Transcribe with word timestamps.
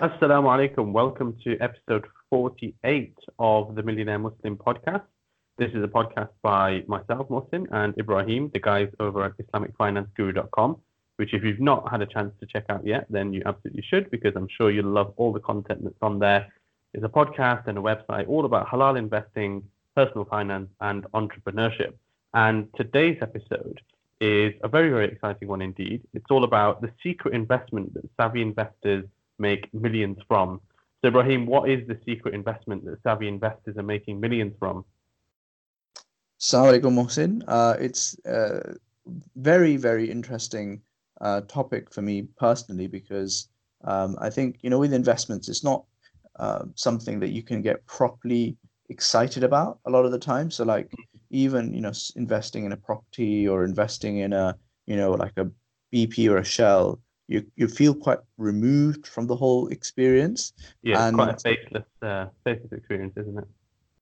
Assalamu 0.00 0.48
alaikum. 0.48 0.92
Welcome 0.92 1.36
to 1.44 1.58
episode 1.60 2.06
48 2.30 3.14
of 3.38 3.74
the 3.74 3.82
Millionaire 3.82 4.18
Muslim 4.18 4.56
podcast. 4.56 5.02
This 5.58 5.72
is 5.72 5.84
a 5.84 5.88
podcast 5.88 6.30
by 6.40 6.82
myself, 6.86 7.28
Mohsin, 7.28 7.66
and 7.70 7.92
Ibrahim, 7.98 8.50
the 8.54 8.60
guys 8.60 8.88
over 8.98 9.22
at 9.24 9.32
IslamicFinanceGuru.com, 9.36 10.78
which 11.16 11.34
if 11.34 11.44
you've 11.44 11.60
not 11.60 11.90
had 11.90 12.00
a 12.00 12.06
chance 12.06 12.32
to 12.40 12.46
check 12.46 12.64
out 12.70 12.86
yet, 12.86 13.08
then 13.10 13.34
you 13.34 13.42
absolutely 13.44 13.82
should 13.82 14.10
because 14.10 14.32
I'm 14.36 14.48
sure 14.48 14.70
you'll 14.70 14.86
love 14.90 15.12
all 15.18 15.34
the 15.34 15.40
content 15.40 15.84
that's 15.84 16.00
on 16.00 16.18
there. 16.18 16.50
It's 16.94 17.04
a 17.04 17.08
podcast 17.10 17.66
and 17.66 17.76
a 17.76 17.82
website 17.82 18.26
all 18.26 18.46
about 18.46 18.68
halal 18.68 18.96
investing, 18.96 19.62
personal 19.94 20.24
finance, 20.24 20.70
and 20.80 21.04
entrepreneurship. 21.12 21.92
And 22.32 22.68
today's 22.74 23.18
episode 23.20 23.82
is 24.22 24.54
a 24.62 24.68
very, 24.68 24.88
very 24.88 25.08
exciting 25.08 25.48
one 25.48 25.60
indeed. 25.60 26.00
It's 26.14 26.30
all 26.30 26.44
about 26.44 26.80
the 26.80 26.90
secret 27.02 27.34
investment 27.34 27.92
that 27.92 28.08
savvy 28.18 28.40
investors 28.40 29.04
make 29.40 29.72
millions 29.74 30.18
from. 30.28 30.60
So, 31.02 31.08
Ibrahim, 31.08 31.46
what 31.46 31.68
is 31.70 31.86
the 31.88 31.98
secret 32.04 32.34
investment 32.34 32.84
that 32.84 33.02
savvy 33.02 33.26
investors 33.26 33.76
are 33.78 33.82
making 33.82 34.20
millions 34.20 34.54
from? 34.58 34.84
Assalamu 36.40 36.80
alaikum, 36.80 36.94
Mohsin. 36.94 37.42
Uh, 37.48 37.76
it's 37.80 38.16
a 38.26 38.74
very, 39.36 39.76
very 39.76 40.10
interesting 40.10 40.80
uh, 41.20 41.40
topic 41.42 41.92
for 41.92 42.02
me 42.02 42.22
personally 42.38 42.86
because 42.86 43.48
um, 43.84 44.16
I 44.20 44.30
think, 44.30 44.58
you 44.62 44.70
know, 44.70 44.78
with 44.78 44.92
investments, 44.92 45.48
it's 45.48 45.64
not 45.64 45.84
uh, 46.38 46.64
something 46.74 47.20
that 47.20 47.30
you 47.30 47.42
can 47.42 47.62
get 47.62 47.84
properly 47.86 48.56
excited 48.90 49.44
about 49.44 49.78
a 49.86 49.90
lot 49.90 50.04
of 50.04 50.12
the 50.12 50.18
time. 50.18 50.50
So, 50.50 50.64
like, 50.64 50.90
even, 51.30 51.72
you 51.72 51.80
know, 51.80 51.92
investing 52.16 52.64
in 52.64 52.72
a 52.72 52.76
property 52.76 53.48
or 53.48 53.64
investing 53.64 54.18
in 54.18 54.32
a, 54.32 54.56
you 54.86 54.96
know, 54.96 55.12
like 55.12 55.32
a 55.36 55.50
BP 55.92 56.30
or 56.30 56.38
a 56.38 56.44
Shell, 56.44 57.00
you 57.30 57.46
you 57.54 57.68
feel 57.68 57.94
quite 57.94 58.18
removed 58.38 59.06
from 59.06 59.26
the 59.28 59.36
whole 59.36 59.68
experience. 59.68 60.52
Yeah, 60.82 61.06
and, 61.06 61.16
quite 61.16 61.34
a 61.34 61.38
faceless 61.38 61.84
uh, 62.02 62.26
faceless 62.44 62.72
experience, 62.72 63.14
isn't 63.16 63.38
it? 63.38 63.48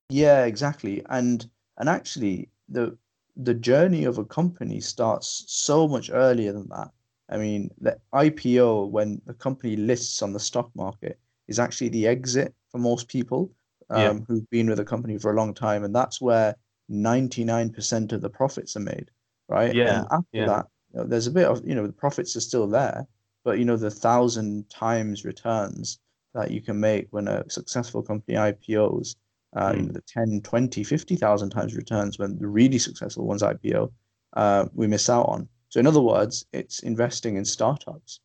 Yeah, 0.08 0.46
exactly. 0.46 1.04
And 1.10 1.48
and 1.76 1.88
actually, 1.88 2.48
the 2.70 2.96
the 3.36 3.54
journey 3.54 4.04
of 4.04 4.16
a 4.16 4.24
company 4.24 4.80
starts 4.80 5.44
so 5.46 5.86
much 5.86 6.10
earlier 6.10 6.52
than 6.52 6.68
that. 6.70 6.90
I 7.28 7.36
mean, 7.36 7.70
the 7.78 7.98
IPO 8.14 8.88
when 8.90 9.20
the 9.26 9.34
company 9.34 9.76
lists 9.76 10.22
on 10.22 10.32
the 10.32 10.40
stock 10.40 10.70
market 10.74 11.20
is 11.48 11.58
actually 11.58 11.90
the 11.90 12.06
exit 12.06 12.54
for 12.70 12.78
most 12.78 13.08
people 13.08 13.52
um, 13.90 14.00
yeah. 14.00 14.24
who've 14.26 14.50
been 14.50 14.70
with 14.70 14.80
a 14.80 14.84
company 14.84 15.18
for 15.18 15.32
a 15.32 15.36
long 15.36 15.52
time, 15.52 15.84
and 15.84 15.94
that's 15.94 16.18
where 16.18 16.56
ninety 16.88 17.44
nine 17.44 17.68
percent 17.68 18.12
of 18.12 18.22
the 18.22 18.30
profits 18.30 18.74
are 18.74 18.88
made, 18.94 19.10
right? 19.48 19.74
Yeah. 19.74 19.98
And 19.98 20.06
after 20.10 20.26
yeah. 20.32 20.46
that, 20.46 20.66
you 20.94 21.00
know, 21.00 21.06
there's 21.06 21.26
a 21.26 21.30
bit 21.30 21.44
of 21.44 21.66
you 21.68 21.74
know 21.74 21.86
the 21.86 21.92
profits 21.92 22.34
are 22.34 22.40
still 22.40 22.66
there, 22.66 23.06
but 23.48 23.58
you 23.58 23.64
know 23.64 23.78
the 23.78 23.90
thousand 23.90 24.68
times 24.68 25.24
returns 25.24 26.00
that 26.34 26.50
you 26.50 26.60
can 26.60 26.78
make 26.78 27.06
when 27.12 27.28
a 27.28 27.48
successful 27.48 28.02
company 28.02 28.36
IPOs, 28.36 29.16
uh, 29.56 29.72
mm. 29.72 29.90
the 29.90 30.02
10, 30.02 30.42
20, 30.42 30.84
50,000 30.84 31.48
times 31.48 31.74
returns 31.74 32.18
when 32.18 32.38
the 32.38 32.46
really 32.46 32.78
successful 32.78 33.26
ones 33.26 33.42
IPO, 33.42 33.90
uh, 34.34 34.66
we 34.74 34.86
miss 34.86 35.08
out 35.08 35.26
on. 35.30 35.48
So 35.70 35.80
in 35.80 35.86
other 35.86 36.02
words, 36.02 36.44
it's 36.52 36.80
investing 36.80 37.36
in 37.36 37.46
startups. 37.46 38.20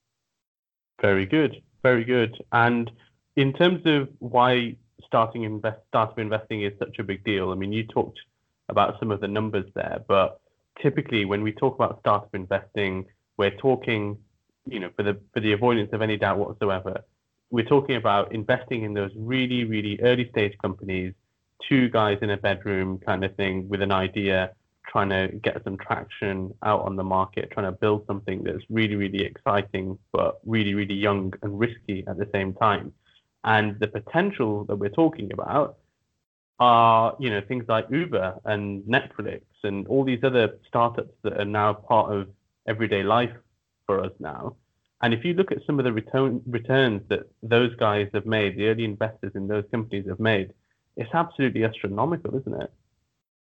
Very 1.02 1.26
good, 1.26 1.62
very 1.84 2.04
good. 2.04 2.44
And 2.52 2.92
in 3.38 3.54
terms 3.54 3.84
of 3.86 4.10
why 4.20 4.76
starting 5.06 5.44
invest 5.44 5.80
startup 5.88 6.20
investing 6.20 6.64
is 6.64 6.74
such 6.80 7.00
a 7.00 7.04
big 7.04 7.24
deal, 7.24 7.52
I 7.52 7.56
mean, 7.56 7.72
you 7.72 7.86
talked 7.86 8.20
about 8.68 9.00
some 9.00 9.10
of 9.10 9.22
the 9.22 9.30
numbers 9.30 9.72
there, 9.74 10.04
but 10.06 10.42
typically 10.82 11.24
when 11.24 11.44
we 11.44 11.54
talk 11.54 11.76
about 11.76 12.02
startup 12.02 12.36
investing, 12.36 13.06
we're 13.38 13.56
talking 13.56 14.18
you 14.66 14.80
know, 14.80 14.90
for 14.96 15.04
the 15.04 15.20
for 15.34 15.40
the 15.40 15.54
avoidance 15.54 15.90
of 15.94 16.02
any 16.02 16.18
doubt 16.18 16.40
whatsoever, 16.40 17.04
we're 17.52 17.66
talking 17.66 17.96
about 17.96 18.34
investing 18.34 18.84
in 18.84 18.94
those 18.94 19.12
really, 19.16 19.64
really 19.64 20.00
early 20.02 20.30
stage 20.30 20.58
companies, 20.62 21.14
two 21.70 21.90
guys 21.90 22.18
in 22.22 22.32
a 22.32 22.38
bedroom 22.38 23.00
kind 23.06 23.24
of 23.24 23.36
thing 23.36 23.70
with 23.70 23.82
an 23.82 23.92
idea, 23.92 24.52
trying 24.88 25.10
to 25.10 25.28
get 25.44 25.64
some 25.64 25.78
traction 25.78 26.54
out 26.64 26.82
on 26.82 26.96
the 26.96 27.04
market, 27.04 27.52
trying 27.52 27.66
to 27.66 27.72
build 27.72 28.06
something 28.08 28.44
that's 28.44 28.64
really, 28.70 28.96
really 28.96 29.24
exciting, 29.24 29.98
but 30.12 30.40
really, 30.46 30.74
really 30.74 30.96
young 30.96 31.34
and 31.42 31.60
risky 31.60 32.04
at 32.08 32.18
the 32.18 32.28
same 32.34 32.54
time. 32.54 32.94
And 33.44 33.80
the 33.80 33.88
potential 33.88 34.64
that 34.66 34.76
we're 34.78 34.90
talking 34.90 35.32
about 35.34 35.78
are, 36.60 37.16
you 37.20 37.30
know, 37.30 37.42
things 37.48 37.66
like 37.68 37.86
Uber 37.90 38.36
and 38.46 38.84
Netflix 38.84 39.42
and 39.64 39.86
all 39.88 40.04
these 40.04 40.24
other 40.24 40.58
startups 40.68 41.14
that 41.24 41.40
are 41.40 41.46
now 41.46 41.74
part 41.74 42.12
of 42.12 42.30
everyday 42.68 43.04
life 43.04 43.36
for 43.86 44.04
us 44.04 44.12
now. 44.20 44.56
And 45.02 45.14
if 45.14 45.26
you 45.26 45.34
look 45.34 45.52
at 45.52 45.66
some 45.66 45.80
of 45.80 45.86
the 45.86 45.92
return, 45.92 46.42
returns 46.46 47.02
that 47.10 47.30
those 47.42 47.76
guys 47.76 48.10
have 48.14 48.26
made, 48.26 48.56
the 48.56 48.68
early 48.68 48.86
investors 48.86 49.34
in 49.36 49.48
those 49.48 49.66
companies 49.70 50.08
have 50.08 50.20
made, 50.20 50.54
it's 50.96 51.14
absolutely 51.14 51.66
astronomical, 51.66 52.38
isn't 52.38 52.62
it? 52.62 52.72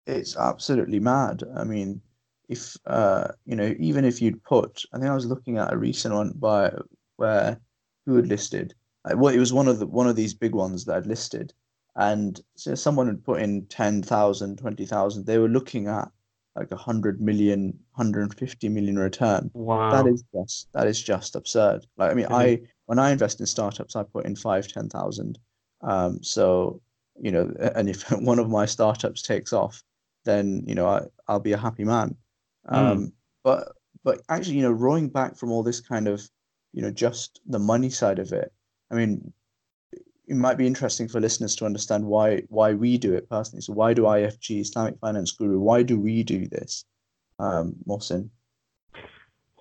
It's 0.06 0.38
absolutely 0.38 1.00
mad. 1.00 1.44
I 1.56 1.64
mean, 1.64 2.02
if 2.50 2.76
uh, 2.86 3.30
you 3.46 3.56
know, 3.56 3.76
even 3.80 4.06
if 4.06 4.22
you'd 4.22 4.44
put, 4.44 4.84
I 4.94 4.98
think 4.98 5.10
I 5.10 5.16
was 5.16 5.26
looking 5.26 5.58
at 5.58 5.74
a 5.74 5.78
recent 5.78 6.14
one 6.14 6.34
by 6.36 6.72
where 7.16 7.60
who 8.06 8.16
had 8.16 8.28
listed. 8.28 8.74
Uh, 9.06 9.16
well, 9.18 9.34
it 9.34 9.40
was 9.40 9.54
one 9.54 9.68
of 9.68 9.80
the 9.80 9.88
one 9.88 10.08
of 10.08 10.16
these 10.16 10.34
big 10.34 10.54
ones 10.54 10.86
that 10.86 10.96
had 10.96 11.08
listed, 11.08 11.54
and 11.96 12.42
so 12.56 12.76
someone 12.76 13.08
had 13.08 13.24
put 13.24 13.42
in 13.42 13.66
10,000, 13.68 14.58
20,000. 14.58 15.26
They 15.26 15.38
were 15.38 15.48
looking 15.48 15.88
at 15.88 16.10
like 16.56 16.72
a 16.72 16.76
hundred 16.76 17.22
million, 17.22 17.78
150 17.96 18.70
million 18.70 18.98
return. 18.98 19.50
Wow. 19.54 19.92
That 19.92 20.10
is 20.10 20.24
just 20.34 20.68
that 20.74 20.88
is 20.88 21.02
just 21.02 21.36
absurd. 21.36 21.86
Like 21.98 22.12
I 22.12 22.14
mean, 22.14 22.26
mm-hmm. 22.26 22.36
I 22.36 22.62
when 22.86 23.00
I 23.00 23.12
invest 23.12 23.40
in 23.40 23.46
startups, 23.46 23.96
I 23.96 24.04
put 24.04 24.26
in 24.26 24.36
five, 24.36 24.68
ten 24.68 24.90
thousand. 24.90 25.40
Um, 25.82 26.24
so 26.24 26.82
you 27.22 27.32
know, 27.32 27.54
and 27.76 27.90
if 27.90 28.10
one 28.12 28.40
of 28.40 28.50
my 28.50 28.66
startups 28.66 29.22
takes 29.22 29.54
off, 29.54 29.84
then 30.26 30.64
you 30.66 30.76
know 30.76 30.88
I, 30.88 31.06
I'll 31.28 31.40
be 31.40 31.54
a 31.54 31.58
happy 31.58 31.84
man. 31.84 32.16
Mm. 32.70 32.78
Um, 32.78 33.00
mm. 33.00 33.12
But 33.44 33.72
but 34.04 34.22
actually, 34.30 34.56
you 34.56 34.64
know, 34.64 34.72
rowing 34.72 35.10
back 35.10 35.38
from 35.38 35.52
all 35.52 35.64
this 35.64 35.82
kind 35.82 36.08
of, 36.08 36.22
you 36.74 36.82
know, 36.82 36.92
just 36.92 37.42
the 37.48 37.60
money 37.60 37.90
side 37.90 38.20
of 38.20 38.32
it. 38.32 38.52
I 38.92 38.96
mean, 38.96 39.34
it 40.30 40.36
might 40.36 40.58
be 40.58 40.68
interesting 40.68 41.08
for 41.08 41.20
listeners 41.20 41.56
to 41.56 41.66
understand 41.66 42.06
why 42.06 42.44
why 42.50 42.74
we 42.74 42.98
do 43.00 43.16
it 43.16 43.28
personally. 43.30 43.62
So 43.62 43.74
why 43.74 43.94
do 43.96 44.04
IFG 44.04 44.62
Islamic 44.62 45.00
Finance 45.00 45.32
Guru? 45.32 45.60
Why 45.60 45.82
do 45.82 46.00
we 46.00 46.22
do 46.24 46.48
this, 46.48 46.86
um? 47.40 47.76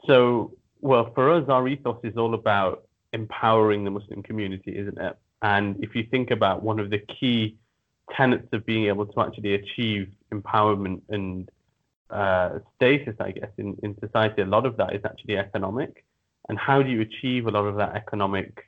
So 0.06 0.52
well, 0.80 1.10
for 1.14 1.32
us, 1.32 1.48
our 1.48 1.66
ethos 1.66 1.98
is 2.04 2.16
all 2.16 2.34
about 2.34 2.84
empowering 3.14 3.84
the 3.84 3.90
Muslim 3.90 4.22
community, 4.22 4.76
isn't 4.76 4.98
it? 4.98 5.16
And 5.40 5.82
if 5.82 5.94
you 5.94 6.04
think 6.10 6.30
about 6.30 6.62
one 6.62 6.78
of 6.78 6.90
the 6.90 6.98
key 6.98 7.56
tenets 8.12 8.48
of 8.52 8.66
being 8.66 8.86
able 8.86 9.06
to 9.06 9.20
actually 9.20 9.54
achieve 9.54 10.10
empowerment 10.32 11.00
and 11.08 11.50
uh, 12.10 12.58
status, 12.76 13.14
I 13.20 13.30
guess, 13.32 13.50
in, 13.56 13.76
in 13.82 13.98
society, 14.00 14.42
a 14.42 14.46
lot 14.46 14.66
of 14.66 14.76
that 14.76 14.94
is 14.94 15.02
actually 15.04 15.38
economic. 15.38 16.04
And 16.48 16.58
how 16.58 16.82
do 16.82 16.90
you 16.90 17.00
achieve 17.00 17.46
a 17.46 17.50
lot 17.50 17.64
of 17.64 17.76
that 17.76 17.94
economic 17.94 18.67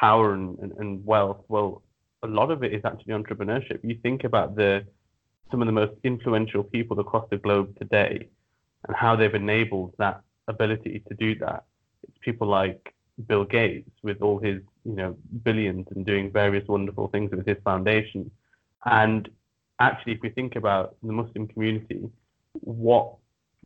power 0.00 0.34
and, 0.34 0.58
and, 0.58 0.72
and 0.78 1.04
wealth, 1.04 1.40
well, 1.48 1.82
a 2.22 2.26
lot 2.26 2.50
of 2.50 2.62
it 2.62 2.72
is 2.72 2.82
actually 2.84 3.14
entrepreneurship. 3.14 3.80
You 3.82 3.98
think 4.02 4.24
about 4.24 4.56
the 4.56 4.84
some 5.50 5.60
of 5.60 5.66
the 5.66 5.72
most 5.72 5.92
influential 6.02 6.62
people 6.62 6.98
across 6.98 7.28
the 7.30 7.36
globe 7.36 7.76
today 7.78 8.28
and 8.86 8.96
how 8.96 9.14
they've 9.14 9.34
enabled 9.34 9.92
that 9.98 10.22
ability 10.48 11.02
to 11.08 11.14
do 11.14 11.34
that. 11.40 11.64
It's 12.02 12.16
people 12.22 12.48
like 12.48 12.94
Bill 13.28 13.44
Gates 13.44 13.90
with 14.02 14.22
all 14.22 14.38
his, 14.38 14.62
you 14.84 14.94
know, 14.94 15.16
billions 15.42 15.86
and 15.94 16.06
doing 16.06 16.32
various 16.32 16.66
wonderful 16.66 17.08
things 17.08 17.30
with 17.30 17.46
his 17.46 17.58
foundation. 17.64 18.30
And 18.86 19.28
actually, 19.78 20.14
if 20.14 20.22
we 20.22 20.30
think 20.30 20.56
about 20.56 20.96
the 21.02 21.12
Muslim 21.12 21.46
community, 21.48 22.08
what 22.52 23.16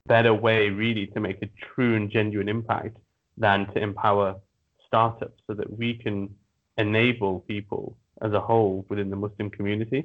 better 0.07 0.35
way 0.35 0.71
really 0.71 1.07
to 1.09 1.21
make 1.21 1.41
a 1.43 1.51
true 1.75 1.95
and 1.95 2.11
genuine 2.11 2.49
impact 2.49 2.97
than 3.37 3.67
to 3.75 3.79
empower 3.81 4.37
startups 4.97 5.43
so 5.47 5.53
that 5.55 5.79
we 5.79 5.95
can 5.95 6.35
enable 6.79 7.41
people 7.41 7.97
as 8.23 8.33
a 8.33 8.41
whole 8.41 8.87
within 8.89 9.11
the 9.11 9.17
Muslim 9.17 9.51
community. 9.51 10.05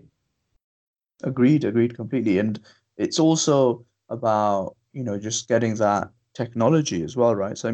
Agreed, 1.23 1.63
agreed 1.63 1.95
completely. 1.95 2.39
And 2.39 2.59
it's 2.97 3.19
also 3.19 3.85
about, 4.09 4.75
you 4.91 5.03
know, 5.03 5.17
just 5.17 5.47
getting 5.47 5.75
that 5.75 6.09
technology 6.33 7.03
as 7.03 7.15
well, 7.15 7.35
right? 7.35 7.57
So 7.57 7.67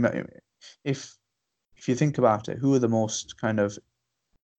if 0.84 1.16
if 1.76 1.88
you 1.88 1.96
think 1.96 2.18
about 2.18 2.50
it, 2.50 2.58
who 2.58 2.74
are 2.76 2.80
the 2.80 2.96
most 3.02 3.40
kind 3.40 3.60
of 3.60 3.78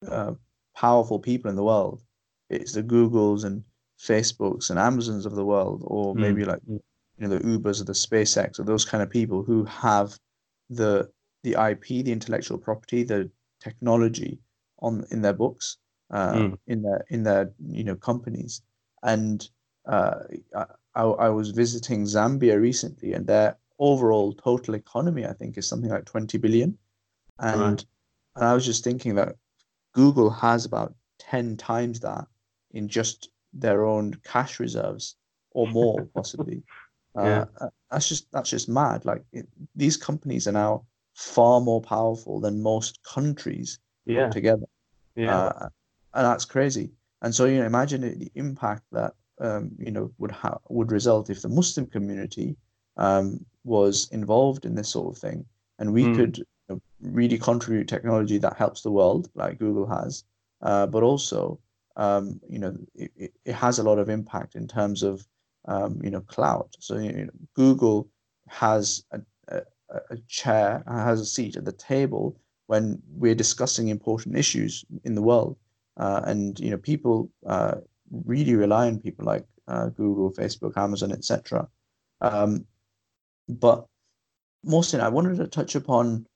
uh, 0.09 0.32
powerful 0.75 1.19
people 1.19 1.50
in 1.50 1.56
the 1.56 1.69
world? 1.73 2.03
It's 2.50 2.73
the 2.73 2.82
Googles 2.82 3.44
and 3.44 3.62
Facebooks 4.00 4.71
and 4.71 4.79
Amazons 4.79 5.27
of 5.27 5.35
the 5.35 5.44
world, 5.44 5.82
or 5.85 6.15
mm. 6.15 6.19
maybe 6.19 6.44
like 6.44 6.62
you 6.67 6.81
know 7.19 7.29
the 7.29 7.41
Ubers 7.41 7.81
or 7.81 7.85
the 7.85 7.93
SpaceX 8.06 8.59
or 8.59 8.65
those 8.65 8.85
kind 8.85 9.03
of 9.03 9.11
people 9.11 9.43
who 9.43 9.65
have 9.65 10.19
the 10.71 11.11
the 11.49 11.71
IP, 11.71 12.05
the 12.05 12.12
intellectual 12.12 12.59
property, 12.59 13.03
the 13.03 13.31
technology 13.61 14.39
on 14.81 15.05
in 15.11 15.23
their 15.23 15.33
books, 15.33 15.79
uh, 16.11 16.33
mm. 16.33 16.59
in 16.67 16.83
their 16.83 17.05
in 17.11 17.23
their 17.23 17.53
you 17.69 17.85
know 17.85 17.97
companies. 17.97 18.62
And 19.03 19.49
uh, 19.87 20.21
I, 20.95 21.03
I 21.03 21.29
was 21.29 21.50
visiting 21.50 22.05
Zambia 22.05 22.61
recently, 22.61 23.12
and 23.15 23.27
their 23.27 23.56
overall 23.79 24.33
total 24.33 24.75
economy, 24.75 25.25
I 25.25 25.33
think, 25.33 25.56
is 25.56 25.69
something 25.69 25.91
like 25.91 26.05
20 26.05 26.37
billion. 26.39 26.77
And 27.39 27.61
right. 27.61 27.85
and 28.37 28.44
I 28.44 28.55
was 28.55 28.67
just 28.67 28.85
thinking 28.85 29.15
that 29.15 29.37
Google 29.93 30.31
has 30.31 30.65
about 30.65 30.94
10 31.19 31.56
times 31.56 32.01
that 32.01 32.27
in 32.73 32.89
just 32.89 33.31
their 33.53 33.87
own 33.87 34.15
cash 34.25 34.61
reserves 34.61 35.17
or 35.53 35.67
more 35.69 36.05
possibly. 36.15 36.62
yeah. 37.17 37.44
Uh, 37.61 37.69
that's 37.91 38.09
just 38.09 38.31
that's 38.33 38.51
just 38.51 38.69
mad. 38.69 39.05
Like 39.05 39.25
it, 39.33 39.49
these 39.75 39.97
companies 39.97 40.47
are 40.47 40.53
now 40.53 40.85
far 41.19 41.61
more 41.61 41.82
powerful 41.82 42.38
than 42.38 42.62
most 42.62 43.03
countries 43.03 43.81
yeah. 44.06 44.31
together. 44.31 44.67
Yeah, 45.17 45.37
uh, 45.37 45.69
and 46.15 46.26
that's 46.26 46.44
crazy. 46.44 46.93
And 47.23 47.35
so 47.35 47.44
you 47.47 47.59
know, 47.59 47.67
imagine 47.67 48.03
the 48.03 48.31
impact 48.37 48.85
that 48.93 49.15
um, 49.41 49.73
you 49.79 49.91
know 49.91 50.12
would 50.19 50.31
ha- 50.31 50.61
would 50.69 50.93
result 50.93 51.29
if 51.29 51.43
the 51.43 51.49
Muslim 51.49 51.87
community 51.87 52.56
um, 52.97 53.44
was 53.65 54.09
involved 54.12 54.65
in 54.65 54.76
this 54.76 54.91
sort 54.91 55.12
of 55.12 55.20
thing, 55.20 55.44
and 55.81 55.93
we 55.93 56.05
mm. 56.05 56.15
could 56.15 56.38
you 56.38 56.44
know, 56.69 56.81
really 57.00 57.37
contribute 57.37 57.88
technology 57.88 58.38
that 58.38 58.56
helps 58.56 58.82
the 58.82 58.93
world, 58.93 59.29
like 59.35 59.59
Google 59.59 59.87
has, 59.87 60.23
uh, 60.62 60.87
but 60.87 61.03
also 61.03 61.59
um, 61.97 62.41
you 62.49 62.61
know 62.61 62.76
it, 62.94 63.32
it 63.44 63.53
has 63.53 63.81
a 63.81 63.82
lot 63.82 63.99
of 63.99 64.09
impact 64.09 64.55
in 64.55 64.69
terms 64.69 65.03
of 65.03 65.26
um, 65.65 66.00
you 66.05 66.11
know 66.11 66.20
cloud. 66.20 66.69
So 66.79 66.97
you 66.99 67.25
know, 67.25 67.32
Google 67.55 68.09
has 68.47 69.03
a, 69.11 69.20
a, 69.49 69.62
a 70.11 70.17
chair, 70.29 70.82
has 70.87 71.20
a 71.20 71.26
seat 71.26 71.56
at 71.56 71.64
the 71.64 71.73
table 71.73 72.37
when 72.67 73.00
we're 73.11 73.35
discussing 73.35 73.88
important 73.88 74.37
issues 74.37 74.85
in 75.05 75.14
the 75.14 75.23
world. 75.23 75.56
Uh, 75.96 76.20
and 76.25 76.61
you 76.61 76.70
know, 76.70 76.76
people 76.76 77.31
uh, 77.46 77.76
really 78.25 78.55
rely 78.55 78.87
on 78.87 78.99
people 78.99 79.25
like 79.25 79.44
uh, 79.67 79.87
Google, 79.88 80.31
Facebook, 80.31 80.76
Amazon, 80.76 81.12
etc. 81.12 81.69
Um, 82.20 82.67
but 83.49 83.87
Mohsin, 84.67 85.00
I 85.00 85.08
wanted 85.08 85.38
to 85.38 85.46
touch 85.46 85.75
upon 85.75 86.26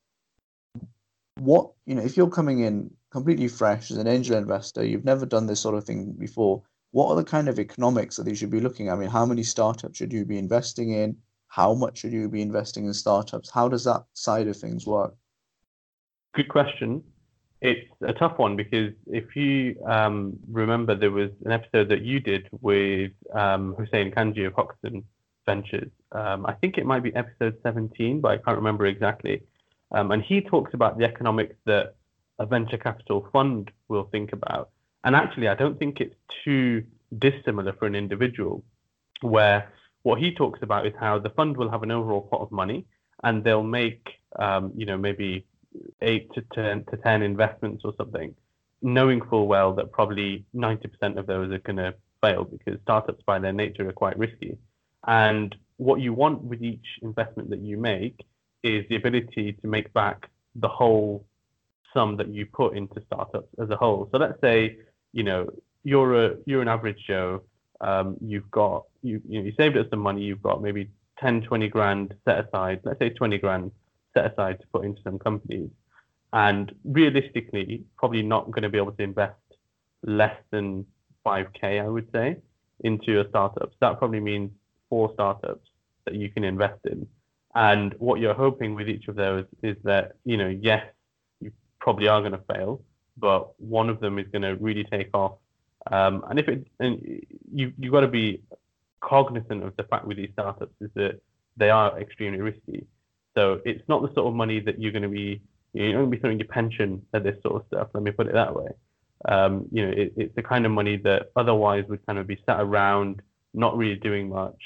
what 1.38 1.70
you 1.86 1.94
know. 1.94 2.02
If 2.02 2.16
you're 2.16 2.30
coming 2.30 2.60
in 2.60 2.90
completely 3.10 3.48
fresh 3.48 3.90
as 3.90 3.98
an 3.98 4.08
angel 4.08 4.36
investor, 4.36 4.84
you've 4.84 5.04
never 5.04 5.26
done 5.26 5.46
this 5.46 5.60
sort 5.60 5.76
of 5.76 5.84
thing 5.84 6.12
before. 6.12 6.62
What 6.92 7.08
are 7.08 7.16
the 7.16 7.24
kind 7.24 7.48
of 7.48 7.58
economics 7.58 8.16
that 8.16 8.26
you 8.26 8.34
should 8.34 8.50
be 8.50 8.60
looking 8.60 8.88
at? 8.88 8.94
I 8.94 8.96
mean, 8.96 9.08
how 9.08 9.24
many 9.24 9.42
startups 9.42 9.98
should 9.98 10.12
you 10.12 10.24
be 10.24 10.38
investing 10.38 10.90
in? 10.90 11.16
How 11.52 11.74
much 11.74 11.98
should 11.98 12.12
you 12.14 12.30
be 12.30 12.40
investing 12.40 12.86
in 12.86 12.94
startups? 12.94 13.50
How 13.50 13.68
does 13.68 13.84
that 13.84 14.04
side 14.14 14.48
of 14.48 14.56
things 14.56 14.86
work? 14.86 15.14
Good 16.34 16.48
question. 16.48 17.04
It's 17.60 17.90
a 18.00 18.14
tough 18.14 18.38
one 18.38 18.56
because 18.56 18.94
if 19.08 19.36
you 19.36 19.76
um, 19.84 20.38
remember, 20.50 20.94
there 20.94 21.10
was 21.10 21.28
an 21.44 21.52
episode 21.52 21.90
that 21.90 22.00
you 22.00 22.20
did 22.20 22.48
with 22.62 23.12
um, 23.34 23.74
Hussein 23.74 24.10
Kanji 24.12 24.46
of 24.46 24.54
Hoxton 24.54 25.04
Ventures. 25.44 25.90
Um, 26.12 26.46
I 26.46 26.54
think 26.54 26.78
it 26.78 26.86
might 26.86 27.02
be 27.02 27.14
episode 27.14 27.58
17, 27.62 28.22
but 28.22 28.30
I 28.30 28.38
can't 28.38 28.56
remember 28.56 28.86
exactly. 28.86 29.42
Um, 29.90 30.10
and 30.10 30.22
he 30.22 30.40
talks 30.40 30.72
about 30.72 30.96
the 30.96 31.04
economics 31.04 31.56
that 31.66 31.96
a 32.38 32.46
venture 32.46 32.78
capital 32.78 33.28
fund 33.30 33.70
will 33.88 34.04
think 34.04 34.32
about. 34.32 34.70
And 35.04 35.14
actually, 35.14 35.48
I 35.48 35.54
don't 35.54 35.78
think 35.78 36.00
it's 36.00 36.16
too 36.46 36.82
dissimilar 37.18 37.74
for 37.74 37.84
an 37.84 37.94
individual, 37.94 38.64
where 39.20 39.70
what 40.02 40.18
he 40.18 40.32
talks 40.34 40.60
about 40.62 40.86
is 40.86 40.92
how 40.98 41.18
the 41.18 41.30
fund 41.30 41.56
will 41.56 41.70
have 41.70 41.82
an 41.82 41.90
overall 41.90 42.22
pot 42.22 42.40
of 42.40 42.50
money 42.50 42.84
and 43.22 43.44
they'll 43.44 43.62
make, 43.62 44.06
um, 44.38 44.72
you 44.76 44.86
know, 44.86 44.96
maybe 44.96 45.46
eight 46.00 46.32
to 46.34 46.42
10, 46.54 46.84
to 46.90 46.96
10 46.96 47.22
investments 47.22 47.82
or 47.84 47.94
something, 47.96 48.34
knowing 48.82 49.22
full 49.26 49.46
well 49.46 49.72
that 49.74 49.92
probably 49.92 50.44
90% 50.54 51.16
of 51.18 51.26
those 51.26 51.52
are 51.52 51.58
going 51.58 51.76
to 51.76 51.94
fail 52.20 52.44
because 52.44 52.80
startups 52.82 53.22
by 53.26 53.38
their 53.38 53.52
nature 53.52 53.88
are 53.88 53.92
quite 53.92 54.18
risky. 54.18 54.56
And 55.06 55.54
what 55.76 56.00
you 56.00 56.12
want 56.12 56.42
with 56.42 56.62
each 56.62 56.86
investment 57.02 57.50
that 57.50 57.60
you 57.60 57.76
make 57.76 58.24
is 58.62 58.84
the 58.88 58.96
ability 58.96 59.52
to 59.60 59.66
make 59.66 59.92
back 59.92 60.28
the 60.56 60.68
whole 60.68 61.24
sum 61.92 62.16
that 62.16 62.28
you 62.28 62.46
put 62.46 62.76
into 62.76 63.02
startups 63.06 63.48
as 63.60 63.70
a 63.70 63.76
whole. 63.76 64.08
So 64.12 64.18
let's 64.18 64.40
say, 64.40 64.78
you 65.12 65.24
know, 65.24 65.48
you're 65.84 66.24
a 66.24 66.36
you're 66.46 66.62
an 66.62 66.68
average 66.68 66.98
Joe. 67.06 67.42
Um, 67.82 68.16
you've 68.20 68.50
got 68.50 68.84
you 69.02 69.20
you, 69.28 69.40
know, 69.40 69.46
you 69.46 69.52
saved 69.56 69.76
up 69.76 69.88
some 69.90 69.98
money. 69.98 70.22
You've 70.22 70.42
got 70.42 70.62
maybe 70.62 70.90
10, 71.18 71.42
20 71.42 71.68
grand 71.68 72.14
set 72.24 72.46
aside. 72.46 72.80
Let's 72.84 72.98
say 72.98 73.10
20 73.10 73.38
grand 73.38 73.70
set 74.14 74.32
aside 74.32 74.60
to 74.60 74.66
put 74.72 74.84
into 74.84 75.00
some 75.02 75.18
companies. 75.18 75.70
And 76.32 76.74
realistically, 76.84 77.84
probably 77.98 78.22
not 78.22 78.50
going 78.50 78.62
to 78.62 78.68
be 78.68 78.78
able 78.78 78.92
to 78.92 79.02
invest 79.02 79.34
less 80.02 80.36
than 80.50 80.86
5k, 81.26 81.82
I 81.82 81.88
would 81.88 82.10
say, 82.12 82.38
into 82.80 83.20
a 83.20 83.28
startup. 83.28 83.70
So 83.70 83.76
that 83.80 83.98
probably 83.98 84.20
means 84.20 84.50
four 84.88 85.10
startups 85.14 85.68
that 86.04 86.14
you 86.14 86.30
can 86.30 86.44
invest 86.44 86.80
in. 86.84 87.06
And 87.54 87.94
what 87.98 88.18
you're 88.18 88.34
hoping 88.34 88.74
with 88.74 88.88
each 88.88 89.08
of 89.08 89.14
those 89.14 89.44
is 89.62 89.76
that, 89.84 90.12
you 90.24 90.36
know, 90.36 90.48
yes, 90.48 90.84
you 91.40 91.52
probably 91.80 92.08
are 92.08 92.20
going 92.20 92.32
to 92.32 92.42
fail, 92.52 92.82
but 93.18 93.58
one 93.60 93.90
of 93.90 94.00
them 94.00 94.18
is 94.18 94.26
going 94.32 94.42
to 94.42 94.56
really 94.56 94.84
take 94.84 95.10
off. 95.14 95.32
Um, 95.90 96.24
and 96.28 96.38
if 96.38 96.48
it, 96.48 96.66
and 96.78 97.22
you 97.52 97.72
you've 97.78 97.92
got 97.92 98.00
to 98.00 98.08
be 98.08 98.42
cognizant 99.00 99.64
of 99.64 99.74
the 99.76 99.82
fact 99.84 100.06
with 100.06 100.16
these 100.16 100.30
startups 100.32 100.74
is 100.80 100.90
that 100.94 101.20
they 101.56 101.70
are 101.70 101.98
extremely 102.00 102.40
risky. 102.40 102.86
So 103.34 103.60
it's 103.64 103.86
not 103.88 104.02
the 104.02 104.12
sort 104.14 104.28
of 104.28 104.34
money 104.34 104.60
that 104.60 104.80
you're 104.80 104.92
going 104.92 105.02
to 105.02 105.08
be, 105.08 105.40
you 105.72 105.90
are 105.90 105.92
going 105.92 106.04
to 106.04 106.10
be 106.10 106.18
throwing 106.18 106.38
your 106.38 106.48
pension 106.48 107.02
at 107.12 107.24
this 107.24 107.36
sort 107.42 107.56
of 107.56 107.66
stuff. 107.66 107.88
Let 107.94 108.02
me 108.02 108.10
put 108.10 108.26
it 108.28 108.34
that 108.34 108.54
way. 108.54 108.68
Um, 109.28 109.66
you 109.70 109.86
know, 109.86 109.92
it, 109.92 110.12
it's 110.16 110.34
the 110.34 110.42
kind 110.42 110.66
of 110.66 110.72
money 110.72 110.96
that 110.98 111.30
otherwise 111.36 111.84
would 111.88 112.04
kind 112.06 112.18
of 112.18 112.26
be 112.26 112.38
sat 112.46 112.60
around, 112.60 113.22
not 113.54 113.76
really 113.76 113.96
doing 113.96 114.28
much, 114.28 114.60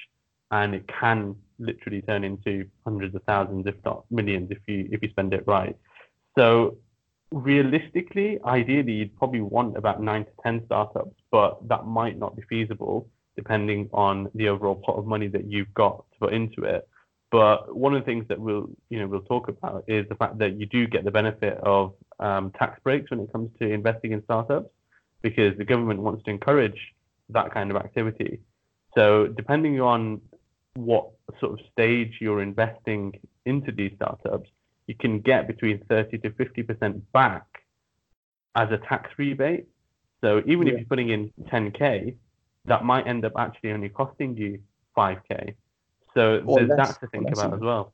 and 0.50 0.74
it 0.74 0.86
can 0.88 1.36
literally 1.58 2.02
turn 2.02 2.24
into 2.24 2.66
hundreds 2.84 3.14
of 3.14 3.22
thousands, 3.24 3.66
if 3.66 3.74
not 3.84 4.04
millions, 4.10 4.50
if 4.50 4.58
you 4.66 4.88
if 4.90 5.02
you 5.02 5.08
spend 5.10 5.34
it 5.34 5.44
right. 5.46 5.76
So 6.38 6.76
realistically, 7.32 8.38
ideally, 8.44 8.92
you'd 8.92 9.16
probably 9.16 9.40
want 9.40 9.76
about 9.76 10.02
nine 10.02 10.24
to 10.24 10.30
ten 10.42 10.62
startups, 10.66 11.16
but 11.30 11.66
that 11.68 11.86
might 11.86 12.18
not 12.18 12.36
be 12.36 12.42
feasible 12.48 13.08
depending 13.36 13.88
on 13.92 14.30
the 14.34 14.48
overall 14.48 14.76
pot 14.76 14.96
of 14.96 15.06
money 15.06 15.28
that 15.28 15.44
you've 15.50 15.72
got 15.74 16.04
to 16.10 16.18
put 16.20 16.32
into 16.32 16.64
it. 16.64 16.88
But 17.30 17.76
one 17.76 17.94
of 17.94 18.00
the 18.00 18.06
things 18.06 18.24
that 18.28 18.40
we'll, 18.40 18.70
you 18.88 18.98
know, 18.98 19.06
we'll 19.06 19.20
talk 19.22 19.48
about 19.48 19.84
is 19.88 20.08
the 20.08 20.14
fact 20.14 20.38
that 20.38 20.58
you 20.58 20.64
do 20.64 20.86
get 20.86 21.04
the 21.04 21.10
benefit 21.10 21.58
of 21.58 21.92
um, 22.18 22.50
tax 22.58 22.80
breaks 22.82 23.10
when 23.10 23.20
it 23.20 23.30
comes 23.32 23.50
to 23.58 23.68
investing 23.68 24.12
in 24.12 24.22
startups, 24.24 24.70
because 25.20 25.56
the 25.58 25.64
government 25.64 26.00
wants 26.00 26.24
to 26.24 26.30
encourage 26.30 26.80
that 27.28 27.52
kind 27.52 27.70
of 27.70 27.76
activity. 27.76 28.40
So 28.96 29.26
depending 29.26 29.80
on 29.80 30.22
what 30.74 31.10
sort 31.40 31.58
of 31.58 31.66
stage 31.72 32.18
you're 32.20 32.40
investing 32.40 33.20
into 33.44 33.72
these 33.72 33.92
startups, 33.96 34.48
you 34.86 34.94
can 34.94 35.20
get 35.20 35.46
between 35.46 35.84
30 35.88 36.18
to 36.18 36.30
50% 36.30 37.00
back 37.12 37.46
as 38.54 38.70
a 38.70 38.78
tax 38.78 39.10
rebate. 39.18 39.66
So 40.20 40.42
even 40.46 40.66
yeah. 40.66 40.74
if 40.74 40.78
you're 40.80 40.88
putting 40.88 41.10
in 41.10 41.32
10k, 41.44 42.14
that 42.64 42.84
might 42.84 43.06
end 43.06 43.24
up 43.24 43.32
actually 43.38 43.72
only 43.72 43.88
costing 43.88 44.36
you 44.36 44.60
5k. 44.96 45.54
So 46.14 46.42
or 46.46 46.58
there's 46.58 46.70
less, 46.70 46.88
that 46.88 47.00
to 47.00 47.06
think 47.08 47.30
about 47.30 47.54
as 47.54 47.60
well. 47.60 47.92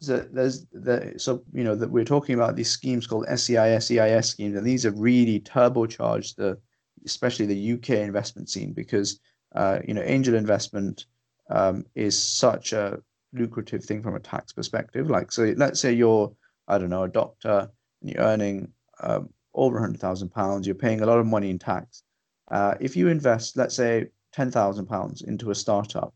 So 0.00 0.18
there's 0.18 0.66
the 0.66 1.14
so 1.16 1.42
you 1.52 1.64
know 1.64 1.74
that 1.74 1.90
we're 1.90 2.04
talking 2.04 2.36
about 2.36 2.54
these 2.54 2.70
schemes 2.70 3.06
called 3.06 3.26
SEIS, 3.26 3.90
EIS 3.90 4.28
schemes, 4.28 4.56
and 4.56 4.64
these 4.64 4.84
have 4.84 4.96
really 4.96 5.40
turbocharged 5.40 6.36
the, 6.36 6.56
especially 7.04 7.46
the 7.46 7.72
UK 7.72 7.90
investment 8.06 8.48
scene 8.48 8.72
because 8.72 9.18
uh, 9.56 9.80
you 9.86 9.94
know 9.94 10.02
angel 10.04 10.36
investment 10.36 11.06
um, 11.50 11.84
is 11.96 12.16
such 12.16 12.72
a 12.72 13.00
lucrative 13.32 13.84
thing 13.84 14.02
from 14.02 14.14
a 14.14 14.20
tax 14.20 14.52
perspective. 14.52 15.10
Like 15.10 15.32
so, 15.32 15.54
let's 15.56 15.80
say 15.80 15.92
you're 15.92 16.32
I 16.66 16.78
don't 16.78 16.90
know 16.90 17.04
a 17.04 17.08
doctor 17.08 17.70
and 18.00 18.10
you're 18.10 18.22
earning 18.22 18.72
um, 19.00 19.30
over 19.54 19.78
hundred 19.80 20.00
thousand 20.00 20.30
pounds, 20.30 20.66
you're 20.66 20.74
paying 20.74 21.00
a 21.00 21.06
lot 21.06 21.18
of 21.18 21.26
money 21.26 21.50
in 21.50 21.58
tax. 21.58 22.02
Uh, 22.50 22.74
if 22.80 22.96
you 22.96 23.08
invest, 23.08 23.56
let's 23.56 23.74
say 23.74 24.06
ten 24.32 24.50
thousand 24.50 24.86
pounds 24.86 25.22
into 25.22 25.50
a 25.50 25.54
startup, 25.54 26.14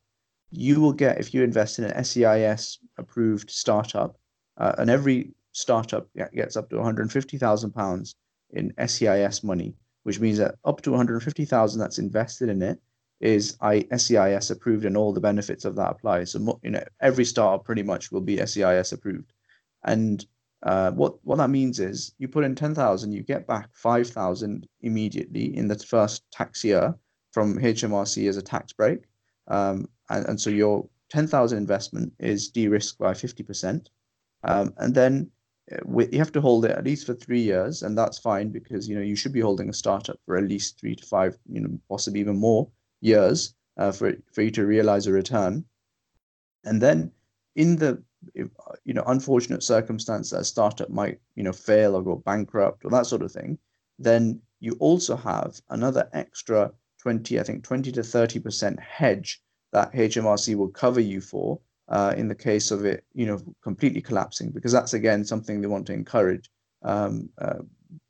you 0.51 0.81
will 0.81 0.93
get 0.93 1.19
if 1.19 1.33
you 1.35 1.43
invest 1.43 1.79
in 1.79 1.85
an 1.85 2.05
SEIS 2.05 2.79
approved 2.99 3.51
startup, 3.51 4.17
uh, 4.59 4.75
and 4.79 4.91
every 4.91 5.33
startup 5.53 6.09
gets 6.35 6.57
up 6.57 6.69
to 6.71 6.77
150,000 6.77 7.71
pounds 7.73 8.15
in 8.51 8.73
SEIS 8.87 9.45
money, 9.45 9.75
which 10.03 10.19
means 10.19 10.39
that 10.39 10.55
up 10.65 10.81
to 10.83 10.91
150,000 10.91 11.81
that's 11.81 11.99
invested 11.99 12.49
in 12.49 12.63
it 12.63 12.79
is 13.23 13.57
I, 13.61 13.87
SEIS 13.97 14.51
approved, 14.51 14.85
and 14.85 14.97
all 14.97 15.13
the 15.13 15.21
benefits 15.21 15.65
of 15.65 15.77
that 15.77 15.93
apply. 15.93 16.25
So 16.25 16.59
you 16.63 16.71
know 16.71 16.85
every 17.01 17.25
startup 17.25 17.65
pretty 17.65 17.83
much 17.83 18.13
will 18.13 18.21
be 18.21 18.45
SEIS 18.45 18.93
approved, 18.93 19.33
and 19.85 20.25
uh, 20.63 20.93
what 20.93 21.15
what 21.25 21.37
that 21.37 21.51
means 21.51 21.81
is 21.81 22.15
you 22.19 22.29
put 22.29 22.45
in 22.45 22.55
10,000, 22.55 23.13
you 23.13 23.23
get 23.23 23.47
back 23.47 23.69
5,000 23.75 24.67
immediately 24.83 25.57
in 25.57 25.67
the 25.67 25.79
first 25.79 26.23
tax 26.31 26.63
year 26.63 26.95
from 27.33 27.59
HMRC 27.59 28.29
as 28.29 28.37
a 28.37 28.43
tax 28.43 28.73
break. 28.73 29.01
Um, 29.49 29.89
and, 30.11 30.27
and 30.27 30.41
so 30.41 30.51
your 30.51 30.89
10,000 31.11 31.59
investment 31.59 32.13
is 32.21 32.49
de-risked 32.49 32.99
by 32.99 33.13
50%. 33.13 33.87
Um, 34.45 34.73
and 34.77 34.95
then 34.95 35.31
uh, 35.73 36.05
you 36.11 36.19
have 36.19 36.33
to 36.33 36.41
hold 36.41 36.65
it 36.65 36.73
at 36.73 36.85
least 36.85 37.07
for 37.07 37.15
three 37.15 37.41
years, 37.41 37.83
and 37.83 37.99
that's 37.99 38.19
fine 38.19 38.51
because 38.51 38.89
you 38.89 38.95
know 38.95 39.03
you 39.03 39.17
should 39.17 39.33
be 39.33 39.41
holding 39.41 39.69
a 39.69 39.73
startup 39.73 40.19
for 40.27 40.37
at 40.37 40.49
least 40.49 40.79
three 40.79 40.95
to 40.95 41.05
five, 41.07 41.37
you 41.49 41.61
know, 41.61 41.79
possibly 41.89 42.21
even 42.21 42.37
more 42.37 42.69
years 43.03 43.55
uh, 43.77 43.93
for 43.93 44.15
for 44.33 44.43
you 44.43 44.51
to 44.53 44.67
realize 44.67 45.07
a 45.07 45.13
return. 45.13 45.65
And 46.65 46.81
then 46.81 47.13
in 47.55 47.77
the 47.77 48.03
you 48.85 48.95
know 48.95 49.03
unfortunate 49.07 49.63
circumstance 49.63 50.31
that 50.31 50.41
a 50.41 50.45
startup 50.45 50.89
might 50.89 51.19
you 51.35 51.43
know 51.43 51.53
fail 51.53 51.97
or 51.97 52.03
go 52.03 52.17
bankrupt 52.17 52.85
or 52.85 52.91
that 52.91 53.07
sort 53.07 53.23
of 53.23 53.33
thing, 53.33 53.59
then 53.99 54.41
you 54.61 54.77
also 54.79 55.17
have 55.17 55.61
another 55.71 56.09
extra 56.13 56.71
20, 57.03 57.41
I 57.41 57.43
think 57.43 57.65
20 57.65 57.91
to 57.93 58.03
30 58.03 58.39
percent 58.39 58.81
hedge 58.81 59.43
that 59.73 59.93
HMRC 59.93 60.55
will 60.55 60.69
cover 60.69 61.01
you 61.01 61.21
for 61.21 61.59
uh, 61.89 62.15
in 62.17 62.29
the 62.29 62.35
case 62.35 62.71
of 62.71 62.85
it, 62.85 63.05
you 63.13 63.27
know, 63.27 63.41
completely 63.63 64.01
collapsing, 64.01 64.51
because 64.51 64.73
that's 64.73 64.95
again 64.95 65.25
something 65.25 65.61
they 65.61 65.67
want 65.67 65.87
to 65.87 65.93
encourage, 65.93 66.49
um, 66.83 67.29
uh, 67.39 67.59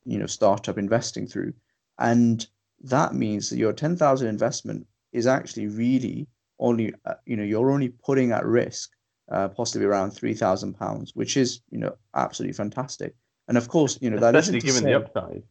you 0.04 0.18
know, 0.18 0.26
startup 0.26 0.76
investing 0.78 1.26
through, 1.26 1.52
and 1.98 2.46
that 2.82 3.14
means 3.14 3.50
that 3.50 3.58
your 3.58 3.72
10,000 3.72 4.26
investment 4.26 4.86
is 5.12 5.26
actually 5.26 5.68
really 5.68 6.26
only, 6.58 6.94
uh, 7.04 7.14
you 7.26 7.36
know, 7.36 7.42
you're 7.42 7.70
only 7.70 7.88
putting 7.88 8.32
at 8.32 8.44
risk 8.44 8.90
uh, 9.30 9.48
possibly 9.48 9.86
around 9.86 10.10
3,000 10.10 10.74
pounds, 10.74 11.12
which 11.14 11.36
is, 11.36 11.60
you 11.70 11.78
know, 11.78 11.94
absolutely 12.14 12.54
fantastic. 12.54 13.14
And 13.48 13.56
of 13.56 13.68
course, 13.68 13.98
you 14.00 14.10
know, 14.10 14.18
that 14.18 14.34
Especially 14.34 14.58
isn't 14.58 14.66
given 14.68 14.82
say, 14.82 14.90
the 14.90 14.96
upside. 14.96 15.42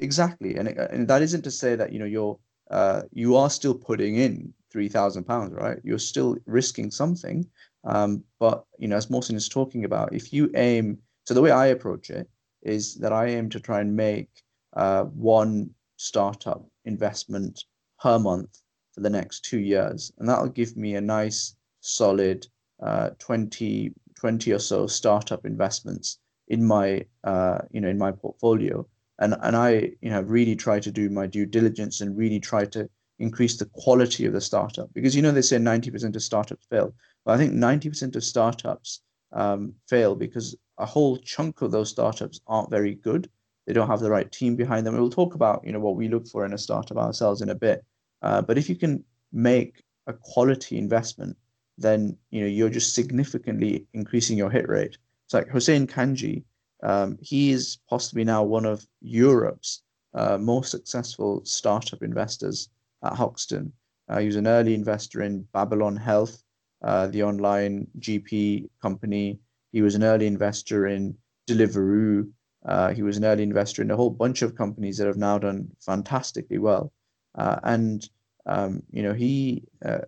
exactly, 0.00 0.56
and, 0.56 0.68
it, 0.68 0.78
and 0.90 1.08
that 1.08 1.22
isn't 1.22 1.42
to 1.42 1.50
say 1.50 1.74
that, 1.76 1.92
you 1.92 1.98
know, 1.98 2.04
you're, 2.04 2.38
uh, 2.70 3.02
you 3.12 3.36
are 3.36 3.50
still 3.50 3.74
putting 3.74 4.16
in 4.16 4.52
3,000 4.70 5.24
pounds, 5.24 5.52
right? 5.52 5.78
You're 5.84 5.98
still 5.98 6.36
risking 6.46 6.90
something. 6.90 7.46
Um, 7.84 8.24
but, 8.40 8.64
you 8.78 8.88
know, 8.88 8.96
as 8.96 9.08
Mohsin 9.08 9.34
is 9.34 9.48
talking 9.48 9.84
about, 9.84 10.14
if 10.14 10.32
you 10.32 10.50
aim, 10.54 10.98
so 11.26 11.34
the 11.34 11.42
way 11.42 11.50
I 11.50 11.66
approach 11.66 12.10
it 12.10 12.28
is 12.62 12.94
that 12.96 13.12
I 13.12 13.26
aim 13.26 13.50
to 13.50 13.60
try 13.60 13.80
and 13.80 13.94
make 13.94 14.30
uh, 14.74 15.04
one 15.04 15.70
startup 16.04 16.64
investment 16.84 17.64
per 18.00 18.18
month 18.18 18.60
for 18.92 19.00
the 19.00 19.10
next 19.10 19.44
two 19.44 19.58
years. 19.58 20.12
And 20.18 20.28
that'll 20.28 20.48
give 20.48 20.76
me 20.76 20.94
a 20.94 21.00
nice, 21.00 21.56
solid 21.80 22.46
uh, 22.82 23.10
20, 23.18 23.92
20 24.14 24.52
or 24.52 24.58
so 24.58 24.86
startup 24.86 25.46
investments 25.46 26.18
in 26.48 26.64
my, 26.64 27.04
uh, 27.24 27.58
you 27.70 27.80
know, 27.80 27.88
in 27.88 27.98
my 27.98 28.12
portfolio. 28.12 28.86
And, 29.18 29.34
and 29.42 29.56
I, 29.56 29.92
you 30.00 30.10
know, 30.10 30.22
really 30.22 30.56
try 30.56 30.80
to 30.80 30.90
do 30.90 31.08
my 31.08 31.26
due 31.26 31.46
diligence 31.46 32.00
and 32.00 32.16
really 32.16 32.40
try 32.40 32.64
to 32.66 32.88
increase 33.18 33.56
the 33.56 33.66
quality 33.66 34.26
of 34.26 34.32
the 34.32 34.40
startup 34.40 34.92
because, 34.92 35.14
you 35.14 35.22
know, 35.22 35.30
they 35.30 35.42
say 35.42 35.56
90% 35.56 36.14
of 36.14 36.22
startups 36.22 36.66
fail. 36.68 36.94
But 37.24 37.32
I 37.32 37.38
think 37.38 37.52
90% 37.52 38.16
of 38.16 38.24
startups 38.24 39.00
um, 39.32 39.72
fail 39.88 40.14
because 40.14 40.56
a 40.78 40.86
whole 40.86 41.16
chunk 41.18 41.62
of 41.62 41.70
those 41.70 41.90
startups 41.90 42.40
aren't 42.46 42.70
very 42.70 42.94
good 42.96 43.30
they 43.66 43.72
don't 43.72 43.88
have 43.88 44.00
the 44.00 44.10
right 44.10 44.30
team 44.30 44.56
behind 44.56 44.86
them. 44.86 44.96
We'll 44.96 45.10
talk 45.10 45.34
about 45.34 45.64
you 45.64 45.72
know 45.72 45.80
what 45.80 45.96
we 45.96 46.08
look 46.08 46.26
for 46.26 46.44
in 46.44 46.52
a 46.52 46.58
startup 46.58 46.96
ourselves 46.96 47.40
in 47.40 47.50
a 47.50 47.54
bit. 47.54 47.84
Uh, 48.22 48.42
but 48.42 48.58
if 48.58 48.68
you 48.68 48.76
can 48.76 49.04
make 49.32 49.82
a 50.06 50.12
quality 50.12 50.78
investment, 50.78 51.36
then 51.78 52.16
you 52.30 52.40
know 52.40 52.46
you're 52.46 52.70
just 52.70 52.94
significantly 52.94 53.86
increasing 53.94 54.38
your 54.38 54.50
hit 54.50 54.68
rate. 54.68 54.96
It's 55.26 55.34
like 55.34 55.48
Hussein 55.48 55.86
Kanji. 55.86 56.44
Um, 56.82 57.18
he 57.20 57.50
is 57.50 57.78
possibly 57.88 58.24
now 58.24 58.42
one 58.42 58.66
of 58.66 58.86
Europe's 59.00 59.82
uh, 60.14 60.38
most 60.38 60.70
successful 60.70 61.40
startup 61.44 62.02
investors 62.02 62.68
at 63.02 63.14
Hoxton. 63.14 63.72
Uh, 64.08 64.18
he 64.18 64.26
was 64.26 64.36
an 64.36 64.46
early 64.46 64.74
investor 64.74 65.22
in 65.22 65.46
Babylon 65.52 65.96
Health, 65.96 66.42
uh, 66.82 67.06
the 67.06 67.22
online 67.22 67.86
GP 67.98 68.68
company. 68.82 69.38
He 69.72 69.82
was 69.82 69.94
an 69.94 70.04
early 70.04 70.26
investor 70.26 70.86
in 70.86 71.16
Deliveroo, 71.48 72.30
uh, 72.64 72.92
he 72.92 73.02
was 73.02 73.16
an 73.16 73.24
early 73.24 73.42
investor 73.42 73.82
in 73.82 73.90
a 73.90 73.96
whole 73.96 74.10
bunch 74.10 74.42
of 74.42 74.56
companies 74.56 74.96
that 74.98 75.06
have 75.06 75.16
now 75.16 75.38
done 75.38 75.68
fantastically 75.80 76.58
well. 76.58 76.92
Uh, 77.34 77.58
and, 77.64 78.08
um, 78.46 78.82
you 78.90 79.02
know, 79.02 79.12
he 79.12 79.64
uh, 79.84 79.98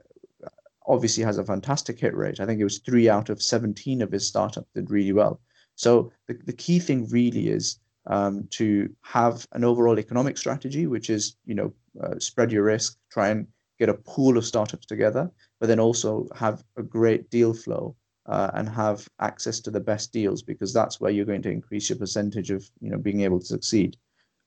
obviously 0.87 1.23
has 1.23 1.39
a 1.39 1.45
fantastic 1.45 1.99
hit 1.99 2.15
rate. 2.15 2.41
I 2.41 2.47
think 2.47 2.61
it 2.61 2.65
was 2.65 2.79
three 2.79 3.09
out 3.09 3.29
of 3.29 3.43
17 3.43 4.03
of 4.03 4.13
his 4.13 4.27
startups 4.27 4.71
did 4.75 4.91
really 4.91 5.13
well. 5.13 5.41
So 5.75 6.13
the, 6.27 6.35
the 6.47 6.53
key 6.53 6.79
thing 6.79 7.07
really 7.09 7.49
is 7.49 7.79
um, 8.07 8.47
to 8.51 8.89
have 9.03 9.47
an 9.53 9.65
overall 9.65 9.99
economic 9.99 10.39
strategy, 10.39 10.87
which 10.87 11.11
is, 11.11 11.37
you 11.45 11.55
know, 11.55 11.73
uh, 12.03 12.19
spread 12.19 12.53
your 12.53 12.65
risk, 12.65 12.99
try 13.11 13.29
and 13.29 13.47
get 13.79 13.89
a 13.89 13.95
pool 13.95 14.39
of 14.39 14.47
startups 14.47 14.87
together, 14.87 15.31
but 15.61 15.67
then 15.67 15.81
also 15.81 16.27
have 16.35 16.65
a 16.79 16.83
great 16.83 17.29
deal 17.31 17.53
flow 17.53 17.95
uh, 18.29 18.51
and 18.55 18.69
have 18.69 19.09
access 19.21 19.61
to 19.61 19.71
the 19.71 19.81
best 19.81 20.13
deals 20.13 20.43
because 20.43 20.73
that's 20.73 21.01
where 21.01 21.11
you're 21.11 21.25
going 21.25 21.43
to 21.43 21.51
increase 21.51 21.89
your 21.89 21.99
percentage 21.99 22.51
of 22.51 22.69
you 22.81 22.91
know 22.91 22.99
being 22.99 23.21
able 23.23 23.39
to 23.41 23.47
succeed. 23.47 23.97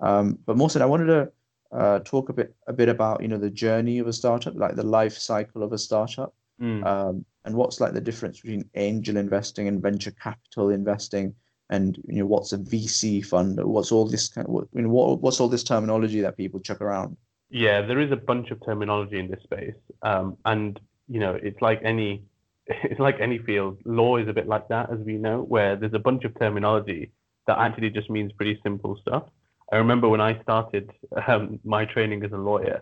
Um, 0.01 0.37
but 0.45 0.57
Mohsin, 0.57 0.81
I 0.81 0.85
wanted 0.85 1.07
to 1.07 1.31
uh, 1.71 1.99
talk 1.99 2.29
a 2.29 2.33
bit 2.33 2.55
a 2.67 2.73
bit 2.73 2.89
about 2.89 3.21
you 3.21 3.27
know 3.27 3.37
the 3.37 3.49
journey 3.49 3.99
of 3.99 4.07
a 4.07 4.13
startup, 4.13 4.55
like 4.55 4.75
the 4.75 4.83
life 4.83 5.17
cycle 5.17 5.63
of 5.63 5.73
a 5.73 5.77
startup, 5.77 6.33
Mm. 6.61 6.85
um, 6.85 7.25
and 7.45 7.55
what's 7.55 7.79
like 7.79 7.93
the 7.93 8.01
difference 8.01 8.41
between 8.41 8.69
angel 8.75 9.15
investing 9.15 9.69
and 9.69 9.81
venture 9.81 10.11
capital 10.11 10.71
investing, 10.71 11.33
and 11.69 11.97
you 12.07 12.19
know 12.19 12.25
what's 12.25 12.51
a 12.51 12.57
VC 12.57 13.25
fund, 13.25 13.57
what's 13.63 13.93
all 13.93 14.05
this 14.05 14.27
kind 14.27 14.45
of 14.45 14.53
what, 14.53 14.67
you 14.73 14.81
know, 14.81 14.89
what, 14.89 15.21
what's 15.21 15.39
all 15.39 15.47
this 15.47 15.63
terminology 15.63 16.19
that 16.19 16.35
people 16.35 16.59
chuck 16.59 16.81
around. 16.81 17.15
Yeah, 17.49 17.81
there 17.81 17.99
is 17.99 18.11
a 18.11 18.17
bunch 18.17 18.51
of 18.51 18.63
terminology 18.65 19.19
in 19.19 19.31
this 19.31 19.41
space, 19.43 19.75
um, 20.01 20.37
and 20.43 20.79
you 21.07 21.19
know, 21.21 21.39
it's 21.41 21.61
like 21.61 21.79
any 21.83 22.23
it's 22.69 22.99
like 23.07 23.19
any 23.19 23.39
field. 23.39 23.79
Law 23.85 24.17
is 24.17 24.27
a 24.27 24.33
bit 24.33 24.47
like 24.47 24.67
that, 24.69 24.91
as 24.91 24.99
we 24.99 25.13
know, 25.13 25.41
where 25.41 25.75
there's 25.75 25.93
a 25.93 25.99
bunch 25.99 26.23
of 26.23 26.37
terminology 26.39 27.11
that 27.47 27.57
actually 27.57 27.89
just 27.89 28.09
means 28.09 28.31
pretty 28.33 28.59
simple 28.63 28.97
stuff. 29.01 29.23
I 29.71 29.77
remember 29.77 30.09
when 30.09 30.21
I 30.21 30.41
started 30.41 30.91
um, 31.27 31.59
my 31.63 31.85
training 31.85 32.23
as 32.23 32.31
a 32.31 32.37
lawyer, 32.37 32.81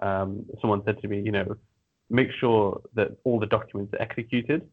um, 0.00 0.46
someone 0.60 0.82
said 0.84 1.00
to 1.02 1.08
me, 1.08 1.20
you 1.20 1.32
know, 1.32 1.56
make 2.10 2.28
sure 2.40 2.80
that 2.94 3.08
all 3.24 3.38
the 3.40 3.46
documents 3.46 3.92
are 3.94 4.02
executed. 4.02 4.68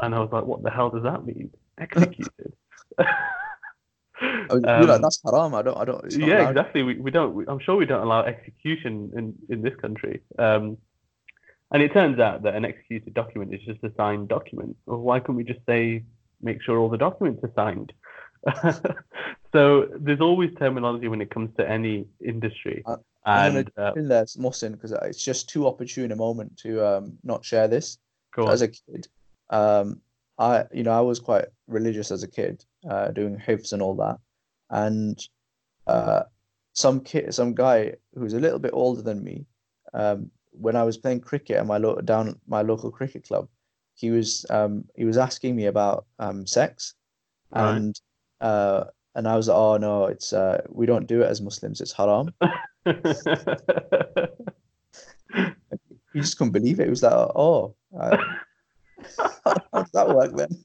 And 0.00 0.14
I 0.14 0.20
was 0.20 0.30
like, 0.32 0.44
what 0.44 0.62
the 0.62 0.70
hell 0.70 0.90
does 0.90 1.02
that 1.04 1.24
mean? 1.24 1.50
Executed. 1.78 2.52
Mean, 2.98 3.08
you're 4.76 4.86
like 4.86 4.96
Um, 4.96 5.02
that's 5.02 5.20
haram. 5.24 5.54
I 5.54 5.62
don't. 5.62 5.76
I 5.76 5.84
don't. 5.84 6.04
Yeah, 6.12 6.42
allowed. 6.42 6.50
exactly. 6.50 6.82
We, 6.82 6.94
we 6.98 7.10
don't. 7.10 7.34
We, 7.34 7.44
I'm 7.46 7.60
sure 7.60 7.76
we 7.76 7.86
don't 7.86 8.02
allow 8.02 8.22
execution 8.24 9.12
in 9.16 9.34
in 9.48 9.62
this 9.62 9.74
country. 9.76 10.22
Um, 10.38 10.78
and 11.70 11.82
it 11.82 11.92
turns 11.92 12.18
out 12.18 12.42
that 12.42 12.54
an 12.54 12.64
executed 12.64 13.14
document 13.14 13.54
is 13.54 13.60
just 13.62 13.82
a 13.84 13.92
signed 13.96 14.28
document. 14.28 14.76
Well, 14.86 14.98
why 14.98 15.20
can't 15.20 15.36
we 15.36 15.44
just 15.44 15.60
say 15.66 16.04
make 16.40 16.62
sure 16.62 16.78
all 16.78 16.88
the 16.88 16.98
documents 16.98 17.42
are 17.44 17.52
signed? 17.54 17.92
so 19.52 19.88
there's 19.98 20.20
always 20.20 20.54
terminology 20.54 21.08
when 21.08 21.20
it 21.20 21.30
comes 21.30 21.50
to 21.56 21.68
any 21.68 22.06
industry. 22.24 22.82
Uh, 22.86 22.96
and 23.26 23.70
uh, 23.76 23.92
in 23.96 24.08
there, 24.08 24.24
Mohsin, 24.24 24.72
because 24.72 24.92
it's 24.92 25.22
just 25.22 25.48
too 25.48 25.66
opportune 25.66 26.12
a 26.12 26.16
moment 26.16 26.56
to 26.58 26.86
um, 26.86 27.18
not 27.22 27.44
share 27.44 27.68
this. 27.68 27.98
So 28.34 28.48
as 28.48 28.62
a 28.62 28.68
kid, 28.68 29.08
um, 29.50 30.00
I 30.38 30.64
you 30.72 30.84
know 30.84 30.92
I 30.92 31.00
was 31.00 31.18
quite 31.18 31.46
religious 31.66 32.10
as 32.10 32.22
a 32.22 32.28
kid, 32.28 32.64
uh, 32.88 33.08
doing 33.08 33.36
hifz 33.36 33.72
and 33.72 33.82
all 33.82 33.96
that, 33.96 34.18
and 34.70 35.18
uh, 35.86 36.22
some 36.72 37.00
kid, 37.00 37.34
some 37.34 37.54
guy 37.54 37.94
who's 38.14 38.34
a 38.34 38.40
little 38.40 38.60
bit 38.60 38.70
older 38.72 39.02
than 39.02 39.22
me, 39.22 39.44
um, 39.92 40.30
when 40.60 40.76
I 40.76 40.82
was 40.84 40.96
playing 40.98 41.20
cricket 41.20 41.56
at 41.56 41.66
my 41.66 41.78
lo- 41.78 42.00
down 42.00 42.28
at 42.28 42.36
my 42.46 42.62
local 42.62 42.90
cricket 42.90 43.24
club, 43.26 43.48
he 43.94 44.10
was 44.10 44.46
um, 44.50 44.84
he 44.96 45.04
was 45.04 45.16
asking 45.18 45.56
me 45.56 45.66
about 45.66 46.06
um, 46.18 46.46
sex, 46.46 46.94
Right. 47.50 47.76
and 47.76 48.00
uh, 48.40 48.84
and 49.14 49.26
I 49.28 49.36
was 49.36 49.48
like, 49.48 49.56
oh 49.56 49.76
no, 49.76 50.06
it's 50.06 50.32
uh, 50.32 50.62
we 50.68 50.86
don't 50.86 51.06
do 51.06 51.22
it 51.22 51.26
as 51.26 51.40
Muslims, 51.40 51.80
it's 51.80 51.92
haram. 51.92 52.32
He 56.14 56.20
just 56.20 56.38
couldn't 56.38 56.52
believe 56.52 56.80
it. 56.80 56.84
He 56.84 56.90
was 56.90 57.02
like, 57.02 57.12
oh, 57.12 57.74
uh, 57.98 58.16
how 59.44 59.54
does 59.74 59.90
that 59.92 60.08
work 60.08 60.34
then? 60.34 60.64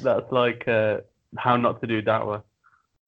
That's 0.00 0.30
like 0.30 0.68
uh, 0.68 0.98
how 1.36 1.56
not 1.56 1.80
to 1.80 1.86
do 1.86 2.02
that 2.02 2.20
da'wah. 2.20 2.42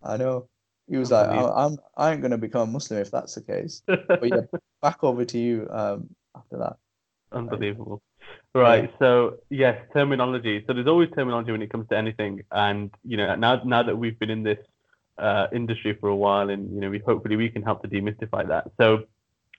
I 0.03 0.17
know. 0.17 0.49
He 0.89 0.97
was 0.97 1.11
like, 1.11 1.29
I. 1.29 1.67
I'm 1.67 1.79
I 1.97 2.13
ain't 2.13 2.23
gonna 2.23 2.39
become 2.39 2.73
Muslim 2.73 3.01
if 3.01 3.11
that's 3.11 3.35
the 3.35 3.43
case. 3.43 3.83
But 3.87 4.29
yeah, 4.29 4.41
back 4.83 5.05
over 5.05 5.25
to 5.25 5.39
you 5.39 5.69
um, 5.71 6.09
after 6.37 6.59
that. 6.59 6.77
Unbelievable. 7.33 8.03
Right. 8.55 8.93
So 8.99 9.39
yes, 9.51 9.81
terminology. 9.93 10.65
So 10.67 10.73
there's 10.73 10.87
always 10.87 11.11
terminology 11.15 11.53
when 11.53 11.63
it 11.63 11.71
comes 11.71 11.89
to 11.89 11.97
anything, 11.97 12.43
and 12.51 12.91
you 13.05 13.17
know 13.17 13.35
now 13.37 13.63
now 13.65 13.83
that 13.83 13.97
we've 13.97 14.19
been 14.19 14.31
in 14.31 14.43
this 14.43 14.59
uh, 15.19 15.47
industry 15.53 15.97
for 16.01 16.09
a 16.09 16.17
while, 16.17 16.49
and 16.49 16.75
you 16.75 16.81
know 16.81 16.91
we 16.91 16.99
hopefully 17.01 17.37
we 17.37 17.51
can 17.51 17.63
help 17.63 17.83
to 17.83 17.89
demystify 17.89 18.49
that. 18.49 18.71
So 18.81 19.05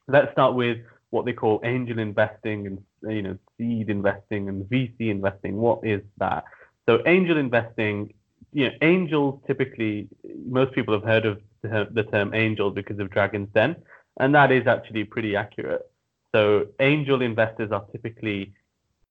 let's 0.07 0.31
start 0.31 0.55
with 0.55 0.79
what 1.11 1.25
they 1.25 1.33
call 1.33 1.61
angel 1.63 1.99
investing 1.99 2.67
and 2.67 3.13
you 3.15 3.21
know 3.21 3.37
seed 3.57 3.89
investing 3.89 4.49
and 4.49 4.63
VC 4.65 5.09
investing. 5.09 5.57
What 5.57 5.85
is 5.85 6.01
that? 6.17 6.43
So 6.87 7.01
angel 7.05 7.37
investing, 7.37 8.13
you 8.51 8.67
know, 8.67 8.75
angels 8.81 9.41
typically 9.47 10.07
most 10.45 10.73
people 10.73 10.93
have 10.93 11.03
heard 11.03 11.25
of 11.25 11.41
the, 11.61 12.07
term 12.11 12.33
angel 12.33 12.71
because 12.71 12.99
of 12.99 13.09
Dragon's 13.09 13.49
Den, 13.53 13.75
and 14.19 14.33
that 14.35 14.51
is 14.51 14.67
actually 14.67 15.03
pretty 15.03 15.35
accurate. 15.35 15.89
So 16.33 16.67
angel 16.79 17.21
investors 17.21 17.71
are 17.71 17.85
typically 17.91 18.53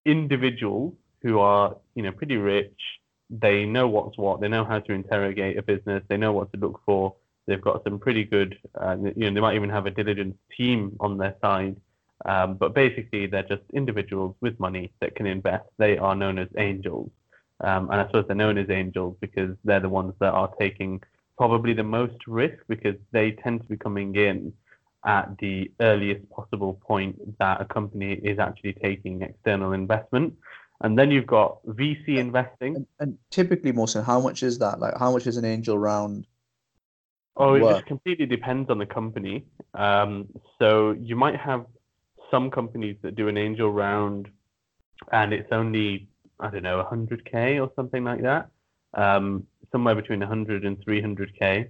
individuals 0.04 0.95
who 1.23 1.40
are, 1.40 1.76
you 1.95 2.02
know, 2.02 2.12
pretty 2.12 2.37
rich. 2.37 2.80
They 3.30 3.64
know 3.64 3.88
what's 3.88 4.16
what. 4.16 4.40
They 4.40 4.49
know 4.49 4.64
how 4.64 4.78
to 4.78 4.92
interrogate 4.92 5.59
a 5.59 5.62
business. 5.62 6.02
They 6.09 6.16
know 6.16 6.33
what 6.33 6.52
to 6.52 6.59
look 6.59 6.80
for. 6.87 7.14
They've 7.47 7.61
got 7.61 7.83
some 7.85 7.99
pretty 7.99 8.25
good, 8.25 8.59
uh, 8.80 8.97
you 9.16 9.30
know, 9.30 9.35
they 9.35 9.40
might 9.40 9.57
even 9.57 9.71
have 9.71 9.87
a 9.87 9.90
diligence 9.90 10.37
team 10.57 10.97
on 11.00 11.18
their 11.18 11.35
side. 11.40 11.76
Um, 12.25 12.57
but 12.57 12.75
basically, 12.75 13.26
they're 13.26 13.42
just 13.42 13.62
individuals 13.73 14.35
with 14.40 14.59
money 14.59 14.92
that 15.00 15.14
can 15.14 15.26
invest. 15.26 15.64
They 15.78 15.99
are 15.99 16.14
known 16.14 16.38
as 16.38 16.49
angels. 16.57 17.11
Um, 17.60 17.90
and 17.90 18.00
I 18.00 18.06
suppose 18.06 18.24
they're 18.26 18.36
known 18.36 18.58
as 18.58 18.70
angels 18.70 19.16
because 19.20 19.56
they're 19.64 19.80
the 19.80 19.88
ones 19.88 20.14
that 20.20 20.32
are 20.32 20.52
taking 20.60 21.02
probably 21.36 21.72
the 21.72 21.82
most 21.82 22.26
risk 22.26 22.58
because 22.68 22.96
they 23.12 23.32
tend 23.32 23.62
to 23.62 23.68
be 23.68 23.76
coming 23.76 24.14
in 24.16 24.52
at 25.04 25.36
the 25.38 25.70
earliest 25.80 26.28
possible 26.30 26.74
point 26.86 27.38
that 27.38 27.60
a 27.60 27.64
company 27.64 28.12
is 28.12 28.38
actually 28.38 28.72
taking 28.74 29.22
external 29.22 29.72
investment. 29.72 30.34
And 30.80 30.98
then 30.98 31.10
you've 31.10 31.26
got 31.26 31.64
VC 31.66 32.18
investing. 32.18 32.76
And, 32.76 32.86
and 33.00 33.18
typically, 33.30 33.72
Mohsin, 33.72 34.04
how 34.04 34.20
much 34.20 34.42
is 34.42 34.58
that? 34.58 34.78
Like, 34.78 34.96
how 34.98 35.12
much 35.12 35.26
is 35.26 35.36
an 35.36 35.44
angel 35.44 35.78
round? 35.78 36.26
Oh, 37.36 37.54
it 37.54 37.60
just 37.60 37.86
completely 37.86 38.26
depends 38.26 38.68
on 38.68 38.78
the 38.78 38.86
company. 38.86 39.44
Um, 39.74 40.28
so 40.58 40.96
you 41.00 41.14
might 41.14 41.36
have 41.36 41.66
some 42.30 42.50
companies 42.50 42.96
that 43.02 43.14
do 43.14 43.28
an 43.28 43.36
angel 43.36 43.72
round 43.72 44.28
and 45.12 45.32
it's 45.32 45.48
only, 45.52 46.07
I 46.40 46.50
don't 46.50 46.62
know, 46.62 46.83
100K 46.83 47.61
or 47.61 47.71
something 47.76 48.04
like 48.04 48.23
that. 48.23 48.49
Um, 48.95 49.47
somewhere 49.73 49.95
between 49.95 50.21
100 50.21 50.64
and 50.64 50.78
300K. 50.85 51.68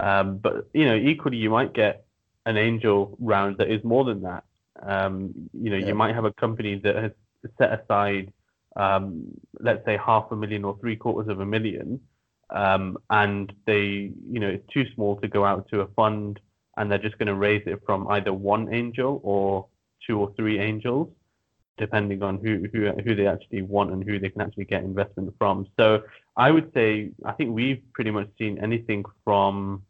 Um, 0.00 0.38
but, 0.38 0.68
you 0.74 0.84
know, 0.84 0.96
equally, 0.96 1.36
you 1.36 1.50
might 1.50 1.72
get 1.72 2.04
an 2.44 2.56
angel 2.56 3.16
round 3.20 3.58
that 3.58 3.70
is 3.70 3.82
more 3.84 4.04
than 4.04 4.22
that. 4.22 4.44
Um, 4.82 5.32
you 5.52 5.70
know, 5.70 5.76
Yeah. 5.76 5.86
you 5.88 5.94
might 5.94 6.14
have 6.14 6.24
a 6.24 6.32
company 6.32 6.76
that 6.80 6.96
has 6.96 7.12
set 7.58 7.80
aside, 7.80 8.32
um, 8.76 9.24
let's 9.60 9.84
say, 9.84 9.96
half 9.96 10.30
a 10.30 10.36
million 10.36 10.64
or 10.64 10.76
three 10.80 10.96
quarters 10.96 11.28
of 11.28 11.40
a 11.40 11.46
million, 11.46 12.00
um, 12.50 12.98
and 13.10 13.52
they, 13.64 14.12
you 14.30 14.40
know, 14.40 14.48
it's 14.48 14.66
too 14.72 14.86
small 14.94 15.16
to 15.20 15.28
go 15.28 15.44
out 15.44 15.68
to 15.70 15.80
a 15.80 15.86
fund, 15.88 16.40
and 16.76 16.90
they're 16.90 16.98
just 16.98 17.18
going 17.18 17.26
to 17.28 17.34
raise 17.34 17.66
it 17.66 17.80
from 17.86 18.06
either 18.08 18.32
one 18.32 18.72
angel 18.72 19.20
or 19.22 19.66
two 20.06 20.18
or 20.18 20.32
three 20.36 20.58
angels, 20.58 21.08
depending 21.78 22.22
on 22.22 22.38
who 22.38 22.66
who 22.72 22.90
who 23.04 23.14
they 23.14 23.26
actually 23.26 23.62
want 23.62 23.92
and 23.92 24.02
who 24.02 24.18
they 24.18 24.30
can 24.30 24.40
actually 24.40 24.64
get 24.64 24.82
investment 24.82 25.34
from. 25.38 25.66
So 25.78 26.02
I 26.36 26.50
would 26.50 26.72
say 26.74 27.10
I 27.24 27.32
think 27.32 27.54
we've 27.54 27.82
pretty 27.92 28.10
much 28.10 28.28
seen 28.38 28.58
anything 28.62 29.04
from 29.24 29.82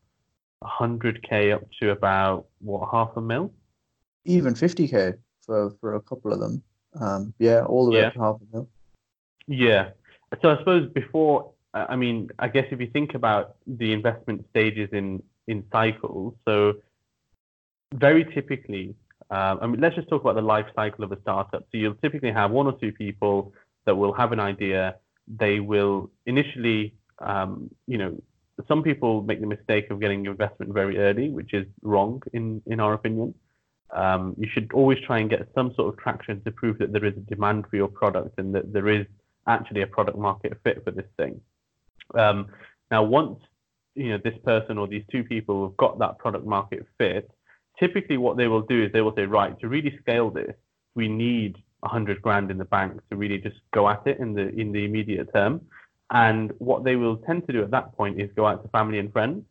100k 0.64 1.54
up 1.54 1.62
to 1.80 1.90
about 1.90 2.46
what 2.60 2.88
half 2.90 3.10
a 3.16 3.20
mil. 3.20 3.52
Even 4.24 4.54
50k 4.54 5.16
for, 5.44 5.70
for 5.80 5.94
a 5.94 6.00
couple 6.00 6.32
of 6.32 6.40
them. 6.40 6.62
Um, 7.00 7.34
yeah, 7.38 7.60
all 7.62 7.84
the 7.86 7.92
way 7.92 8.00
Yeah. 8.00 8.06
up 8.08 8.14
to 8.14 8.20
half 8.20 8.36
a 8.40 8.56
mil. 8.56 8.68
Yeah. 9.46 9.90
So 10.42 10.50
I 10.50 10.58
suppose 10.58 10.90
before, 10.92 11.52
I 11.72 11.94
mean, 11.94 12.30
I 12.38 12.48
guess 12.48 12.66
if 12.72 12.80
you 12.80 12.88
think 12.88 13.14
about 13.14 13.56
the 13.66 13.92
investment 13.92 14.46
stages 14.50 14.88
in 14.92 15.22
in 15.46 15.62
cycles, 15.70 16.34
so 16.44 16.74
very 17.94 18.24
typically, 18.24 18.96
I 19.30 19.66
mean, 19.66 19.80
let's 19.80 19.96
just 19.96 20.08
talk 20.08 20.22
about 20.22 20.36
the 20.36 20.42
life 20.42 20.66
cycle 20.74 21.04
of 21.04 21.12
a 21.12 21.20
startup. 21.20 21.62
So 21.72 21.78
you'll 21.78 21.94
typically 21.94 22.32
have 22.32 22.50
one 22.50 22.66
or 22.66 22.78
two 22.78 22.92
people 22.92 23.52
that 23.84 23.96
will 23.96 24.12
have 24.12 24.32
an 24.32 24.40
idea. 24.40 24.96
They 25.26 25.60
will 25.60 26.10
initially, 26.26 26.94
um, 27.18 27.70
you 27.86 27.98
know, 27.98 28.22
some 28.68 28.82
people 28.82 29.22
make 29.22 29.40
the 29.40 29.46
mistake 29.46 29.90
of 29.90 30.00
getting 30.00 30.26
investment 30.26 30.72
very 30.72 30.98
early, 30.98 31.28
which 31.30 31.52
is 31.52 31.66
wrong 31.82 32.22
in 32.32 32.62
in 32.66 32.80
our 32.80 32.94
opinion. 32.94 33.34
Um, 33.90 34.34
you 34.38 34.48
should 34.52 34.72
always 34.72 34.98
try 35.00 35.18
and 35.18 35.30
get 35.30 35.48
some 35.54 35.72
sort 35.74 35.92
of 35.92 36.00
traction 36.00 36.42
to 36.42 36.50
prove 36.50 36.78
that 36.78 36.92
there 36.92 37.04
is 37.04 37.16
a 37.16 37.20
demand 37.20 37.66
for 37.70 37.76
your 37.76 37.88
product 37.88 38.38
and 38.38 38.54
that 38.54 38.72
there 38.72 38.88
is 38.88 39.06
actually 39.46 39.82
a 39.82 39.86
product 39.86 40.18
market 40.18 40.58
fit 40.64 40.82
for 40.84 40.90
this 40.90 41.06
thing. 41.16 41.40
Um, 42.14 42.48
now, 42.90 43.02
once 43.02 43.38
you 43.94 44.10
know 44.10 44.18
this 44.22 44.38
person 44.44 44.78
or 44.78 44.86
these 44.86 45.04
two 45.10 45.24
people 45.24 45.68
have 45.68 45.76
got 45.76 45.98
that 45.98 46.18
product 46.18 46.46
market 46.46 46.86
fit, 46.98 47.30
typically 47.78 48.16
what 48.16 48.36
they 48.36 48.48
will 48.48 48.62
do 48.62 48.84
is 48.84 48.92
they 48.92 49.00
will 49.00 49.14
say, 49.14 49.26
right, 49.26 49.58
to 49.60 49.68
really 49.68 49.96
scale 50.00 50.30
this, 50.30 50.54
we 50.94 51.08
need 51.08 51.56
a 51.82 51.88
hundred 51.88 52.20
grand 52.22 52.50
in 52.50 52.58
the 52.58 52.64
bank 52.64 53.00
to 53.10 53.16
really 53.16 53.38
just 53.38 53.56
go 53.72 53.88
at 53.88 54.02
it 54.06 54.18
in 54.18 54.34
the 54.34 54.48
in 54.48 54.72
the 54.72 54.84
immediate 54.84 55.32
term. 55.34 55.60
And 56.10 56.52
what 56.58 56.84
they 56.84 56.96
will 56.96 57.16
tend 57.16 57.46
to 57.46 57.52
do 57.52 57.62
at 57.62 57.70
that 57.72 57.96
point 57.96 58.20
is 58.20 58.30
go 58.36 58.46
out 58.46 58.62
to 58.62 58.68
family 58.70 58.98
and 58.98 59.12
friends. 59.12 59.44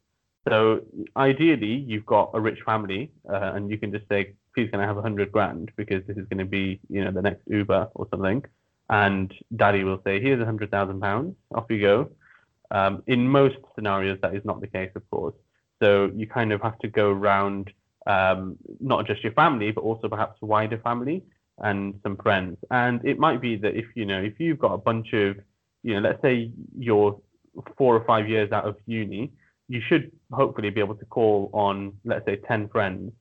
So 0.48 0.82
ideally, 1.18 1.76
you've 1.90 2.06
got 2.06 2.32
a 2.34 2.40
rich 2.40 2.60
family, 2.66 3.12
uh, 3.30 3.52
and 3.56 3.70
you 3.70 3.78
can 3.78 3.92
just 3.92 4.08
say, 4.08 4.34
"Please, 4.54 4.70
can 4.70 4.80
I 4.80 4.86
have 4.86 4.98
a 4.98 5.02
hundred 5.02 5.32
grand? 5.32 5.72
Because 5.76 6.02
this 6.08 6.18
is 6.18 6.26
going 6.28 6.44
to 6.48 6.52
be, 6.60 6.80
you 6.90 7.04
know, 7.04 7.12
the 7.12 7.22
next 7.22 7.42
Uber 7.48 7.90
or 7.96 8.08
something." 8.12 8.44
And 8.90 9.34
Daddy 9.56 9.84
will 9.84 10.02
say, 10.04 10.22
"Here's 10.22 10.42
a 10.42 10.46
hundred 10.46 10.72
thousand 10.72 11.00
pounds. 11.02 11.36
Off 11.54 11.66
you 11.70 11.82
go." 11.82 12.12
Um, 12.72 13.04
in 13.08 13.28
most 13.28 13.58
scenarios, 13.76 14.20
that 14.22 14.36
is 14.36 14.44
not 14.46 14.62
the 14.62 14.68
case, 14.68 14.92
of 14.96 15.10
course. 15.10 15.36
So 15.82 16.12
you 16.16 16.28
kind 16.28 16.52
of 16.52 16.62
have 16.62 16.78
to 16.80 16.88
go 16.88 17.10
around 17.10 17.72
um, 18.06 18.58
not 18.80 19.08
just 19.08 19.24
your 19.24 19.34
family, 19.34 19.72
but 19.72 19.82
also 19.82 20.08
perhaps 20.08 20.40
a 20.42 20.46
wider 20.46 20.78
family 20.80 21.24
and 21.60 22.00
some 22.04 22.18
friends. 22.18 22.58
And 22.72 23.04
it 23.06 23.18
might 23.18 23.42
be 23.42 23.56
that 23.58 23.76
if 23.76 23.86
you 23.96 24.06
know, 24.06 24.22
if 24.22 24.40
you've 24.40 24.60
got 24.60 24.74
a 24.74 24.78
bunch 24.78 25.14
of, 25.14 25.38
you 25.84 25.94
know, 25.94 26.02
let's 26.02 26.22
say 26.22 26.52
you're 26.78 27.20
four 27.78 27.96
or 27.96 28.04
five 28.06 28.28
years 28.28 28.52
out 28.52 28.66
of 28.66 28.76
uni, 28.86 29.32
you 29.68 29.82
should 29.88 30.12
hopefully 30.32 30.70
be 30.70 30.80
able 30.80 30.96
to 30.96 31.06
call 31.06 31.50
on, 31.54 31.94
let's 32.04 32.26
say, 32.26 32.36
10 32.36 32.70
friends 32.70 33.12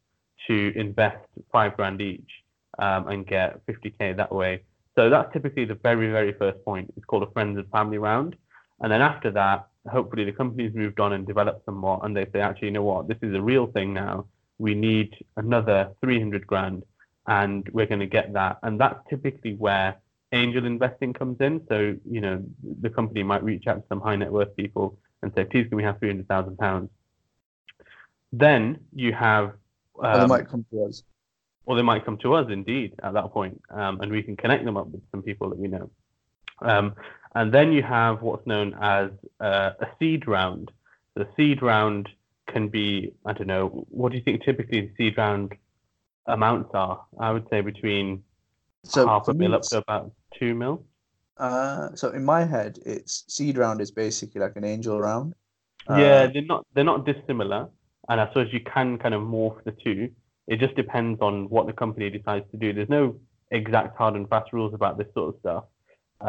to 0.47 0.73
invest 0.77 1.25
five 1.53 1.77
grand 1.77 2.01
each 2.01 2.31
um, 2.79 3.09
and 3.09 3.27
get 3.27 3.65
50k 3.67 4.17
that 4.17 4.33
way. 4.33 4.63
So 4.97 5.09
that's 5.11 5.33
typically 5.33 5.65
the 5.65 5.75
very, 5.75 6.11
very 6.11 6.33
first 6.33 6.63
point. 6.65 6.93
It's 6.97 7.07
called 7.07 7.23
a 7.23 7.31
friends 7.31 7.59
and 7.59 7.69
family 7.71 7.99
round. 7.99 8.37
And 8.81 8.93
then 8.93 9.01
after 9.01 9.31
that, 9.33 9.69
hopefully 9.91 10.25
the 10.25 10.33
company's 10.33 10.75
moved 10.75 11.01
on 11.01 11.13
and 11.13 11.27
developed 11.27 11.65
some 11.65 11.77
more, 11.77 12.01
and 12.05 12.17
they 12.17 12.27
say, 12.33 12.41
actually, 12.41 12.69
you 12.69 12.75
know 12.75 12.83
what, 12.83 13.09
this 13.09 13.19
is 13.23 13.35
a 13.35 13.41
real 13.41 13.67
thing 13.67 13.93
now. 13.93 14.27
We 14.59 14.75
need 14.75 15.15
another 15.37 15.91
300 16.01 16.47
grand, 16.47 16.85
and 17.27 17.69
we're 17.73 17.87
going 17.87 18.01
to 18.01 18.07
get 18.07 18.33
that. 18.35 18.59
And 18.63 18.81
that's 18.81 18.99
typically 19.09 19.55
where 19.55 19.97
angel 20.33 20.67
investing 20.67 21.13
comes 21.13 21.41
in. 21.41 21.63
So, 21.69 21.97
you 22.09 22.21
know, 22.21 22.43
the 22.81 22.91
company 22.91 23.23
might 23.23 23.43
reach 23.43 23.67
out 23.67 23.77
to 23.77 23.85
some 23.89 24.01
high 24.01 24.17
net 24.17 24.33
worth 24.33 24.55
people 24.57 24.99
and 25.23 25.33
say, 25.35 25.45
please, 25.45 25.67
can 25.69 25.77
we 25.77 25.83
have 25.83 25.99
300,000 25.99 26.59
pounds? 26.59 26.91
Then 28.33 28.81
you 28.95 29.13
have, 29.13 29.53
or 29.95 30.03
they 30.05 30.21
um, 30.21 30.29
might 30.29 30.49
come 30.49 30.65
to 30.73 30.85
us. 30.85 31.03
or 31.67 31.77
they 31.77 31.83
might 31.83 32.05
come 32.05 32.19
to 32.19 32.35
us 32.35 32.51
indeed 32.51 32.95
at 33.03 33.15
that 33.15 33.33
point, 33.33 33.61
um, 33.71 34.01
and 34.01 34.11
we 34.11 34.23
can 34.23 34.37
connect 34.37 34.65
them 34.65 34.77
up 34.77 34.89
with 34.89 35.03
some 35.13 35.23
people 35.23 35.49
that 35.51 35.59
we 35.59 35.69
know. 35.69 35.91
Um, 36.61 36.95
and 37.35 37.53
then 37.53 37.73
you 37.73 37.83
have 37.83 38.23
what's 38.23 38.47
known 38.47 38.75
as 38.81 39.11
uh, 39.41 39.71
a 39.81 39.87
seed 39.99 40.27
round. 40.27 40.71
The 41.15 41.27
seed 41.37 41.63
round 41.63 42.09
can 42.55 42.69
be, 42.69 43.13
I 43.27 43.33
don't 43.35 43.49
know, 43.55 43.65
what 44.01 44.11
do 44.13 44.19
you 44.19 44.25
think 44.25 44.45
typically 44.45 44.81
the 44.83 44.93
seed 44.97 45.19
round 45.19 45.55
amounts 46.27 46.71
are? 46.75 47.05
I 47.19 47.33
would 47.33 47.47
say 47.51 47.61
between 47.63 48.25
So 48.85 49.07
half 49.07 49.29
a 49.29 49.35
mil 49.35 49.55
up 49.55 49.69
to 49.71 49.79
about 49.79 50.13
two 50.39 50.55
mil. 50.55 50.85
Uh, 51.37 51.95
so 51.95 52.11
in 52.11 52.25
my 52.25 52.45
head, 52.45 52.79
it's 52.87 53.25
seed 53.29 53.59
round 53.59 53.81
is 53.81 53.91
basically 53.91 54.41
like 54.41 54.57
an 54.57 54.65
angel 54.65 55.01
round. 55.01 55.35
yeah, 55.89 56.27
Uh, 56.27 56.27
they're 56.33 56.43
not 56.43 56.67
they're 56.75 56.85
not 56.85 57.05
dissimilar, 57.07 57.69
and 58.09 58.21
I 58.21 58.29
suppose 58.29 58.53
you 58.53 58.61
can 58.61 58.99
kind 58.99 59.15
of 59.15 59.23
morph 59.23 59.63
the 59.65 59.73
two. 59.73 60.11
It 60.47 60.61
just 60.61 60.75
depends 60.77 61.21
on 61.21 61.49
what 61.49 61.67
the 61.67 61.73
company 61.73 62.11
decides 62.11 62.51
to 62.51 62.57
do. 62.59 62.73
There's 62.73 62.89
no 62.89 63.21
exact 63.51 63.97
hard 63.97 64.15
and 64.15 64.29
fast 64.29 64.53
rules 64.53 64.75
about 64.75 64.99
this 64.99 65.09
sort 65.15 65.35
of 65.35 65.41
stuff. 65.41 65.65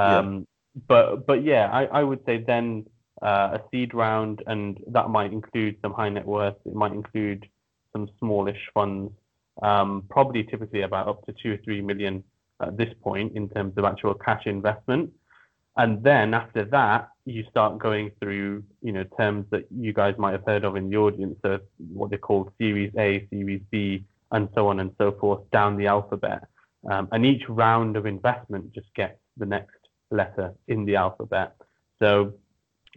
Yeah. 0.07 0.19
Um, 0.19 0.47
But 0.87 1.25
but 1.25 1.43
yeah, 1.43 1.69
I, 1.71 1.85
I 1.85 2.03
would 2.03 2.21
say 2.25 2.43
then 2.43 2.85
uh, 3.21 3.57
a 3.57 3.61
seed 3.71 3.93
round, 3.93 4.43
and 4.47 4.79
that 4.87 5.09
might 5.09 5.31
include 5.31 5.77
some 5.81 5.93
high 5.93 6.09
net 6.09 6.25
worth. 6.25 6.55
It 6.65 6.75
might 6.75 6.91
include 6.91 7.47
some 7.93 8.09
smallish 8.19 8.69
funds. 8.73 9.11
Um, 9.61 10.03
probably 10.09 10.43
typically 10.43 10.81
about 10.81 11.07
up 11.07 11.25
to 11.25 11.33
two 11.41 11.53
or 11.53 11.57
three 11.63 11.81
million 11.81 12.23
at 12.61 12.75
this 12.77 12.93
point 13.01 13.35
in 13.35 13.47
terms 13.49 13.73
of 13.77 13.85
actual 13.85 14.13
cash 14.13 14.45
investment. 14.45 15.11
And 15.77 16.03
then 16.03 16.33
after 16.33 16.63
that, 16.65 17.09
you 17.25 17.43
start 17.49 17.79
going 17.79 18.11
through, 18.19 18.63
you 18.81 18.93
know, 18.93 19.03
terms 19.17 19.45
that 19.51 19.65
you 19.71 19.91
guys 19.91 20.15
might 20.17 20.31
have 20.31 20.45
heard 20.45 20.63
of 20.63 20.75
in 20.75 20.89
the 20.89 20.97
audience, 20.97 21.37
so 21.41 21.59
what 21.77 22.11
they 22.11 22.17
call 22.17 22.51
Series 22.57 22.91
A, 22.97 23.27
Series 23.29 23.61
B, 23.71 24.05
and 24.31 24.47
so 24.55 24.67
on 24.67 24.79
and 24.79 24.91
so 24.97 25.11
forth 25.13 25.41
down 25.51 25.75
the 25.75 25.87
alphabet. 25.87 26.43
Um, 26.89 27.09
and 27.11 27.25
each 27.25 27.43
round 27.49 27.97
of 27.97 28.05
investment 28.05 28.73
just 28.73 28.93
gets 28.95 29.19
the 29.37 29.45
next 29.45 29.75
letter 30.11 30.53
in 30.67 30.85
the 30.85 30.95
alphabet. 30.95 31.55
So 31.99 32.33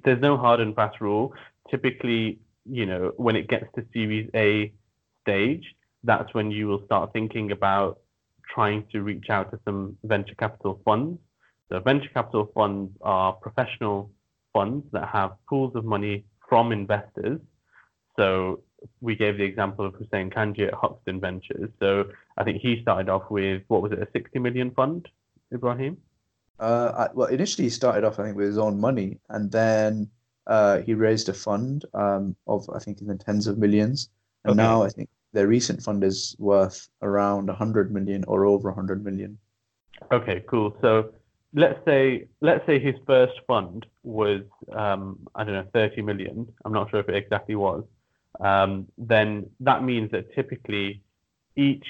there's 0.04 0.20
no 0.20 0.36
hard 0.36 0.60
and 0.60 0.74
fast 0.74 1.00
rule. 1.00 1.34
Typically, 1.70 2.38
you 2.64 2.86
know, 2.86 3.12
when 3.16 3.36
it 3.36 3.48
gets 3.48 3.66
to 3.76 3.84
Series 3.92 4.30
A 4.34 4.72
stage, 5.22 5.64
that's 6.04 6.32
when 6.34 6.50
you 6.50 6.68
will 6.68 6.84
start 6.84 7.12
thinking 7.12 7.52
about 7.52 7.98
trying 8.54 8.84
to 8.92 9.02
reach 9.02 9.30
out 9.30 9.50
to 9.50 9.60
some 9.64 9.96
venture 10.04 10.34
capital 10.34 10.80
funds. 10.84 11.18
So 11.68 11.80
venture 11.80 12.08
capital 12.08 12.50
funds 12.54 12.92
are 13.02 13.32
professional 13.32 14.10
funds 14.52 14.86
that 14.92 15.08
have 15.08 15.32
pools 15.48 15.74
of 15.76 15.84
money 15.84 16.24
from 16.48 16.72
investors. 16.72 17.40
So 18.16 18.62
we 19.00 19.16
gave 19.16 19.36
the 19.36 19.44
example 19.44 19.84
of 19.86 19.94
Hussein 19.94 20.30
Kanji 20.30 20.66
at 20.66 20.74
Hoxton 20.74 21.20
Ventures. 21.20 21.70
So 21.78 22.04
I 22.36 22.44
think 22.44 22.60
he 22.62 22.80
started 22.82 23.08
off 23.08 23.30
with 23.30 23.62
what 23.68 23.82
was 23.82 23.92
it, 23.92 23.98
a 23.98 24.08
60 24.12 24.38
million 24.38 24.70
fund, 24.70 25.08
Ibrahim? 25.52 25.98
Uh, 26.58 26.92
I, 27.08 27.14
well, 27.14 27.28
initially 27.28 27.64
he 27.64 27.70
started 27.70 28.04
off, 28.04 28.18
I 28.18 28.24
think, 28.24 28.36
with 28.36 28.46
his 28.46 28.58
own 28.58 28.80
money, 28.80 29.20
and 29.28 29.50
then 29.50 30.10
uh, 30.46 30.78
he 30.78 30.94
raised 30.94 31.28
a 31.28 31.34
fund 31.34 31.84
um, 31.94 32.36
of, 32.46 32.68
I 32.74 32.78
think, 32.78 33.00
in 33.00 33.06
the 33.06 33.16
tens 33.16 33.46
of 33.46 33.58
millions. 33.58 34.10
And 34.44 34.52
Okay. 34.52 34.56
now 34.56 34.82
I 34.82 34.88
think 34.88 35.08
their 35.32 35.46
recent 35.46 35.82
fund 35.82 36.02
is 36.04 36.34
worth 36.38 36.88
around 37.02 37.46
100 37.46 37.92
million 37.92 38.24
or 38.24 38.46
over 38.46 38.70
100 38.70 39.04
million. 39.04 39.38
Okay, 40.12 40.44
cool. 40.48 40.76
So 40.80 41.12
let's 41.54 41.78
say 41.84 42.28
let's 42.40 42.64
say 42.66 42.78
his 42.78 42.94
first 43.06 43.34
fund 43.46 43.86
was 44.02 44.42
um, 44.72 45.20
I 45.34 45.44
don't 45.44 45.54
know 45.54 45.66
30 45.72 46.02
million. 46.02 46.46
I'm 46.64 46.72
not 46.72 46.90
sure 46.90 47.00
if 47.00 47.08
it 47.08 47.14
exactly 47.16 47.56
was. 47.56 47.84
Um, 48.40 48.86
then 48.96 49.50
that 49.60 49.82
means 49.82 50.10
that 50.12 50.32
typically 50.34 51.02
each 51.56 51.86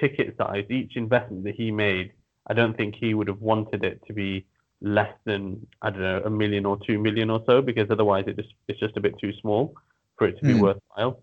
ticket 0.00 0.36
size, 0.36 0.64
each 0.70 0.96
investment 0.96 1.44
that 1.44 1.54
he 1.54 1.70
made, 1.70 2.12
I 2.48 2.54
don't 2.54 2.76
think 2.76 2.94
he 2.94 3.14
would 3.14 3.28
have 3.28 3.40
wanted 3.40 3.84
it 3.84 4.00
to 4.06 4.12
be 4.12 4.46
less 4.80 5.12
than 5.24 5.66
I 5.82 5.90
don't 5.90 6.00
know 6.00 6.22
a 6.24 6.30
million 6.30 6.64
or 6.64 6.78
two 6.86 6.98
million 6.98 7.30
or 7.30 7.42
so 7.46 7.60
because 7.60 7.90
otherwise 7.90 8.24
it 8.26 8.36
just 8.36 8.54
it's 8.68 8.78
just 8.78 8.96
a 8.96 9.00
bit 9.00 9.18
too 9.18 9.32
small 9.40 9.74
for 10.16 10.26
it 10.28 10.38
to 10.38 10.44
be 10.44 10.54
mm. 10.54 10.60
worthwhile. 10.60 11.20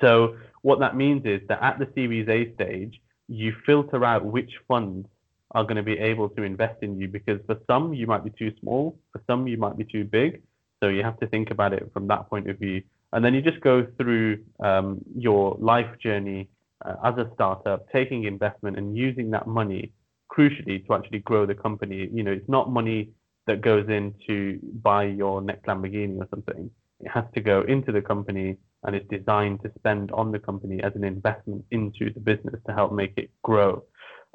So 0.00 0.36
what 0.62 0.80
that 0.80 0.96
means 0.96 1.24
is 1.24 1.40
that 1.48 1.62
at 1.62 1.78
the 1.78 1.88
Series 1.94 2.28
A 2.28 2.52
stage, 2.54 3.00
you 3.28 3.54
filter 3.66 4.04
out 4.04 4.24
which 4.24 4.52
funds 4.66 5.08
are 5.52 5.62
going 5.62 5.76
to 5.76 5.82
be 5.82 5.98
able 5.98 6.28
to 6.30 6.42
invest 6.42 6.82
in 6.82 6.98
you 6.98 7.06
because 7.06 7.40
for 7.46 7.56
some 7.66 7.94
you 7.94 8.06
might 8.06 8.24
be 8.24 8.30
too 8.30 8.52
small, 8.60 8.98
for 9.12 9.22
some 9.26 9.46
you 9.46 9.56
might 9.56 9.76
be 9.76 9.84
too 9.84 10.04
big. 10.04 10.42
So 10.82 10.88
you 10.88 11.02
have 11.02 11.18
to 11.20 11.26
think 11.26 11.50
about 11.50 11.72
it 11.72 11.90
from 11.92 12.08
that 12.08 12.28
point 12.28 12.50
of 12.50 12.58
view. 12.58 12.82
And 13.12 13.24
then 13.24 13.34
you 13.34 13.42
just 13.42 13.60
go 13.60 13.86
through 13.96 14.42
um, 14.60 15.00
your 15.16 15.56
life 15.60 15.98
journey 16.02 16.48
uh, 16.84 16.96
as 17.04 17.14
a 17.16 17.30
startup, 17.34 17.90
taking 17.92 18.24
investment 18.24 18.76
and 18.76 18.96
using 18.96 19.30
that 19.30 19.46
money 19.46 19.92
crucially 20.36 20.86
to 20.86 20.94
actually 20.94 21.20
grow 21.20 21.46
the 21.46 21.54
company. 21.54 22.08
You 22.12 22.22
know, 22.22 22.32
it's 22.32 22.48
not 22.48 22.70
money 22.70 23.10
that 23.46 23.60
goes 23.60 23.88
in 23.88 24.14
to 24.26 24.58
buy 24.82 25.04
your 25.04 25.40
next 25.40 25.66
Lamborghini 25.66 26.18
or 26.18 26.26
something. 26.30 26.70
It 27.00 27.08
has 27.08 27.24
to 27.34 27.40
go 27.40 27.62
into 27.62 27.92
the 27.92 28.00
company 28.00 28.56
and 28.84 28.96
it's 28.96 29.08
designed 29.08 29.62
to 29.62 29.72
spend 29.78 30.10
on 30.12 30.32
the 30.32 30.38
company 30.38 30.82
as 30.82 30.92
an 30.94 31.04
investment 31.04 31.64
into 31.70 32.12
the 32.12 32.20
business 32.20 32.60
to 32.66 32.72
help 32.72 32.92
make 32.92 33.14
it 33.16 33.30
grow. 33.42 33.82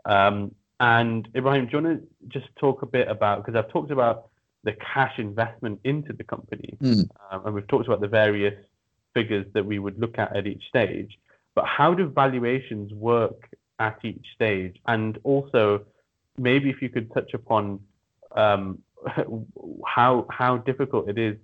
Um, 0.06 0.54
and 0.80 1.28
Ibrahim, 1.36 1.66
do 1.66 1.78
you 1.78 1.84
want 1.84 2.02
to 2.02 2.08
just 2.28 2.48
talk 2.60 2.82
a 2.82 2.86
bit 2.86 3.08
about 3.08 3.46
because 3.46 3.58
I've 3.58 3.72
talked 3.72 3.92
about 3.92 4.30
the 4.64 4.74
cash 4.94 5.14
investment 5.18 5.80
into 5.84 6.14
the 6.14 6.24
company, 6.24 6.78
mm. 6.82 7.08
um, 7.32 7.46
and 7.46 7.56
we've 7.56 7.68
talked 7.68 7.88
about 7.88 8.02
the 8.02 8.08
various 8.08 8.56
figures 9.14 9.46
that 9.54 9.66
we 9.66 9.80
would 9.80 10.00
look 10.00 10.18
at 10.18 10.36
at 10.36 10.48
each 10.48 10.64
stage. 10.68 11.18
But 11.56 11.66
how 11.66 11.94
do 11.94 12.08
valuations 12.08 12.94
work 12.94 13.50
at 13.80 14.00
each 14.04 14.26
stage? 14.36 14.76
And 14.88 15.18
also, 15.24 15.86
maybe 16.38 16.70
if 16.70 16.82
you 16.82 16.90
could 16.90 17.14
touch 17.14 17.34
upon 17.34 17.80
um, 18.36 18.80
how 19.86 20.26
how 20.30 20.58
difficult 20.58 21.10
it 21.10 21.18
is, 21.18 21.38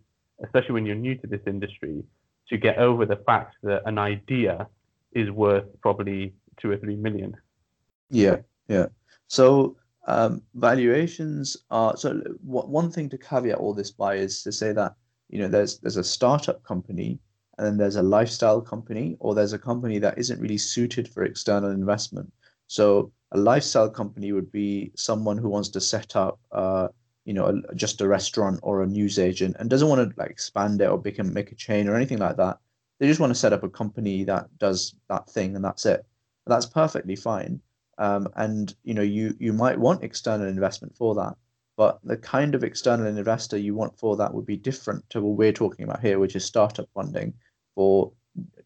especially 0.44 0.74
when 0.74 0.86
you're 0.86 0.96
new 0.96 1.16
to 1.16 1.28
this 1.28 1.42
industry, 1.48 2.04
to 2.50 2.58
get 2.58 2.78
over 2.78 3.06
the 3.06 3.18
fact 3.18 3.56
that 3.64 3.82
an 3.86 3.98
idea 3.98 4.68
is 5.14 5.32
worth 5.32 5.66
probably 5.82 6.34
two 6.58 6.72
or 6.72 6.78
three 6.78 6.96
million. 6.96 7.36
Yeah, 8.10 8.38
yeah. 8.68 8.88
So 9.28 9.78
um, 10.08 10.42
valuations 10.54 11.58
are 11.72 11.98
so 11.98 12.22
one 12.42 12.92
thing 12.92 13.10
to 13.10 13.18
caveat 13.18 13.58
all 13.58 13.74
this 13.74 13.92
by 13.92 14.16
is 14.16 14.44
to 14.44 14.52
say 14.52 14.72
that 14.74 14.96
you 15.30 15.40
know 15.40 15.48
there's 15.48 15.80
there's 15.80 15.98
a 15.98 16.04
startup 16.04 16.64
company 16.64 17.20
and 17.58 17.68
then 17.68 17.78
there's 17.78 17.96
a 17.96 18.04
lifestyle 18.04 18.62
company 18.62 19.16
or 19.20 19.34
there's 19.34 19.54
a 19.54 19.60
company 19.60 20.00
that 20.00 20.18
isn't 20.18 20.40
really 20.40 20.58
suited 20.58 21.08
for 21.08 21.24
external 21.24 21.72
investment. 21.72 22.32
So 22.68 23.12
a 23.32 23.38
lifestyle 23.38 23.90
company 23.90 24.32
would 24.32 24.52
be 24.52 24.92
someone 24.96 25.38
who 25.38 25.50
wants 25.50 25.70
to 25.70 25.82
set 25.82 26.16
up 26.16 26.40
uh, 26.52 26.90
you 27.26 27.34
know 27.34 27.46
a, 27.48 27.76
just 27.76 28.02
a 28.02 28.08
restaurant 28.08 28.60
or 28.62 28.84
a 28.84 28.88
news 28.88 29.18
agent 29.20 29.56
and 29.60 29.70
doesn't 29.70 29.88
want 29.88 30.10
to 30.10 30.20
like 30.20 30.30
expand 30.30 30.82
it 30.82 30.90
or 30.90 30.98
become 30.98 31.34
make 31.34 31.52
a 31.52 31.56
chain 31.56 31.88
or 31.88 31.96
anything 31.96 32.20
like 32.20 32.38
that. 32.38 32.58
They 33.00 33.08
just 33.08 33.20
want 33.20 33.32
to 33.32 33.40
set 33.40 33.54
up 33.54 33.64
a 33.64 33.70
company 33.70 34.24
that 34.26 34.48
does 34.58 34.96
that 35.10 35.30
thing 35.30 35.56
and 35.56 35.64
that's 35.64 35.86
it. 35.86 36.06
That's 36.48 36.66
perfectly 36.66 37.16
fine. 37.16 37.62
Um, 37.98 38.28
and 38.36 38.76
you 38.84 38.94
know 38.94 39.02
you 39.02 39.36
you 39.40 39.54
might 39.54 39.80
want 39.80 40.04
external 40.04 40.48
investment 40.48 40.96
for 40.98 41.16
that 41.16 41.36
but 41.78 42.00
the 42.04 42.18
kind 42.18 42.56
of 42.56 42.64
external 42.64 43.06
investor 43.06 43.58
you 43.58 43.76
want 43.76 43.98
for 43.98 44.16
that 44.18 44.34
would 44.34 44.46
be 44.46 44.58
different 44.58 45.10
to 45.10 45.22
what 45.22 45.38
we're 45.38 45.54
talking 45.54 45.86
about 45.86 46.02
here 46.02 46.20
which 46.20 46.36
is 46.36 46.44
startup 46.44 46.90
funding 46.94 47.34
for 47.76 48.12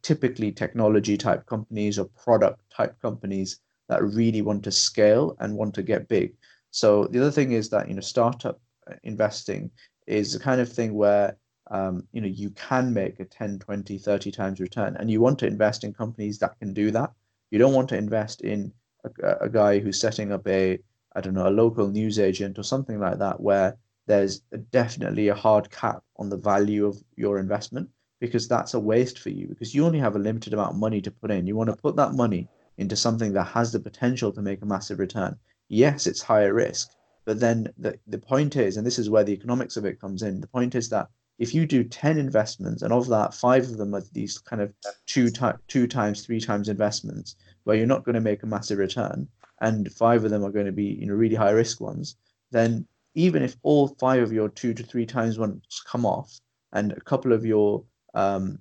typically 0.02 0.52
technology 0.52 1.17
type 1.17 1.45
companies 1.45 2.00
or 2.00 2.06
product 2.06 2.62
type 2.72 2.95
companies 3.02 3.60
that 3.89 4.04
really 4.04 4.41
want 4.41 4.63
to 4.63 4.72
scale 4.72 5.36
and 5.39 5.56
want 5.56 5.74
to 5.74 5.84
get 5.84 6.08
big. 6.08 6.34
So 6.72 7.06
the 7.06 7.19
other 7.19 7.32
thing 7.32 7.52
is 7.52 7.69
that 7.69 7.89
you 7.89 7.95
know 7.95 8.02
startup 8.02 8.62
investing 9.04 9.72
is 10.08 10.34
the 10.34 10.39
kind 10.39 10.62
of 10.62 10.72
thing 10.72 10.93
where 10.93 11.38
um, 11.72 12.08
you 12.12 12.22
know 12.22 12.28
you 12.28 12.52
can 12.52 12.93
make 12.93 13.19
a 13.19 13.26
10 13.26 13.60
20 13.60 13.98
30 13.98 14.32
times 14.32 14.60
return 14.60 14.95
and 14.98 15.10
you 15.12 15.22
want 15.22 15.38
to 15.39 15.48
invest 15.48 15.84
in 15.84 15.93
companies 15.93 16.39
that 16.39 16.58
can 16.60 16.74
do 16.74 16.91
that. 16.91 17.12
You 17.52 17.60
don't 17.60 17.74
want 17.74 17.89
to 17.89 17.98
invest 17.98 18.41
in 18.41 18.72
a, 19.04 19.36
a 19.41 19.50
guy 19.50 19.80
who's 19.80 20.00
setting 20.00 20.32
up 20.32 20.48
a 20.48 20.80
I 21.15 21.22
don't 21.22 21.34
know 21.34 21.48
a 21.48 21.60
local 21.63 21.88
news 21.88 22.19
agent 22.19 22.60
or 22.60 22.63
something 22.63 23.00
like 23.00 23.17
that 23.19 23.39
where 23.39 23.76
there's 24.06 24.39
definitely 24.72 25.28
a 25.28 25.36
hard 25.36 25.69
cap 25.69 26.04
on 26.17 26.30
the 26.30 26.38
value 26.38 26.86
of 26.86 26.98
your 27.15 27.39
investment 27.39 27.89
because 28.19 28.47
that's 28.47 28.73
a 28.73 28.79
waste 28.79 29.19
for 29.19 29.29
you 29.29 29.47
because 29.47 29.73
you 29.73 29.86
only 29.86 29.99
have 29.99 30.15
a 30.15 30.19
limited 30.19 30.53
amount 30.53 30.71
of 30.71 30.77
money 30.77 31.01
to 31.01 31.12
put 31.12 31.32
in. 31.32 31.47
You 31.47 31.55
want 31.55 31.69
to 31.69 31.75
put 31.75 31.95
that 31.95 32.13
money 32.13 32.47
into 32.77 32.95
something 32.95 33.34
that 33.34 33.45
has 33.45 33.71
the 33.71 33.79
potential 33.79 34.32
to 34.32 34.41
make 34.41 34.62
a 34.62 34.65
massive 34.65 34.99
return. 34.99 35.36
Yes, 35.67 36.08
it's 36.08 36.21
higher 36.21 36.53
risk, 36.53 36.89
but 37.25 37.39
then 37.39 37.67
the, 37.77 37.99
the 38.08 38.17
point 38.17 38.55
is, 38.55 38.77
and 38.77 38.86
this 38.88 38.97
is 38.97 39.10
where 39.10 39.23
the 39.23 39.34
economics 39.34 39.77
of 39.77 39.86
it 39.86 40.01
comes 40.01 40.23
in, 40.23 40.41
the 40.41 40.47
point 40.47 40.75
is 40.75 40.89
that 40.89 41.10
if 41.38 41.53
you 41.53 41.65
do 41.65 41.84
10 41.84 42.17
investments 42.17 42.82
and 42.82 42.91
of 42.91 43.08
that, 43.08 43.34
five 43.34 43.63
of 43.63 43.77
them 43.77 43.95
are 43.95 44.03
these 44.13 44.38
kind 44.38 44.62
of 44.62 44.73
two, 45.05 45.29
two 45.67 45.88
times, 45.88 46.25
three 46.25 46.41
times 46.41 46.67
investments, 46.67 47.36
where 47.63 47.77
you're 47.77 47.86
not 47.86 48.03
going 48.03 48.15
to 48.15 48.21
make 48.21 48.43
a 48.43 48.47
massive 48.47 48.77
return, 48.77 49.27
and 49.62 49.91
five 49.93 50.25
of 50.25 50.32
them 50.32 50.43
are 50.43 50.51
going 50.51 50.65
to 50.65 50.71
be 50.71 50.97
you 50.99 51.05
know 51.05 51.13
really 51.13 51.36
high 51.36 51.51
risk 51.51 51.79
ones, 51.79 52.17
then 52.51 52.86
even 53.15 53.41
if 53.41 53.55
all 53.63 53.88
five 53.99 54.21
of 54.23 54.34
your 54.34 54.49
two 54.49 54.73
to 54.73 54.84
three 54.84 55.05
times 55.05 55.38
ones 55.38 55.82
come 55.86 56.05
off, 56.05 56.39
and 56.73 56.91
a 56.91 57.01
couple 57.01 57.32
of 57.32 57.45
your 57.45 57.84
um, 58.13 58.60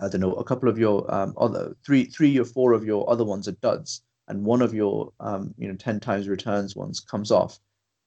I 0.00 0.08
don't 0.08 0.20
know, 0.20 0.34
a 0.34 0.44
couple 0.44 0.68
of 0.68 0.78
your 0.78 1.12
um, 1.14 1.34
other 1.36 1.76
three, 1.84 2.04
three 2.04 2.38
or 2.38 2.44
four 2.44 2.72
of 2.72 2.84
your 2.84 3.08
other 3.08 3.24
ones 3.24 3.48
are 3.48 3.52
duds, 3.52 4.02
and 4.28 4.44
one 4.44 4.62
of 4.62 4.74
your 4.74 5.12
um, 5.20 5.54
you 5.58 5.68
know 5.68 5.76
ten 5.76 6.00
times 6.00 6.28
returns 6.28 6.74
ones 6.74 7.00
comes 7.00 7.30
off. 7.30 7.60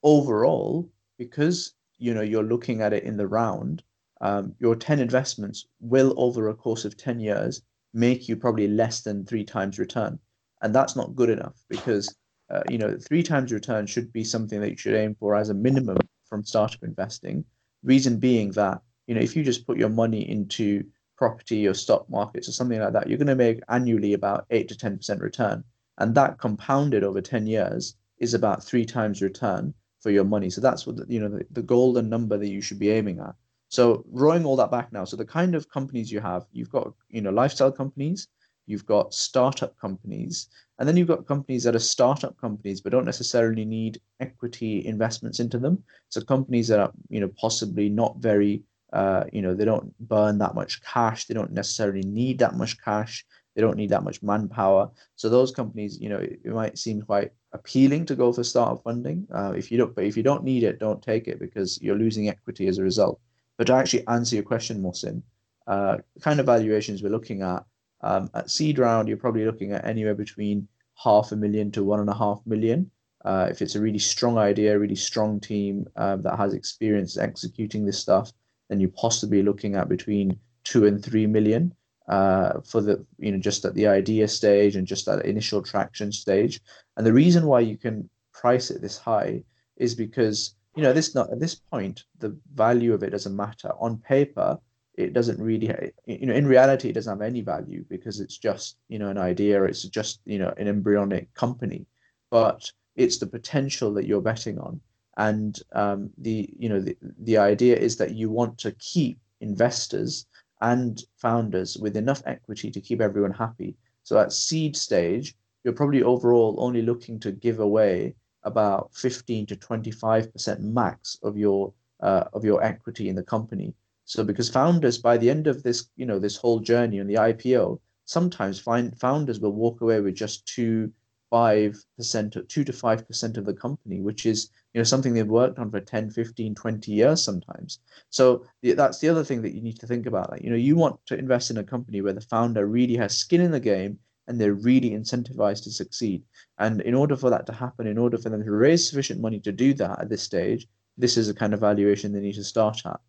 Overall, 0.03 0.89
because 1.17 1.73
you 1.97 2.13
know 2.13 2.21
you're 2.21 2.43
looking 2.43 2.81
at 2.81 2.93
it 2.93 3.03
in 3.03 3.17
the 3.17 3.27
round, 3.27 3.83
um, 4.21 4.53
your 4.59 4.75
ten 4.75 4.99
investments 4.99 5.65
will 5.79 6.13
over 6.17 6.49
a 6.49 6.55
course 6.55 6.85
of 6.85 6.97
ten 6.97 7.19
years 7.19 7.61
make 7.93 8.27
you 8.27 8.35
probably 8.35 8.67
less 8.67 9.01
than 9.01 9.25
three 9.25 9.43
times 9.43 9.79
return. 9.79 10.19
And 10.61 10.73
that's 10.73 10.95
not 10.95 11.15
good 11.15 11.29
enough 11.29 11.55
because, 11.69 12.15
uh, 12.49 12.63
you 12.69 12.77
know, 12.77 12.97
three 12.97 13.23
times 13.23 13.51
return 13.51 13.85
should 13.85 14.11
be 14.11 14.23
something 14.23 14.59
that 14.61 14.71
you 14.71 14.77
should 14.77 14.95
aim 14.95 15.15
for 15.19 15.35
as 15.35 15.49
a 15.49 15.53
minimum 15.53 15.97
from 16.29 16.43
startup 16.43 16.83
investing. 16.83 17.45
Reason 17.83 18.17
being 18.17 18.51
that, 18.51 18.81
you 19.07 19.15
know, 19.15 19.21
if 19.21 19.35
you 19.35 19.43
just 19.43 19.65
put 19.65 19.77
your 19.77 19.89
money 19.89 20.29
into 20.29 20.83
property 21.17 21.67
or 21.67 21.73
stock 21.73 22.09
markets 22.09 22.47
or 22.47 22.51
something 22.51 22.79
like 22.79 22.93
that, 22.93 23.09
you're 23.09 23.17
going 23.17 23.27
to 23.27 23.35
make 23.35 23.61
annually 23.69 24.13
about 24.13 24.45
eight 24.51 24.67
to 24.69 24.75
10% 24.75 25.19
return. 25.21 25.63
And 25.97 26.13
that 26.15 26.37
compounded 26.37 27.03
over 27.03 27.21
10 27.21 27.47
years 27.47 27.95
is 28.19 28.33
about 28.33 28.63
three 28.63 28.85
times 28.85 29.21
return 29.21 29.73
for 29.99 30.11
your 30.11 30.23
money. 30.23 30.49
So 30.49 30.61
that's 30.61 30.85
what, 30.85 30.97
the, 30.97 31.05
you 31.07 31.19
know, 31.19 31.29
the, 31.29 31.45
the 31.51 31.63
golden 31.63 32.09
number 32.09 32.37
that 32.37 32.47
you 32.47 32.61
should 32.61 32.79
be 32.79 32.91
aiming 32.91 33.19
at. 33.19 33.33
So 33.69 34.05
rolling 34.09 34.45
all 34.45 34.55
that 34.57 34.71
back 34.71 34.93
now, 34.93 35.03
so 35.03 35.17
the 35.17 35.25
kind 35.25 35.53
of 35.53 35.69
companies 35.69 36.11
you 36.11 36.21
have, 36.21 36.45
you've 36.51 36.69
got 36.69 36.93
you 37.09 37.21
know 37.21 37.31
lifestyle 37.31 37.71
companies, 37.71 38.27
you've 38.65 38.85
got 38.85 39.13
startup 39.13 39.77
companies, 39.77 40.47
and 40.79 40.87
then 40.87 40.95
you've 40.95 41.09
got 41.09 41.27
companies 41.27 41.63
that 41.65 41.75
are 41.75 41.79
startup 41.79 42.39
companies 42.39 42.79
but 42.79 42.91
don't 42.93 43.05
necessarily 43.05 43.65
need 43.65 43.99
equity 44.21 44.85
investments 44.85 45.39
into 45.41 45.59
them. 45.59 45.83
So 46.09 46.21
companies 46.21 46.69
that 46.69 46.79
are 46.79 46.91
you 47.09 47.19
know 47.19 47.31
possibly 47.37 47.89
not 47.89 48.17
very 48.19 48.63
uh, 48.93 49.25
you 49.31 49.41
know 49.41 49.53
they 49.53 49.65
don't 49.65 49.93
burn 50.07 50.37
that 50.39 50.55
much 50.55 50.81
cash, 50.83 51.25
they 51.25 51.33
don't 51.33 51.51
necessarily 51.51 52.01
need 52.01 52.39
that 52.39 52.55
much 52.55 52.81
cash, 52.83 53.25
they 53.55 53.61
don't 53.61 53.77
need 53.77 53.89
that 53.89 54.03
much 54.03 54.21
manpower. 54.21 54.89
So 55.15 55.29
those 55.29 55.51
companies, 55.51 55.99
you 55.99 56.09
know, 56.09 56.17
it, 56.17 56.39
it 56.43 56.53
might 56.53 56.77
seem 56.77 57.01
quite 57.01 57.31
appealing 57.53 58.05
to 58.05 58.15
go 58.15 58.31
for 58.31 58.43
startup 58.43 58.83
funding. 58.83 59.27
Uh, 59.33 59.53
if 59.57 59.71
you 59.71 59.77
don't, 59.77 59.95
but 59.95 60.03
if 60.03 60.15
you 60.15 60.23
don't 60.23 60.43
need 60.43 60.63
it, 60.63 60.79
don't 60.79 61.01
take 61.01 61.27
it 61.27 61.39
because 61.39 61.81
you're 61.81 61.97
losing 61.97 62.29
equity 62.29 62.67
as 62.67 62.77
a 62.77 62.83
result. 62.83 63.19
But 63.57 63.67
to 63.67 63.73
actually 63.73 64.07
answer 64.07 64.35
your 64.35 64.43
question, 64.43 64.81
Mohsin, 64.81 65.23
uh, 65.65 65.97
kind 66.21 66.39
of 66.39 66.45
valuations 66.45 67.01
we're 67.01 67.09
looking 67.09 67.41
at, 67.41 67.65
um, 68.01 68.29
at 68.33 68.51
seed 68.51 68.77
round, 68.79 69.07
you're 69.07 69.17
probably 69.17 69.45
looking 69.45 69.71
at 69.71 69.85
anywhere 69.85 70.15
between 70.15 70.67
half 71.03 71.31
a 71.31 71.35
million 71.35 71.71
to 71.71 71.83
one 71.83 71.99
and 71.99 72.09
a 72.09 72.13
half 72.13 72.41
million. 72.45 72.91
Uh, 73.25 73.47
if 73.49 73.61
it's 73.61 73.75
a 73.75 73.81
really 73.81 73.99
strong 73.99 74.37
idea, 74.37 74.77
really 74.77 74.95
strong 74.95 75.39
team 75.39 75.85
um, 75.95 76.21
that 76.21 76.37
has 76.37 76.53
experience 76.53 77.17
executing 77.17 77.85
this 77.85 77.97
stuff, 77.97 78.31
then 78.69 78.79
you're 78.79 78.89
possibly 78.89 79.43
looking 79.43 79.75
at 79.75 79.89
between 79.89 80.39
two 80.63 80.85
and 80.85 81.03
three 81.03 81.25
million 81.25 81.73
uh, 82.09 82.61
for 82.61 82.81
the 82.81 83.05
you 83.17 83.31
know 83.31 83.37
just 83.37 83.65
at 83.65 83.73
the 83.73 83.87
idea 83.87 84.27
stage 84.27 84.75
and 84.75 84.87
just 84.87 85.07
at 85.07 85.25
initial 85.25 85.61
traction 85.61 86.11
stage. 86.11 86.61
And 86.95 87.05
the 87.05 87.13
reason 87.13 87.45
why 87.45 87.61
you 87.61 87.77
can 87.77 88.09
price 88.33 88.69
it 88.71 88.81
this 88.81 88.97
high 88.97 89.43
is 89.77 89.95
because 89.95 90.55
you 90.75 90.83
know 90.83 90.93
this 90.93 91.15
not 91.15 91.31
at 91.31 91.39
this 91.39 91.55
point 91.55 92.03
the 92.19 92.37
value 92.53 92.93
of 92.93 93.03
it 93.03 93.09
doesn't 93.09 93.35
matter 93.35 93.71
on 93.79 93.97
paper 93.97 94.57
it 94.93 95.13
doesn't 95.13 95.41
really 95.41 95.71
you 96.05 96.25
know 96.27 96.33
in 96.33 96.45
reality 96.45 96.89
it 96.89 96.93
doesn't 96.93 97.19
have 97.19 97.27
any 97.27 97.41
value 97.41 97.83
because 97.89 98.19
it's 98.19 98.37
just 98.37 98.77
you 98.87 98.99
know 98.99 99.09
an 99.09 99.17
idea 99.17 99.63
it's 99.63 99.83
just 99.83 100.21
you 100.25 100.37
know 100.37 100.53
an 100.57 100.67
embryonic 100.67 101.33
company 101.33 101.87
but 102.29 102.71
it's 102.97 103.17
the 103.17 103.27
potential 103.27 103.93
that 103.93 104.05
you're 104.05 104.21
betting 104.21 104.59
on. 104.59 104.81
And 105.17 105.59
um, 105.73 106.11
the 106.17 106.49
you 106.57 106.69
know 106.69 106.79
the, 106.79 106.95
the 107.19 107.37
idea 107.37 107.75
is 107.75 107.97
that 107.97 108.15
you 108.15 108.29
want 108.29 108.57
to 108.59 108.71
keep 108.73 109.19
investors 109.41 110.25
and 110.61 111.03
founders 111.17 111.77
with 111.77 111.97
enough 111.97 112.21
equity 112.25 112.71
to 112.71 112.81
keep 112.81 113.01
everyone 113.01 113.31
happy. 113.31 113.75
So 114.03 114.19
at 114.19 114.31
seed 114.31 114.75
stage, 114.75 115.35
you're 115.63 115.73
probably 115.73 116.03
overall 116.03 116.55
only 116.59 116.81
looking 116.81 117.19
to 117.19 117.31
give 117.31 117.59
away 117.59 118.15
about 118.43 118.95
15 118.95 119.45
to 119.47 119.55
25% 119.55 120.59
max 120.61 121.17
of 121.23 121.37
your 121.37 121.73
uh, 121.99 122.23
of 122.33 122.45
your 122.45 122.63
equity 122.63 123.09
in 123.09 123.15
the 123.15 123.23
company. 123.23 123.73
So 124.05 124.23
because 124.23 124.49
founders 124.49 124.97
by 124.97 125.17
the 125.17 125.29
end 125.29 125.47
of 125.47 125.63
this, 125.63 125.89
you 125.97 126.05
know, 126.05 126.19
this 126.19 126.37
whole 126.37 126.59
journey 126.59 126.99
and 126.99 127.09
the 127.09 127.15
IPO, 127.15 127.79
sometimes 128.05 128.59
find 128.59 128.97
founders 128.97 129.39
will 129.39 129.51
walk 129.51 129.81
away 129.81 129.99
with 129.99 130.15
just 130.15 130.45
two, 130.45 130.91
five 131.29 131.77
percent, 131.97 132.37
two 132.47 132.63
to 132.63 132.71
five 132.71 133.05
percent 133.05 133.35
of 133.37 133.45
the 133.45 133.53
company, 133.53 133.99
which 133.99 134.25
is 134.25 134.49
you 134.77 134.81
know 134.81 134.83
something 134.83 135.15
they've 135.15 135.25
worked 135.25 135.57
on 135.57 135.71
for 135.71 135.79
10, 135.79 136.11
15, 136.11 136.53
20 136.53 136.91
years 136.91 137.23
sometimes. 137.23 137.79
So 138.11 138.45
that's 138.61 138.99
the 138.99 139.09
other 139.09 139.23
thing 139.23 139.41
that 139.41 139.55
you 139.55 139.61
need 139.63 139.79
to 139.79 139.87
think 139.87 140.05
about. 140.05 140.29
Like, 140.29 140.43
you 140.43 140.51
know, 140.51 140.55
you 140.55 140.75
want 140.75 141.03
to 141.07 141.17
invest 141.17 141.49
in 141.49 141.57
a 141.57 141.63
company 141.63 142.01
where 142.01 142.13
the 142.13 142.21
founder 142.21 142.67
really 142.67 142.95
has 142.97 143.17
skin 143.17 143.41
in 143.41 143.49
the 143.49 143.59
game 143.59 143.97
and 144.27 144.39
they're 144.39 144.53
really 144.53 144.91
incentivized 144.91 145.63
to 145.63 145.71
succeed. 145.71 146.21
And 146.59 146.81
in 146.81 146.93
order 146.93 147.15
for 147.15 147.31
that 147.31 147.47
to 147.47 147.53
happen, 147.53 147.87
in 147.87 147.97
order 147.97 148.19
for 148.19 148.29
them 148.29 148.43
to 148.43 148.51
raise 148.51 148.87
sufficient 148.87 149.19
money 149.19 149.39
to 149.39 149.51
do 149.51 149.73
that 149.73 149.99
at 149.99 150.09
this 150.09 150.21
stage, 150.21 150.67
this 150.95 151.17
is 151.17 151.27
a 151.27 151.33
kind 151.33 151.55
of 151.55 151.59
valuation 151.59 152.13
they 152.13 152.19
need 152.19 152.35
to 152.35 152.43
start 152.43 152.79
at. 152.85 152.99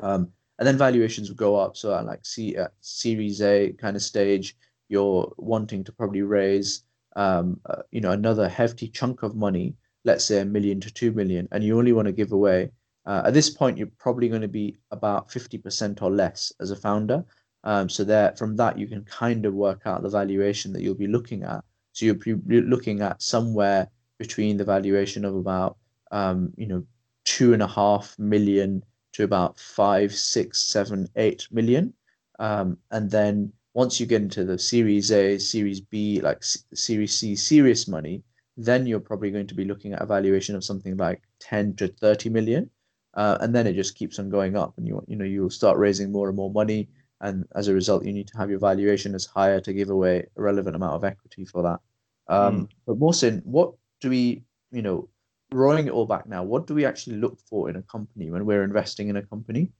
Um, 0.00 0.30
and 0.58 0.68
then 0.68 0.76
valuations 0.76 1.30
will 1.30 1.36
go 1.36 1.56
up. 1.56 1.78
So 1.78 1.94
at 1.94 2.04
like 2.04 2.26
C, 2.26 2.54
at 2.54 2.74
Series 2.82 3.40
A 3.40 3.72
kind 3.78 3.96
of 3.96 4.02
stage, 4.02 4.54
you're 4.90 5.32
wanting 5.38 5.84
to 5.84 5.92
probably 5.92 6.20
raise, 6.20 6.82
um, 7.16 7.62
uh, 7.64 7.80
you 7.92 8.02
know, 8.02 8.10
another 8.10 8.46
hefty 8.46 8.88
chunk 8.88 9.22
of 9.22 9.34
money, 9.34 9.74
let's 10.06 10.24
say 10.24 10.40
a 10.40 10.44
million 10.44 10.80
to 10.80 10.90
two 10.90 11.12
million, 11.12 11.48
and 11.52 11.62
you 11.62 11.76
only 11.78 11.92
want 11.92 12.06
to 12.06 12.12
give 12.12 12.32
away. 12.32 12.70
Uh, 13.04 13.22
at 13.26 13.34
this 13.34 13.50
point, 13.50 13.76
you're 13.76 13.90
probably 13.98 14.28
going 14.28 14.42
to 14.42 14.48
be 14.48 14.78
about 14.90 15.28
50% 15.28 16.02
or 16.02 16.10
less 16.10 16.52
as 16.60 16.70
a 16.70 16.76
founder. 16.76 17.24
Um, 17.64 17.88
so 17.88 18.04
there, 18.04 18.32
from 18.36 18.56
that, 18.56 18.78
you 18.78 18.86
can 18.86 19.04
kind 19.04 19.44
of 19.44 19.54
work 19.54 19.82
out 19.84 20.02
the 20.02 20.08
valuation 20.08 20.72
that 20.72 20.82
you'll 20.82 20.94
be 20.94 21.06
looking 21.06 21.42
at. 21.42 21.62
So 21.92 22.06
you'll 22.06 22.16
be 22.16 22.60
looking 22.60 23.02
at 23.02 23.22
somewhere 23.22 23.88
between 24.18 24.56
the 24.56 24.64
valuation 24.64 25.24
of 25.24 25.34
about, 25.34 25.76
um, 26.10 26.52
you 26.56 26.66
know, 26.66 26.84
two 27.24 27.52
and 27.52 27.62
a 27.62 27.66
half 27.66 28.16
million 28.18 28.82
to 29.12 29.24
about 29.24 29.58
five, 29.58 30.14
six, 30.14 30.60
seven, 30.62 31.08
eight 31.16 31.48
million. 31.50 31.92
Um, 32.38 32.78
and 32.90 33.10
then 33.10 33.52
once 33.74 33.98
you 33.98 34.06
get 34.06 34.22
into 34.22 34.44
the 34.44 34.58
Series 34.58 35.10
A, 35.10 35.38
Series 35.38 35.80
B, 35.80 36.20
like 36.20 36.42
C- 36.44 36.60
Series 36.74 37.18
C, 37.18 37.34
serious 37.34 37.88
money, 37.88 38.22
then 38.56 38.86
you're 38.86 39.00
probably 39.00 39.30
going 39.30 39.46
to 39.46 39.54
be 39.54 39.64
looking 39.64 39.92
at 39.92 40.02
a 40.02 40.06
valuation 40.06 40.56
of 40.56 40.64
something 40.64 40.96
like 40.96 41.22
10 41.40 41.76
to 41.76 41.88
30 41.88 42.30
million. 42.30 42.70
Uh, 43.14 43.38
and 43.40 43.54
then 43.54 43.66
it 43.66 43.74
just 43.74 43.94
keeps 43.94 44.18
on 44.18 44.28
going 44.28 44.56
up, 44.56 44.74
and 44.76 44.86
you 44.86 45.02
you 45.08 45.16
know 45.16 45.24
you'll 45.24 45.48
start 45.48 45.78
raising 45.78 46.12
more 46.12 46.28
and 46.28 46.36
more 46.36 46.50
money 46.50 46.86
and 47.20 47.46
as 47.54 47.68
a 47.68 47.74
result, 47.74 48.04
you 48.04 48.12
need 48.12 48.28
to 48.28 48.36
have 48.36 48.50
your 48.50 48.58
valuation 48.58 49.14
as 49.14 49.24
higher 49.24 49.60
to 49.60 49.72
give 49.72 49.90
away 49.90 50.26
a 50.36 50.42
relevant 50.42 50.76
amount 50.76 50.94
of 50.94 51.04
equity 51.04 51.44
for 51.44 51.62
that. 51.62 51.80
Um, 52.28 52.60
mm. 52.60 52.68
But 52.86 52.98
Mohsin, 52.98 53.44
what 53.44 53.72
do 54.00 54.10
we, 54.10 54.42
you 54.70 54.82
know, 54.82 55.08
rolling 55.52 55.86
it 55.86 55.92
all 55.92 56.06
back 56.06 56.26
now, 56.26 56.42
what 56.42 56.66
do 56.66 56.74
we 56.74 56.84
actually 56.84 57.16
look 57.16 57.38
for 57.48 57.70
in 57.70 57.76
a 57.76 57.82
company 57.82 58.30
when 58.30 58.44
we're 58.44 58.64
investing 58.64 59.08
in 59.08 59.16
a 59.16 59.22
company? 59.22 59.70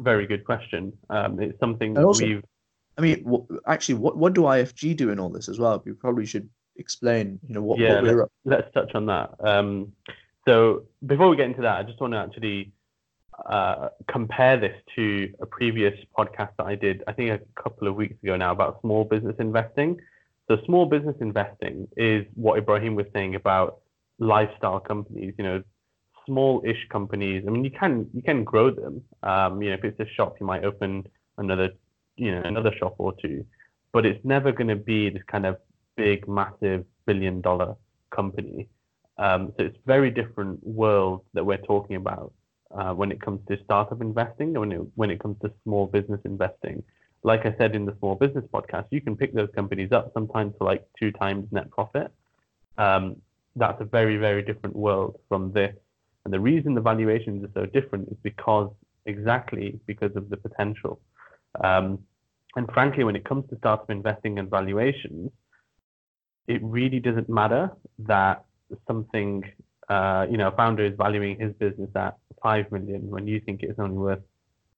Very 0.00 0.26
good 0.26 0.44
question. 0.44 0.92
Um, 1.10 1.40
it's 1.40 1.58
something 1.58 1.98
also, 1.98 2.24
we've. 2.24 2.44
I 2.96 3.00
mean, 3.00 3.24
w- 3.24 3.46
actually, 3.66 3.96
what 3.96 4.16
what 4.16 4.34
do 4.34 4.42
IFG 4.42 4.96
do 4.96 5.10
in 5.10 5.18
all 5.18 5.28
this 5.28 5.48
as 5.48 5.58
well? 5.58 5.82
We 5.84 5.92
probably 5.92 6.26
should 6.26 6.48
explain, 6.78 7.38
you 7.46 7.54
know, 7.54 7.62
what, 7.62 7.78
yeah, 7.78 7.96
what 7.96 8.02
we're. 8.04 8.18
Let's, 8.20 8.32
let's 8.44 8.74
touch 8.74 8.94
on 8.94 9.06
that. 9.06 9.34
Um, 9.40 9.92
so 10.46 10.84
before 11.04 11.28
we 11.28 11.36
get 11.36 11.46
into 11.46 11.62
that, 11.62 11.76
I 11.76 11.82
just 11.82 12.00
want 12.00 12.14
to 12.14 12.18
actually 12.18 12.72
uh, 13.46 13.88
compare 14.08 14.56
this 14.58 14.76
to 14.96 15.32
a 15.40 15.46
previous 15.46 15.94
podcast 16.16 16.50
that 16.58 16.66
I 16.66 16.74
did, 16.74 17.02
I 17.06 17.12
think 17.12 17.30
a 17.30 17.62
couple 17.62 17.86
of 17.88 17.94
weeks 17.94 18.16
ago 18.22 18.36
now, 18.36 18.52
about 18.52 18.80
small 18.80 19.04
business 19.04 19.36
investing. 19.38 20.00
So, 20.48 20.56
small 20.64 20.86
business 20.86 21.16
investing 21.20 21.88
is 21.96 22.26
what 22.34 22.58
Ibrahim 22.58 22.94
was 22.94 23.06
saying 23.12 23.34
about 23.34 23.78
lifestyle 24.18 24.80
companies. 24.80 25.34
You 25.38 25.44
know, 25.44 25.62
small-ish 26.26 26.88
companies. 26.90 27.44
I 27.46 27.50
mean, 27.50 27.64
you 27.64 27.70
can 27.70 28.08
you 28.12 28.22
can 28.22 28.44
grow 28.44 28.70
them. 28.70 29.02
Um, 29.22 29.62
you 29.62 29.70
know, 29.70 29.76
if 29.76 29.84
it's 29.84 30.00
a 30.00 30.08
shop, 30.14 30.36
you 30.40 30.46
might 30.46 30.64
open 30.64 31.06
another 31.36 31.70
you 32.16 32.34
know 32.34 32.42
another 32.44 32.72
shop 32.78 32.96
or 32.98 33.14
two, 33.20 33.44
but 33.92 34.04
it's 34.04 34.24
never 34.24 34.52
going 34.52 34.68
to 34.68 34.76
be 34.76 35.10
this 35.10 35.22
kind 35.30 35.46
of 35.46 35.58
big, 36.02 36.18
massive 36.40 36.80
billion-dollar 37.08 37.70
company. 38.18 38.60
Um, 39.26 39.42
so 39.54 39.60
it's 39.68 39.80
very 39.94 40.10
different 40.20 40.56
world 40.82 41.18
that 41.34 41.44
we're 41.48 41.66
talking 41.72 41.96
about 41.96 42.32
uh, 42.78 42.92
when 43.00 43.10
it 43.14 43.20
comes 43.20 43.40
to 43.48 43.58
startup 43.64 44.00
investing 44.00 44.48
and 44.54 44.60
when 44.62 44.72
it, 44.76 44.82
when 45.00 45.10
it 45.14 45.18
comes 45.24 45.36
to 45.42 45.48
small 45.64 45.84
business 45.96 46.20
investing. 46.24 46.76
Like 47.30 47.42
I 47.50 47.52
said 47.58 47.74
in 47.78 47.84
the 47.84 47.96
small 47.98 48.14
business 48.14 48.46
podcast, 48.54 48.86
you 48.96 49.00
can 49.06 49.16
pick 49.16 49.34
those 49.34 49.52
companies 49.60 49.90
up 49.98 50.12
sometimes 50.14 50.54
for 50.56 50.64
like 50.72 50.82
two 51.00 51.10
times 51.22 51.42
net 51.50 51.68
profit. 51.76 52.08
Um, 52.86 53.04
that's 53.56 53.80
a 53.80 53.88
very, 53.98 54.16
very 54.28 54.42
different 54.50 54.76
world 54.76 55.12
from 55.28 55.52
this. 55.58 55.74
And 56.24 56.32
the 56.32 56.38
reason 56.50 56.74
the 56.74 56.80
valuations 56.92 57.38
are 57.46 57.54
so 57.58 57.66
different 57.66 58.08
is 58.12 58.18
because 58.22 58.70
exactly 59.06 59.80
because 59.90 60.14
of 60.14 60.24
the 60.30 60.36
potential. 60.36 61.00
Um, 61.68 61.86
and 62.56 62.70
frankly, 62.76 63.02
when 63.02 63.16
it 63.16 63.24
comes 63.24 63.44
to 63.50 63.56
startup 63.58 63.90
investing 63.90 64.38
and 64.38 64.48
valuations, 64.58 65.30
it 66.48 66.60
really 66.62 66.98
doesn't 66.98 67.28
matter 67.28 67.70
that 68.00 68.44
something, 68.86 69.44
uh, 69.88 70.26
you 70.30 70.36
know, 70.36 70.48
a 70.48 70.52
founder 70.52 70.84
is 70.84 70.94
valuing 70.96 71.38
his 71.38 71.52
business 71.54 71.90
at 71.94 72.16
5 72.42 72.72
million 72.72 73.08
when 73.10 73.26
you 73.26 73.40
think 73.40 73.62
it's 73.62 73.78
only 73.78 73.98
worth 73.98 74.22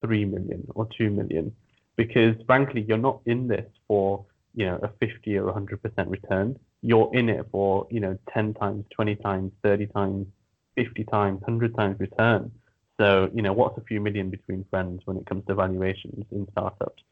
3 0.02 0.24
million 0.26 0.66
or 0.74 0.88
2 0.98 1.10
million. 1.10 1.54
Because 1.96 2.34
frankly 2.46 2.84
you're 2.86 2.98
not 2.98 3.20
in 3.26 3.46
this 3.46 3.66
for 3.86 4.24
you 4.54 4.66
know 4.66 4.80
a 4.82 4.88
50 4.88 5.36
or 5.38 5.52
100% 5.52 6.10
return. 6.10 6.58
You're 6.82 7.10
in 7.14 7.28
it 7.28 7.46
for 7.52 7.86
you 7.90 8.00
know 8.00 8.18
10 8.32 8.54
times 8.54 8.84
20 8.92 9.16
times 9.16 9.52
30 9.62 9.86
times 9.86 10.26
50 10.76 11.04
times 11.04 11.40
100 11.42 11.76
times 11.76 12.00
return. 12.00 12.50
So 12.98 13.30
you 13.34 13.42
know 13.42 13.52
what's 13.52 13.78
a 13.78 13.82
few 13.82 14.00
million 14.00 14.30
between 14.30 14.64
friends 14.70 15.02
when 15.04 15.18
it 15.18 15.26
comes 15.26 15.44
to 15.46 15.54
valuations 15.54 16.24
in 16.32 16.48
startups? 16.52 17.02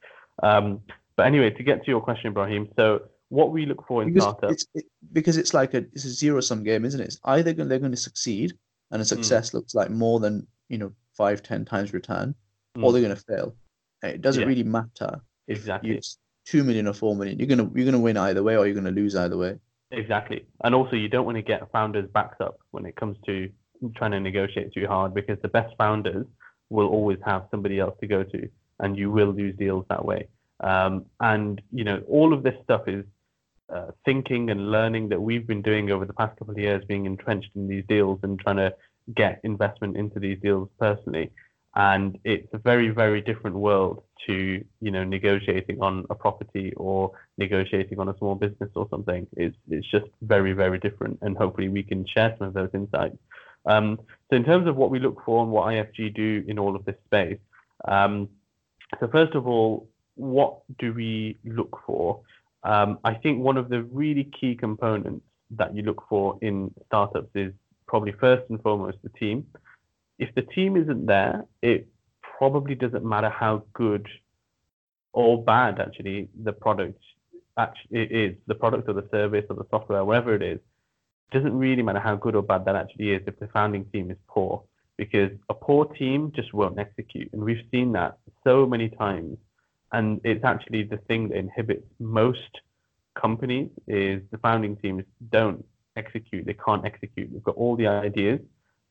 Um, 0.43 0.81
but 1.19 1.27
anyway 1.27 1.51
to 1.51 1.63
get 1.63 1.85
to 1.85 1.91
your 1.91 2.01
question 2.01 2.29
ibrahim 2.29 2.69
so 2.77 3.03
what 3.31 3.53
we 3.53 3.67
look 3.67 3.87
for 3.87 4.03
in 4.03 4.13
because 4.13 4.23
startups 4.23 4.53
it's, 4.53 4.67
it, 4.75 4.85
because 5.13 5.37
it's 5.37 5.53
like 5.53 5.75
a 5.75 5.79
it's 5.93 6.05
a 6.05 6.11
zero 6.11 6.41
sum 6.41 6.63
game 6.63 6.85
isn't 6.85 7.01
it 7.01 7.05
it's 7.05 7.21
either 7.25 7.53
they're 7.53 7.79
going 7.79 7.91
to 7.91 7.97
succeed 7.97 8.55
and 8.91 9.03
a 9.03 9.05
hmm. 9.05 9.09
success 9.09 9.51
mm. 9.51 9.55
looks 9.55 9.75
like 9.75 9.91
more 9.91 10.19
than 10.21 10.47
you 10.69 10.79
know 10.79 10.93
five 11.17 11.43
ten 11.43 11.65
times 11.65 11.93
return 11.93 12.35
mm. 12.77 12.85
or 12.85 12.93
they're 12.93 13.03
going 13.03 13.15
to 13.15 13.23
fail 13.23 13.55
it 14.03 14.23
doesn't 14.23 14.43
yeah. 14.43 14.49
really 14.49 14.63
matter 14.63 15.21
if 15.47 15.59
exactly 15.59 15.91
it's 15.91 16.19
two 16.47 16.65
million 16.65 16.87
or 16.87 16.95
four 16.95 17.15
million 17.15 17.39
you're 17.39 17.49
going 17.49 17.59
to 17.59 17.71
you're 17.75 17.85
going 17.85 17.93
to 17.93 17.99
win 17.99 18.17
either 18.17 18.43
way 18.43 18.57
or 18.57 18.67
you're 18.67 18.75
going 18.75 18.85
to 18.85 19.01
lose 19.01 19.15
either 19.15 19.37
way 19.37 19.55
exactly 19.91 20.47
and 20.65 20.75
also 20.75 20.97
you 20.97 21.09
don't 21.09 21.27
want 21.27 21.37
to 21.37 21.43
get 21.43 21.71
founders 21.71 22.09
backed 22.15 22.41
up 22.41 22.59
when 22.71 22.87
it 22.87 22.97
comes 22.97 23.17
to 23.27 23.51
trying 23.95 24.11
to 24.11 24.21
negotiate 24.21 24.73
too 24.73 24.87
hard 24.87 25.15
because 25.15 25.39
the 25.43 25.49
best 25.49 25.75
founders 25.77 26.27
will 26.71 26.89
always 26.89 27.19
have 27.25 27.47
somebody 27.51 27.79
else 27.79 27.95
to 28.01 28.07
go 28.07 28.23
to 28.23 28.49
and 28.81 28.97
you 28.97 29.11
will 29.11 29.33
lose 29.33 29.55
deals 29.57 29.85
that 29.89 30.05
way 30.05 30.27
um, 30.61 31.05
and 31.21 31.61
you 31.73 31.85
know 31.85 32.03
all 32.09 32.33
of 32.33 32.43
this 32.43 32.55
stuff 32.65 32.83
is 32.87 33.05
uh, 33.75 33.91
thinking 34.05 34.51
and 34.51 34.71
learning 34.71 35.09
that 35.11 35.21
we've 35.21 35.47
been 35.47 35.63
doing 35.63 35.91
over 35.91 36.05
the 36.05 36.13
past 36.13 36.39
couple 36.39 36.53
of 36.53 36.59
years, 36.59 36.85
being 36.87 37.07
entrenched 37.07 37.51
in 37.55 37.69
these 37.69 37.85
deals 37.89 38.19
and 38.23 38.39
trying 38.39 38.57
to 38.57 38.75
get 39.15 39.41
investment 39.45 39.97
into 39.97 40.19
these 40.19 40.39
deals 40.41 40.69
personally. 40.79 41.31
And 41.75 42.19
it's 42.25 42.53
a 42.53 42.59
very, 42.59 42.89
very 42.89 43.21
different 43.21 43.57
world 43.57 44.03
to, 44.27 44.65
you 44.81 44.91
know, 44.91 45.05
negotiating 45.05 45.81
on 45.81 46.07
a 46.11 46.15
property 46.15 46.73
or 46.77 47.13
negotiating 47.37 48.01
on 48.01 48.09
a 48.09 48.17
small 48.19 48.35
business 48.35 48.71
or 48.75 48.89
something. 48.91 49.27
It's, 49.37 49.57
it's 49.71 49.89
just 49.91 50.07
very, 50.23 50.53
very 50.53 50.79
different. 50.79 51.19
And 51.23 51.37
hopefully 51.37 51.69
we 51.69 51.83
can 51.83 52.07
share 52.07 52.35
some 52.39 52.49
of 52.49 52.55
those 52.55 52.71
insights. 52.75 53.17
Um, 53.67 54.01
so 54.31 54.37
in 54.37 54.45
terms 54.45 54.67
of 54.67 54.77
what 54.77 54.91
we 54.91 54.99
look 54.99 55.23
for 55.25 55.43
and 55.43 55.53
what 55.53 55.69
IFG 55.69 56.15
do 56.15 56.45
in 56.49 56.59
all 56.59 56.75
of 56.75 56.85
this 56.85 56.97
space, 57.07 57.39
um, 57.87 58.29
so 58.99 59.09
first 59.09 59.35
of 59.35 59.47
all, 59.47 59.89
what 60.15 60.61
do 60.79 60.93
we 60.93 61.37
look 61.45 61.81
for? 61.87 62.21
Um, 62.69 62.99
I 63.03 63.15
think 63.15 63.43
one 63.43 63.57
of 63.57 63.71
the 63.71 63.83
really 63.85 64.25
key 64.39 64.55
components 64.55 65.25
that 65.53 65.75
you 65.75 65.83
look 65.83 66.05
for 66.07 66.39
in 66.43 66.71
startups 66.87 67.31
is 67.35 67.51
probably 67.87 68.13
first 68.13 68.45
and 68.51 68.61
foremost 68.61 68.99
the 69.03 69.09
team. 69.09 69.47
If 70.19 70.35
the 70.35 70.43
team 70.43 70.77
isn't 70.77 71.07
there, 71.07 71.47
it 71.63 71.89
probably 72.21 72.75
doesn't 72.75 73.03
matter 73.03 73.31
how 73.31 73.65
good 73.73 74.07
or 75.15 75.43
bad 75.43 75.81
actually 75.81 76.29
the 76.45 76.53
product 76.53 77.03
actually 77.57 78.03
is, 78.03 78.37
the 78.47 78.55
product 78.55 78.87
or 78.87 78.93
the 78.93 79.09
service 79.11 79.47
or 79.49 79.57
the 79.57 79.67
software, 79.71 80.05
whatever 80.05 80.35
it 80.35 80.43
is. 80.43 80.59
It 80.59 81.39
doesn't 81.39 81.57
really 81.57 81.83
matter 81.83 82.01
how 82.01 82.17
good 82.17 82.35
or 82.35 82.43
bad 82.43 82.67
that 82.67 82.77
actually 82.77 83.13
is 83.13 83.23
if 83.27 83.39
the 83.39 83.49
founding 83.49 83.87
team 83.87 84.11
is 84.11 84.19
poor, 84.29 84.63
because 84.99 85.31
a 85.49 85.55
poor 85.55 85.87
team 85.87 86.33
just 86.37 86.53
won't 86.53 86.79
execute, 86.79 87.33
and 87.33 87.43
we've 87.43 87.65
seen 87.71 87.93
that 87.93 88.19
so 88.45 88.67
many 88.67 88.91
times 88.91 89.39
and 89.93 90.21
it's 90.25 90.45
actually 90.45 90.85
the 90.85 90.99
thing 91.09 91.29
that 91.29 91.39
inhibits 91.39 91.87
most 91.99 92.61
companies 93.15 93.71
is 93.87 94.23
the 94.31 94.39
founding 94.39 94.77
teams 94.77 95.05
don't 95.31 95.65
execute. 95.97 96.47
They 96.47 96.55
can't 96.55 96.85
execute. 96.85 97.33
They've 97.33 97.43
got 97.43 97.57
all 97.57 97.77
the 97.77 97.87
ideas, 97.87 98.41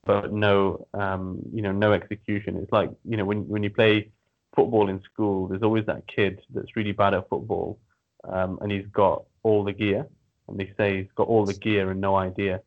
but 0.06 0.34
no, 0.34 0.88
um, 0.94 1.40
you 1.54 1.62
know, 1.62 1.72
no 1.72 1.94
execution. 1.94 2.58
It's 2.58 2.72
like 2.72 2.90
you 3.08 3.18
know 3.18 3.26
when 3.26 3.48
when 3.48 3.64
you 3.64 3.70
play 3.70 4.12
football 4.56 4.90
in 4.90 5.02
school, 5.04 5.48
there's 5.48 5.64
always 5.64 5.86
that 5.86 6.04
kid 6.08 6.42
that's 6.54 6.76
really 6.76 6.92
bad 6.92 7.14
at 7.14 7.30
football, 7.30 7.80
um, 8.28 8.58
and 8.62 8.72
he's 8.72 8.88
got 8.88 9.24
all 9.44 9.64
the 9.64 9.74
gear, 9.74 10.08
and 10.48 10.60
they 10.60 10.74
say 10.78 10.98
he's 10.98 11.12
got 11.16 11.28
all 11.28 11.46
the 11.46 11.54
gear 11.54 11.92
and 11.92 12.02
no 12.02 12.16
idea, 12.16 12.62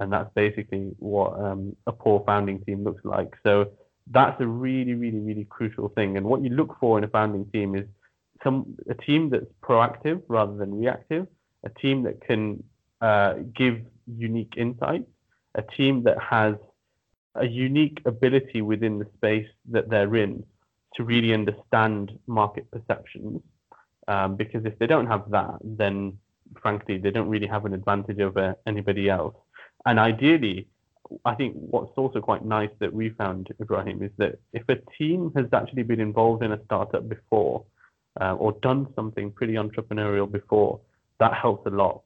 and 0.00 0.12
that's 0.12 0.30
basically 0.34 0.90
what 0.98 1.38
um, 1.40 1.76
a 1.86 1.92
poor 1.92 2.22
founding 2.26 2.60
team 2.64 2.84
looks 2.84 3.04
like. 3.04 3.34
So 3.44 3.70
that's 4.10 4.40
a 4.40 4.46
really, 4.46 4.94
really, 4.94 5.18
really 5.18 5.44
crucial 5.44 5.88
thing. 5.88 6.16
And 6.16 6.26
what 6.26 6.42
you 6.42 6.50
look 6.50 6.76
for 6.78 6.98
in 6.98 7.04
a 7.04 7.08
founding 7.08 7.46
team 7.46 7.74
is 7.74 7.86
some 8.44 8.76
a 8.88 8.94
team 8.94 9.30
that's 9.30 9.46
proactive 9.62 10.22
rather 10.28 10.56
than 10.56 10.78
reactive, 10.78 11.26
a 11.64 11.70
team 11.70 12.02
that 12.04 12.20
can 12.20 12.62
uh, 13.00 13.34
give 13.54 13.80
unique 14.06 14.54
insights, 14.56 15.08
a 15.54 15.62
team 15.62 16.02
that 16.04 16.20
has 16.20 16.54
a 17.34 17.46
unique 17.46 18.00
ability 18.04 18.62
within 18.62 18.98
the 18.98 19.06
space 19.16 19.48
that 19.70 19.90
they're 19.90 20.16
in 20.16 20.44
to 20.94 21.04
really 21.04 21.34
understand 21.34 22.12
market 22.26 22.70
perceptions. 22.70 23.42
Um, 24.08 24.36
because 24.36 24.64
if 24.64 24.78
they 24.78 24.86
don't 24.86 25.06
have 25.06 25.30
that, 25.30 25.56
then 25.62 26.16
frankly, 26.62 26.96
they 26.98 27.10
don't 27.10 27.28
really 27.28 27.46
have 27.46 27.64
an 27.64 27.74
advantage 27.74 28.20
over 28.20 28.54
anybody 28.66 29.10
else. 29.10 29.34
And 29.84 29.98
ideally, 29.98 30.68
I 31.24 31.34
think 31.34 31.54
what's 31.56 31.92
also 31.96 32.20
quite 32.20 32.44
nice 32.44 32.70
that 32.80 32.92
we 32.92 33.10
found, 33.10 33.48
Ibrahim, 33.60 34.02
is 34.02 34.10
that 34.18 34.38
if 34.52 34.68
a 34.68 34.76
team 34.98 35.32
has 35.36 35.46
actually 35.52 35.82
been 35.82 36.00
involved 36.00 36.42
in 36.42 36.52
a 36.52 36.64
startup 36.64 37.08
before 37.08 37.64
uh, 38.20 38.34
or 38.34 38.52
done 38.62 38.88
something 38.94 39.30
pretty 39.30 39.54
entrepreneurial 39.54 40.30
before, 40.30 40.80
that 41.18 41.34
helps 41.34 41.66
a 41.66 41.70
lot 41.70 42.02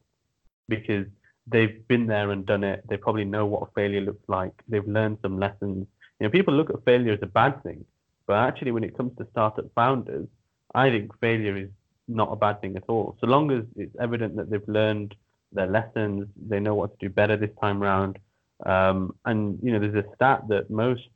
because 0.69 1.07
they've 1.47 1.87
been 1.89 2.07
there 2.07 2.31
and 2.31 2.47
done 2.47 2.65
it. 2.65 2.85
They 2.89 2.97
probably 2.97 3.25
know 3.25 3.47
what 3.47 3.75
failure 3.75 4.01
looks 4.01 4.29
like. 4.29 4.53
They've 4.69 4.87
learned 4.87 5.19
some 5.23 5.39
lessons. 5.39 5.87
You 6.19 6.27
know, 6.27 6.31
people 6.31 6.55
look 6.55 6.71
at 6.71 6.85
failure 6.85 7.13
as 7.13 7.21
a 7.23 7.27
bad 7.27 7.63
thing, 7.63 7.85
but 8.27 8.37
actually, 8.37 8.73
when 8.73 8.85
it 8.85 8.97
comes 8.97 9.17
to 9.19 9.27
startup 9.31 9.67
founders, 9.75 10.29
I 10.75 10.91
think 10.91 11.19
failure 11.21 11.57
is 11.57 11.69
not 12.07 12.31
a 12.31 12.37
bad 12.37 12.61
thing 12.61 12.77
at 12.77 12.85
all. 12.89 13.17
So 13.21 13.27
long 13.27 13.51
as 13.51 13.65
it's 13.77 13.95
evident 14.01 14.37
that 14.37 14.51
they've 14.51 14.69
learned 14.69 15.15
their 15.53 15.67
lessons, 15.67 16.29
they 16.37 16.61
know 16.61 16.75
what 16.75 16.99
to 16.99 17.09
do 17.09 17.13
better 17.13 17.37
this 17.37 17.51
time 17.61 17.83
around. 17.83 18.19
Um, 18.67 19.15
and 19.25 19.59
you 19.63 19.73
know, 19.73 19.79
there's 19.79 20.05
a 20.05 20.15
stat 20.15 20.49
that 20.49 20.71
most 20.71 21.09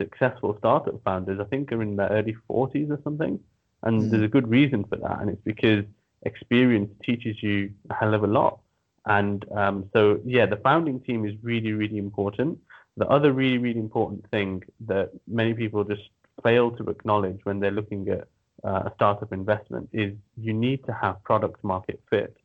successful 0.00 0.56
startup 0.58 1.02
founders, 1.04 1.40
I 1.40 1.44
think, 1.44 1.72
are 1.72 1.82
in 1.82 1.96
their 1.96 2.08
early 2.08 2.36
40s 2.48 2.90
or 2.90 3.00
something. 3.04 3.38
And 3.82 4.02
mm. 4.02 4.10
there's 4.10 4.24
a 4.24 4.28
good 4.28 4.48
reason 4.48 4.84
for 4.84 4.96
that, 4.96 5.20
and 5.20 5.30
it's 5.30 5.42
because 5.44 5.84
experience 6.22 6.90
teaches 7.04 7.42
you 7.42 7.72
a 7.88 7.94
hell 7.94 8.14
of 8.14 8.24
a 8.24 8.26
lot. 8.26 8.60
And 9.06 9.44
um, 9.52 9.88
so, 9.92 10.20
yeah, 10.24 10.46
the 10.46 10.56
founding 10.56 11.00
team 11.00 11.24
is 11.24 11.34
really, 11.42 11.72
really 11.72 11.98
important. 11.98 12.58
The 12.96 13.08
other 13.08 13.32
really, 13.32 13.58
really 13.58 13.80
important 13.80 14.28
thing 14.30 14.62
that 14.86 15.10
many 15.26 15.54
people 15.54 15.84
just 15.84 16.02
fail 16.42 16.70
to 16.72 16.90
acknowledge 16.90 17.40
when 17.44 17.60
they're 17.60 17.70
looking 17.70 18.08
at 18.08 18.28
uh, 18.64 18.82
a 18.86 18.92
startup 18.94 19.32
investment 19.32 19.88
is 19.92 20.12
you 20.36 20.52
need 20.52 20.84
to 20.84 20.92
have 20.92 21.22
product 21.24 21.62
market 21.64 22.00
fit, 22.10 22.36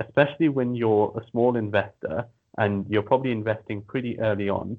especially 0.00 0.48
when 0.48 0.74
you're 0.74 1.12
a 1.16 1.30
small 1.30 1.56
investor 1.56 2.26
and 2.58 2.86
you're 2.88 3.02
probably 3.02 3.32
investing 3.32 3.82
pretty 3.82 4.18
early 4.20 4.48
on. 4.48 4.78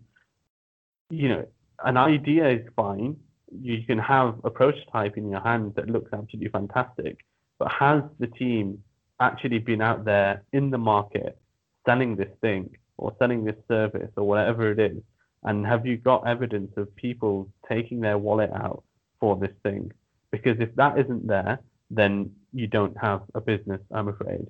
You 1.10 1.30
know, 1.30 1.48
an 1.84 1.98
idea 1.98 2.50
is 2.50 2.68
fine. 2.76 3.18
You 3.52 3.84
can 3.84 4.00
have 4.00 4.36
a 4.44 4.50
prototype 4.50 5.18
in 5.18 5.30
your 5.30 5.42
hand 5.42 5.74
that 5.76 5.90
looks 5.90 6.12
absolutely 6.14 6.50
fantastic, 6.50 7.18
but 7.60 7.72
has 7.72 8.04
the 8.20 8.28
team 8.28 8.84
actually 9.20 9.60
been 9.60 9.82
out 9.82 10.06
there 10.06 10.44
in 10.54 10.70
the 10.70 10.78
market 10.78 11.38
selling 11.86 12.16
this 12.16 12.32
thing 12.42 12.70
or 12.98 13.16
selling 13.20 13.44
this 13.44 13.56
service 13.68 14.12
or 14.18 14.28
whatever 14.28 14.72
it 14.72 14.80
is? 14.80 15.02
And 15.44 15.66
have 15.68 15.86
you 15.86 15.98
got 15.98 16.28
evidence 16.28 16.72
of 16.78 16.96
people 16.96 17.50
taking 17.68 18.00
their 18.00 18.18
wallet 18.18 18.52
out 18.54 18.84
for 19.20 19.36
this 19.36 19.52
thing? 19.62 19.92
Because 20.32 20.58
if 20.60 20.74
that 20.76 20.98
isn't 20.98 21.28
there, 21.28 21.60
then 21.92 22.32
you 22.54 22.68
don't 22.68 22.98
have 22.98 23.22
a 23.36 23.42
business, 23.42 23.82
I'm 23.92 24.08
afraid. 24.08 24.48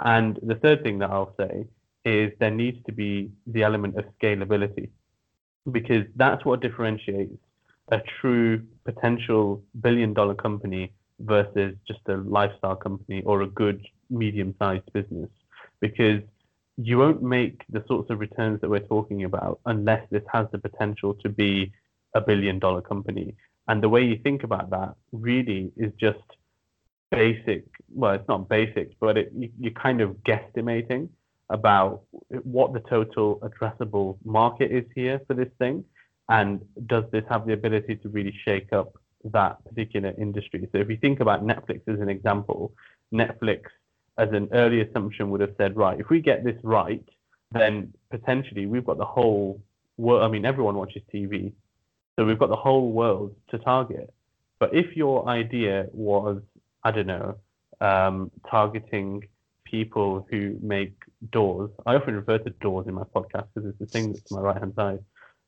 And 0.00 0.38
the 0.42 0.54
third 0.54 0.82
thing 0.82 0.98
that 0.98 1.10
I'll 1.10 1.34
say 1.38 1.66
is 2.06 2.32
there 2.38 2.52
needs 2.52 2.78
to 2.86 2.92
be 2.92 3.30
the 3.48 3.64
element 3.64 3.98
of 3.98 4.04
scalability 4.18 4.88
because 5.72 6.04
that's 6.14 6.44
what 6.44 6.60
differentiates 6.60 7.36
a 7.88 8.00
true 8.20 8.62
potential 8.84 9.60
billion 9.80 10.14
dollar 10.14 10.34
company 10.34 10.92
versus 11.18 11.74
just 11.86 12.00
a 12.08 12.16
lifestyle 12.16 12.76
company 12.76 13.22
or 13.26 13.42
a 13.42 13.46
good 13.48 13.84
medium 14.08 14.54
sized 14.58 14.90
business 14.92 15.28
because 15.80 16.22
you 16.76 16.96
won't 16.98 17.22
make 17.22 17.62
the 17.70 17.82
sorts 17.88 18.08
of 18.10 18.20
returns 18.20 18.60
that 18.60 18.70
we're 18.70 18.88
talking 18.94 19.24
about 19.24 19.58
unless 19.66 20.06
this 20.10 20.22
has 20.32 20.46
the 20.52 20.58
potential 20.58 21.12
to 21.14 21.28
be 21.28 21.72
a 22.14 22.20
billion 22.20 22.58
dollar 22.60 22.82
company. 22.82 23.34
And 23.66 23.82
the 23.82 23.88
way 23.88 24.04
you 24.04 24.16
think 24.22 24.44
about 24.44 24.70
that 24.70 24.94
really 25.10 25.72
is 25.76 25.92
just 25.98 26.18
basic. 27.10 27.64
Well, 27.92 28.12
it's 28.12 28.28
not 28.28 28.48
basic, 28.48 28.98
but 29.00 29.16
it, 29.16 29.32
you, 29.34 29.50
you're 29.58 29.72
kind 29.72 30.00
of 30.00 30.10
guesstimating 30.28 31.08
about 31.50 32.02
what 32.42 32.72
the 32.72 32.80
total 32.80 33.38
addressable 33.40 34.16
market 34.24 34.70
is 34.70 34.84
here 34.94 35.20
for 35.26 35.34
this 35.34 35.48
thing. 35.58 35.84
And 36.28 36.64
does 36.86 37.04
this 37.12 37.24
have 37.28 37.46
the 37.46 37.52
ability 37.52 37.96
to 37.96 38.08
really 38.08 38.34
shake 38.44 38.72
up 38.72 38.94
that 39.24 39.64
particular 39.64 40.12
industry? 40.18 40.68
So 40.72 40.78
if 40.78 40.90
you 40.90 40.96
think 40.96 41.20
about 41.20 41.46
Netflix 41.46 41.82
as 41.86 42.00
an 42.00 42.08
example, 42.08 42.72
Netflix 43.12 43.62
as 44.18 44.30
an 44.32 44.48
early 44.52 44.80
assumption 44.80 45.30
would 45.30 45.40
have 45.40 45.54
said, 45.56 45.76
right, 45.76 46.00
if 46.00 46.08
we 46.08 46.20
get 46.20 46.44
this 46.44 46.58
right, 46.62 47.04
then 47.52 47.92
potentially 48.10 48.66
we've 48.66 48.84
got 48.84 48.98
the 48.98 49.04
whole 49.04 49.60
world. 49.96 50.22
I 50.22 50.28
mean, 50.28 50.44
everyone 50.44 50.74
watches 50.74 51.02
TV, 51.14 51.52
so 52.16 52.24
we've 52.24 52.38
got 52.38 52.48
the 52.48 52.56
whole 52.56 52.90
world 52.90 53.34
to 53.50 53.58
target. 53.58 54.12
But 54.58 54.74
if 54.74 54.96
your 54.96 55.28
idea 55.28 55.86
was, 55.92 56.40
I 56.82 56.90
don't 56.90 57.06
know, 57.06 57.36
um, 57.80 58.30
targeting 58.50 59.28
people 59.64 60.26
who 60.30 60.56
make 60.62 60.94
doors, 61.30 61.70
I 61.84 61.94
often 61.94 62.14
refer 62.14 62.38
to 62.38 62.50
doors 62.50 62.86
in 62.86 62.94
my 62.94 63.04
podcast 63.04 63.46
because 63.54 63.70
it's 63.70 63.78
the 63.78 63.86
thing 63.86 64.12
that's 64.12 64.24
to 64.28 64.34
my 64.34 64.40
right 64.40 64.58
hand 64.58 64.74
side. 64.76 65.00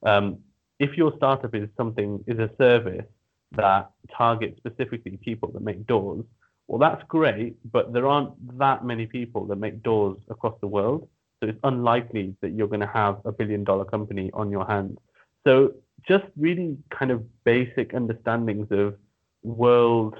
Um, 0.05 0.38
if 0.79 0.97
your 0.97 1.12
startup 1.17 1.55
is 1.55 1.69
something, 1.77 2.25
is 2.27 2.38
a 2.38 2.51
service 2.59 3.07
that 3.53 3.91
targets 4.17 4.59
specifically 4.59 5.17
people 5.17 5.51
that 5.53 5.62
make 5.62 5.87
doors, 5.87 6.25
well, 6.69 6.79
that's 6.79 7.03
great, 7.09 7.57
but 7.73 7.93
there 7.93 8.07
aren't 8.07 8.59
that 8.59 8.85
many 8.85 9.07
people 9.07 9.47
that 9.47 9.57
make 9.57 9.83
doors 9.83 10.19
across 10.29 10.55
the 10.61 10.67
world. 10.67 11.09
So 11.41 11.49
it's 11.49 11.59
unlikely 11.64 12.37
that 12.43 12.51
you're 12.51 12.69
going 12.69 12.81
to 12.81 12.87
have 12.87 13.21
a 13.25 13.33
billion 13.33 13.64
dollar 13.64 13.85
company 13.85 14.31
on 14.35 14.51
your 14.51 14.67
hands. 14.67 14.99
So 15.47 15.75
just 16.07 16.25
really 16.37 16.77
kind 16.91 17.11
of 17.11 17.25
basic 17.45 17.95
understandings 17.95 18.69
of 18.71 18.97
world, 19.43 20.17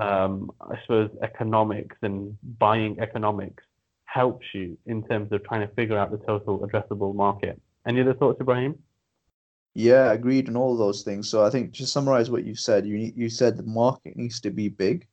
um, 0.00 0.50
I 0.60 0.80
suppose, 0.82 1.10
economics 1.22 1.96
and 2.02 2.36
buying 2.58 3.00
economics 3.00 3.64
helps 4.12 4.46
you 4.54 4.76
in 4.86 5.02
terms 5.06 5.32
of 5.32 5.44
trying 5.44 5.66
to 5.66 5.74
figure 5.74 5.98
out 5.98 6.10
the 6.10 6.18
total 6.18 6.58
addressable 6.60 7.14
market. 7.14 7.60
Any 7.86 8.00
other 8.00 8.14
thoughts, 8.14 8.40
Ibrahim? 8.40 8.78
Yeah, 9.74 10.12
agreed 10.12 10.48
on 10.48 10.56
all 10.56 10.76
those 10.76 11.02
things. 11.02 11.28
So 11.28 11.44
I 11.44 11.50
think 11.50 11.74
to 11.74 11.86
summarize 11.86 12.30
what 12.30 12.44
you 12.44 12.54
said, 12.54 12.86
you 12.86 13.12
you 13.14 13.28
said 13.28 13.56
the 13.56 13.62
market 13.62 14.16
needs 14.16 14.40
to 14.40 14.50
be 14.50 14.68
big 14.68 15.06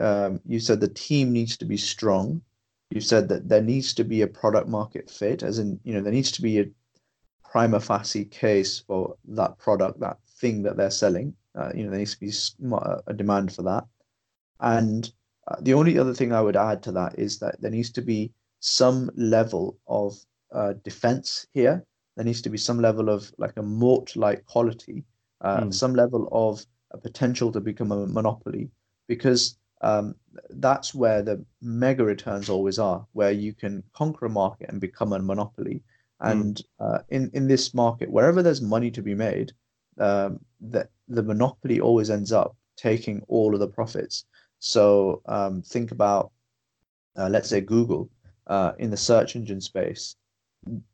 um, 0.00 0.40
you 0.46 0.58
said 0.60 0.80
the 0.80 0.88
team 0.88 1.32
needs 1.32 1.56
to 1.58 1.64
be 1.64 1.76
strong. 1.76 2.42
You 2.90 3.00
said 3.00 3.28
that 3.28 3.48
there 3.48 3.62
needs 3.62 3.94
to 3.94 4.04
be 4.04 4.22
a 4.22 4.26
product 4.26 4.66
market 4.66 5.10
fit, 5.10 5.42
as 5.42 5.58
in, 5.58 5.78
you 5.84 5.94
know, 5.94 6.00
there 6.00 6.12
needs 6.12 6.32
to 6.32 6.42
be 6.42 6.58
a 6.58 6.66
prima 7.44 7.80
facie 7.80 8.24
case 8.24 8.80
for 8.80 9.16
that 9.28 9.58
product, 9.58 10.00
that 10.00 10.18
thing 10.38 10.62
that 10.62 10.76
they're 10.76 10.90
selling. 10.90 11.34
Uh, 11.54 11.70
you 11.74 11.84
know, 11.84 11.90
there 11.90 11.98
needs 11.98 12.14
to 12.14 12.20
be 12.20 12.32
a 13.06 13.14
demand 13.14 13.52
for 13.52 13.62
that. 13.62 13.84
And 14.58 15.12
uh, 15.48 15.56
the 15.60 15.74
only 15.74 15.98
other 15.98 16.14
thing 16.14 16.32
I 16.32 16.40
would 16.40 16.56
add 16.56 16.82
to 16.84 16.92
that 16.92 17.18
is 17.18 17.38
that 17.38 17.60
there 17.60 17.70
needs 17.70 17.90
to 17.92 18.02
be 18.02 18.32
some 18.60 19.10
level 19.16 19.78
of 19.86 20.14
uh, 20.52 20.74
defense 20.84 21.46
here. 21.52 21.84
There 22.16 22.24
needs 22.24 22.42
to 22.42 22.50
be 22.50 22.58
some 22.58 22.80
level 22.80 23.08
of 23.08 23.32
like 23.38 23.56
a 23.56 23.62
moat-like 23.62 24.44
quality, 24.44 25.04
mm. 25.42 25.72
some 25.72 25.94
level 25.94 26.28
of 26.32 26.64
a 26.90 26.98
potential 26.98 27.52
to 27.52 27.60
become 27.60 27.92
a 27.92 28.06
monopoly, 28.06 28.70
because 29.08 29.56
um, 29.80 30.14
that's 30.50 30.94
where 30.94 31.22
the 31.22 31.42
mega 31.62 32.04
returns 32.04 32.50
always 32.50 32.78
are, 32.78 33.06
where 33.12 33.30
you 33.32 33.54
can 33.54 33.82
conquer 33.94 34.26
a 34.26 34.30
market 34.30 34.68
and 34.68 34.80
become 34.80 35.12
a 35.12 35.18
monopoly. 35.18 35.82
Hmm. 36.20 36.30
And 36.30 36.56
mm. 36.56 36.62
uh, 36.80 36.98
in 37.08 37.30
in 37.32 37.48
this 37.48 37.72
market, 37.72 38.10
wherever 38.10 38.42
there's 38.42 38.60
money 38.60 38.90
to 38.90 39.02
be 39.02 39.14
made, 39.14 39.52
um, 39.98 40.40
the 40.60 40.88
the 41.08 41.22
monopoly 41.22 41.80
always 41.80 42.10
ends 42.10 42.32
up 42.32 42.56
taking 42.76 43.22
all 43.28 43.54
of 43.54 43.60
the 43.60 43.68
profits. 43.68 44.26
So 44.60 45.22
um, 45.26 45.62
think 45.62 45.90
about, 45.90 46.30
uh, 47.16 47.28
let's 47.28 47.48
say 47.48 47.60
Google 47.60 48.08
uh, 48.46 48.72
in 48.78 48.90
the 48.90 48.96
search 48.96 49.34
engine 49.34 49.60
space. 49.60 50.14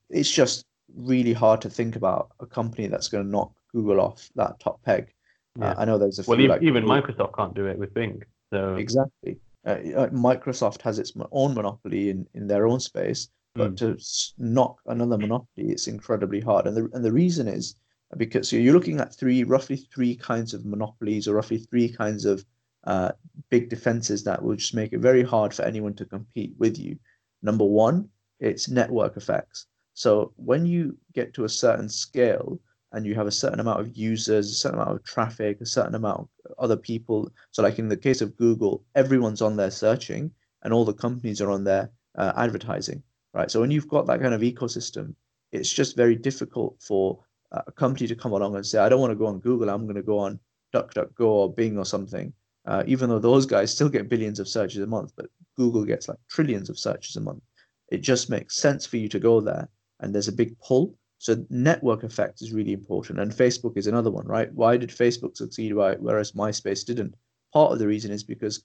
It's 0.08 0.30
just 0.30 0.64
really 0.94 1.32
hard 1.32 1.60
to 1.62 1.70
think 1.70 1.96
about 1.96 2.30
a 2.40 2.46
company 2.46 2.86
that's 2.86 3.08
going 3.08 3.24
to 3.24 3.30
knock 3.30 3.52
Google 3.72 4.00
off 4.00 4.30
that 4.36 4.58
top 4.60 4.80
peg. 4.82 5.12
Uh. 5.60 5.74
I 5.76 5.84
know 5.84 5.98
there's 5.98 6.18
a 6.18 6.24
well, 6.26 6.40
even, 6.40 6.50
like, 6.50 6.62
even 6.62 6.84
Microsoft 6.84 7.34
can't 7.36 7.54
do 7.54 7.66
it 7.66 7.78
with 7.78 7.92
Bing. 7.92 8.22
So 8.52 8.76
exactly. 8.76 9.38
uh, 9.66 9.76
Microsoft 10.12 10.80
has 10.82 10.98
its 10.98 11.12
own 11.32 11.54
monopoly 11.54 12.10
in, 12.10 12.26
in 12.34 12.46
their 12.46 12.68
own 12.68 12.78
space, 12.78 13.28
but 13.54 13.74
mm. 13.74 13.78
to 13.78 14.34
knock 14.38 14.78
another 14.86 15.18
monopoly, 15.18 15.70
it's 15.70 15.88
incredibly 15.88 16.40
hard. 16.40 16.66
And 16.66 16.76
the, 16.76 16.88
and 16.92 17.04
the 17.04 17.12
reason 17.12 17.48
is 17.48 17.74
because 18.16 18.48
so 18.48 18.56
you're 18.56 18.74
looking 18.74 19.00
at 19.00 19.12
three, 19.12 19.42
roughly 19.42 19.76
three 19.92 20.14
kinds 20.14 20.54
of 20.54 20.64
monopolies 20.64 21.26
or 21.26 21.34
roughly 21.34 21.58
three 21.58 21.88
kinds 21.88 22.24
of 22.24 22.44
uh, 22.86 23.12
big 23.50 23.68
defenses 23.68 24.24
that 24.24 24.42
will 24.42 24.56
just 24.56 24.74
make 24.74 24.92
it 24.92 25.00
very 25.00 25.22
hard 25.22 25.52
for 25.52 25.64
anyone 25.64 25.94
to 25.94 26.04
compete 26.04 26.54
with 26.58 26.78
you. 26.78 26.98
Number 27.42 27.64
one, 27.64 28.08
it's 28.40 28.68
network 28.68 29.16
effects. 29.16 29.66
So 29.94 30.32
when 30.36 30.66
you 30.66 30.96
get 31.14 31.34
to 31.34 31.44
a 31.44 31.48
certain 31.48 31.88
scale 31.88 32.60
and 32.92 33.06
you 33.06 33.14
have 33.14 33.26
a 33.26 33.32
certain 33.32 33.60
amount 33.60 33.80
of 33.80 33.96
users, 33.96 34.50
a 34.50 34.54
certain 34.54 34.78
amount 34.78 34.96
of 34.96 35.04
traffic, 35.04 35.60
a 35.60 35.66
certain 35.66 35.94
amount 35.94 36.20
of 36.20 36.52
other 36.58 36.76
people. 36.76 37.30
So 37.50 37.62
like 37.62 37.78
in 37.78 37.88
the 37.88 37.96
case 37.96 38.20
of 38.20 38.36
Google, 38.36 38.84
everyone's 38.94 39.42
on 39.42 39.56
there 39.56 39.70
searching 39.70 40.30
and 40.62 40.72
all 40.72 40.84
the 40.84 40.92
companies 40.92 41.40
are 41.40 41.50
on 41.50 41.64
there 41.64 41.90
uh, 42.16 42.32
advertising, 42.36 43.02
right? 43.32 43.50
So 43.50 43.60
when 43.60 43.70
you've 43.70 43.88
got 43.88 44.06
that 44.06 44.20
kind 44.20 44.34
of 44.34 44.40
ecosystem, 44.42 45.14
it's 45.52 45.72
just 45.72 45.96
very 45.96 46.16
difficult 46.16 46.76
for 46.80 47.18
a 47.52 47.72
company 47.72 48.06
to 48.08 48.16
come 48.16 48.32
along 48.32 48.56
and 48.56 48.66
say, 48.66 48.78
I 48.78 48.88
don't 48.88 49.00
want 49.00 49.12
to 49.12 49.16
go 49.16 49.26
on 49.26 49.40
Google, 49.40 49.70
I'm 49.70 49.84
going 49.84 49.96
to 49.96 50.02
go 50.02 50.18
on 50.18 50.38
DuckDuckGo 50.74 51.20
or 51.20 51.52
Bing 51.52 51.78
or 51.78 51.84
something. 51.84 52.32
Uh, 52.66 52.82
even 52.86 53.08
though 53.08 53.18
those 53.18 53.46
guys 53.46 53.72
still 53.72 53.88
get 53.88 54.08
billions 54.08 54.40
of 54.40 54.48
searches 54.48 54.82
a 54.82 54.86
month, 54.86 55.12
but 55.16 55.26
Google 55.56 55.84
gets 55.84 56.08
like 56.08 56.18
trillions 56.28 56.68
of 56.68 56.78
searches 56.78 57.16
a 57.16 57.20
month. 57.20 57.42
It 57.90 57.98
just 57.98 58.28
makes 58.28 58.56
sense 58.56 58.84
for 58.84 58.96
you 58.96 59.08
to 59.08 59.20
go 59.20 59.40
there, 59.40 59.68
and 60.00 60.12
there's 60.12 60.28
a 60.28 60.32
big 60.32 60.58
pull. 60.58 60.96
So 61.18 61.44
network 61.48 62.02
effect 62.02 62.42
is 62.42 62.52
really 62.52 62.72
important, 62.72 63.20
and 63.20 63.30
Facebook 63.30 63.76
is 63.76 63.86
another 63.86 64.10
one, 64.10 64.26
right? 64.26 64.52
Why 64.52 64.76
did 64.76 64.90
Facebook 64.90 65.36
succeed, 65.36 65.72
whereas 65.72 66.32
MySpace 66.32 66.84
didn't? 66.84 67.14
Part 67.52 67.72
of 67.72 67.78
the 67.78 67.86
reason 67.86 68.10
is 68.10 68.24
because 68.24 68.64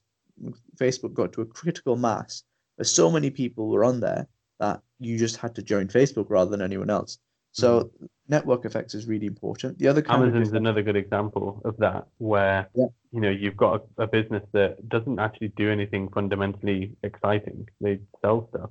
Facebook 0.76 1.14
got 1.14 1.32
to 1.34 1.42
a 1.42 1.46
critical 1.46 1.96
mass, 1.96 2.42
where 2.76 2.84
so 2.84 3.10
many 3.10 3.30
people 3.30 3.68
were 3.68 3.84
on 3.84 4.00
there 4.00 4.26
that 4.58 4.80
you 4.98 5.16
just 5.18 5.36
had 5.36 5.54
to 5.54 5.62
join 5.62 5.88
Facebook 5.88 6.26
rather 6.28 6.50
than 6.50 6.62
anyone 6.62 6.90
else. 6.90 7.18
So 7.52 7.80
mm-hmm. 7.80 8.06
network 8.28 8.64
effects 8.64 8.94
is 8.94 9.06
really 9.06 9.26
important. 9.26 9.78
The 9.78 9.88
other 9.88 10.02
kind 10.02 10.22
Amazon's 10.22 10.52
another 10.54 10.82
good 10.82 10.96
example 10.96 11.60
of 11.64 11.76
that, 11.78 12.06
where 12.18 12.68
yeah. 12.74 12.86
you 13.12 13.20
know 13.20 13.30
you've 13.30 13.56
got 13.56 13.84
a, 13.98 14.02
a, 14.04 14.06
business 14.06 14.42
that 14.52 14.88
doesn't 14.88 15.18
actually 15.20 15.48
do 15.48 15.70
anything 15.70 16.08
fundamentally 16.08 16.96
exciting. 17.02 17.68
They 17.80 18.00
sell 18.22 18.48
stuff. 18.48 18.70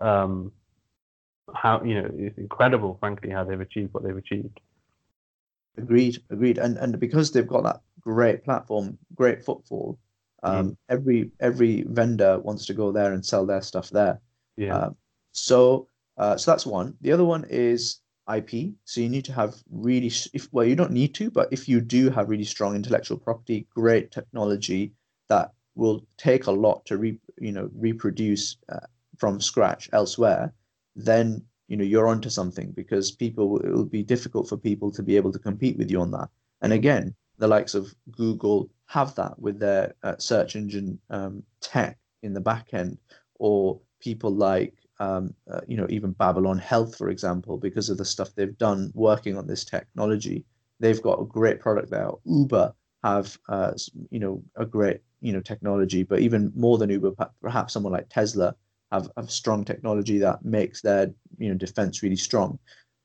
Um, 0.00 0.52
how 1.54 1.82
you 1.84 2.02
know 2.02 2.10
it's 2.18 2.36
incredible, 2.36 2.96
frankly, 2.98 3.30
how 3.30 3.44
they've 3.44 3.60
achieved 3.60 3.94
what 3.94 4.02
they've 4.02 4.16
achieved. 4.16 4.60
Agreed, 5.78 6.20
agreed, 6.30 6.58
and 6.58 6.76
and 6.76 6.98
because 6.98 7.30
they've 7.30 7.46
got 7.46 7.62
that 7.62 7.80
great 8.00 8.44
platform, 8.44 8.98
great 9.14 9.44
footfall, 9.44 9.98
um, 10.42 10.70
mm. 10.70 10.76
every 10.88 11.30
every 11.38 11.84
vendor 11.88 12.40
wants 12.40 12.66
to 12.66 12.74
go 12.74 12.90
there 12.90 13.12
and 13.12 13.24
sell 13.24 13.46
their 13.46 13.62
stuff 13.62 13.90
there. 13.90 14.20
Yeah. 14.56 14.76
Uh, 14.76 14.90
so 15.30 15.88
uh, 16.16 16.36
so 16.36 16.50
that's 16.50 16.66
one. 16.66 16.94
The 17.02 17.12
other 17.12 17.24
one 17.24 17.44
is 17.48 18.00
IP. 18.34 18.72
So 18.84 19.00
you 19.00 19.08
need 19.08 19.24
to 19.26 19.32
have 19.32 19.54
really, 19.70 20.10
if 20.32 20.48
well, 20.52 20.66
you 20.66 20.76
don't 20.76 20.92
need 20.92 21.14
to, 21.16 21.30
but 21.30 21.48
if 21.52 21.68
you 21.68 21.80
do 21.80 22.10
have 22.10 22.28
really 22.28 22.44
strong 22.44 22.74
intellectual 22.74 23.18
property, 23.18 23.66
great 23.74 24.10
technology 24.10 24.92
that 25.28 25.52
will 25.74 26.04
take 26.16 26.46
a 26.46 26.50
lot 26.50 26.84
to 26.86 26.96
re, 26.96 27.18
you 27.38 27.52
know 27.52 27.70
reproduce 27.74 28.56
uh, 28.68 28.86
from 29.16 29.40
scratch 29.40 29.88
elsewhere, 29.92 30.52
then 30.96 31.42
you 31.68 31.76
know 31.76 31.84
you're 31.84 32.08
onto 32.08 32.30
something 32.30 32.72
because 32.72 33.10
people 33.10 33.58
it 33.60 33.70
will 33.70 33.84
be 33.84 34.02
difficult 34.02 34.48
for 34.48 34.56
people 34.56 34.90
to 34.90 35.02
be 35.02 35.16
able 35.16 35.32
to 35.32 35.38
compete 35.38 35.76
with 35.76 35.90
you 35.90 36.00
on 36.00 36.10
that. 36.10 36.28
And 36.62 36.72
again, 36.72 37.14
the 37.38 37.48
likes 37.48 37.74
of 37.74 37.94
Google 38.10 38.68
have 38.86 39.14
that 39.16 39.38
with 39.38 39.58
their 39.58 39.94
uh, 40.02 40.16
search 40.18 40.56
engine 40.56 40.98
um, 41.10 41.42
tech 41.60 41.98
in 42.22 42.32
the 42.32 42.40
back 42.40 42.68
end, 42.72 42.98
or 43.38 43.80
people 44.00 44.30
like 44.30 44.74
um, 44.98 45.34
uh, 45.50 45.60
you 45.66 45.76
know, 45.76 45.86
even 45.88 46.12
Babylon 46.12 46.58
Health, 46.58 46.96
for 46.96 47.10
example, 47.10 47.58
because 47.58 47.90
of 47.90 47.98
the 47.98 48.04
stuff 48.04 48.34
they've 48.34 48.56
done 48.58 48.90
working 48.94 49.36
on 49.36 49.46
this 49.46 49.64
technology. 49.64 50.44
They've 50.80 51.02
got 51.02 51.20
a 51.20 51.24
great 51.24 51.60
product 51.60 51.90
there. 51.90 52.10
Uber 52.24 52.74
have, 53.04 53.38
uh, 53.48 53.72
you 54.10 54.18
know, 54.18 54.42
a 54.56 54.66
great, 54.66 55.00
you 55.20 55.32
know, 55.32 55.40
technology, 55.40 56.02
but 56.02 56.20
even 56.20 56.52
more 56.54 56.78
than 56.78 56.90
Uber, 56.90 57.12
perhaps 57.40 57.72
someone 57.72 57.92
like 57.92 58.08
Tesla 58.08 58.54
have, 58.92 59.10
have 59.16 59.30
strong 59.30 59.64
technology 59.64 60.18
that 60.18 60.44
makes 60.44 60.82
their, 60.82 61.12
you 61.38 61.48
know, 61.48 61.54
defense 61.54 62.02
really 62.02 62.16
strong. 62.16 62.58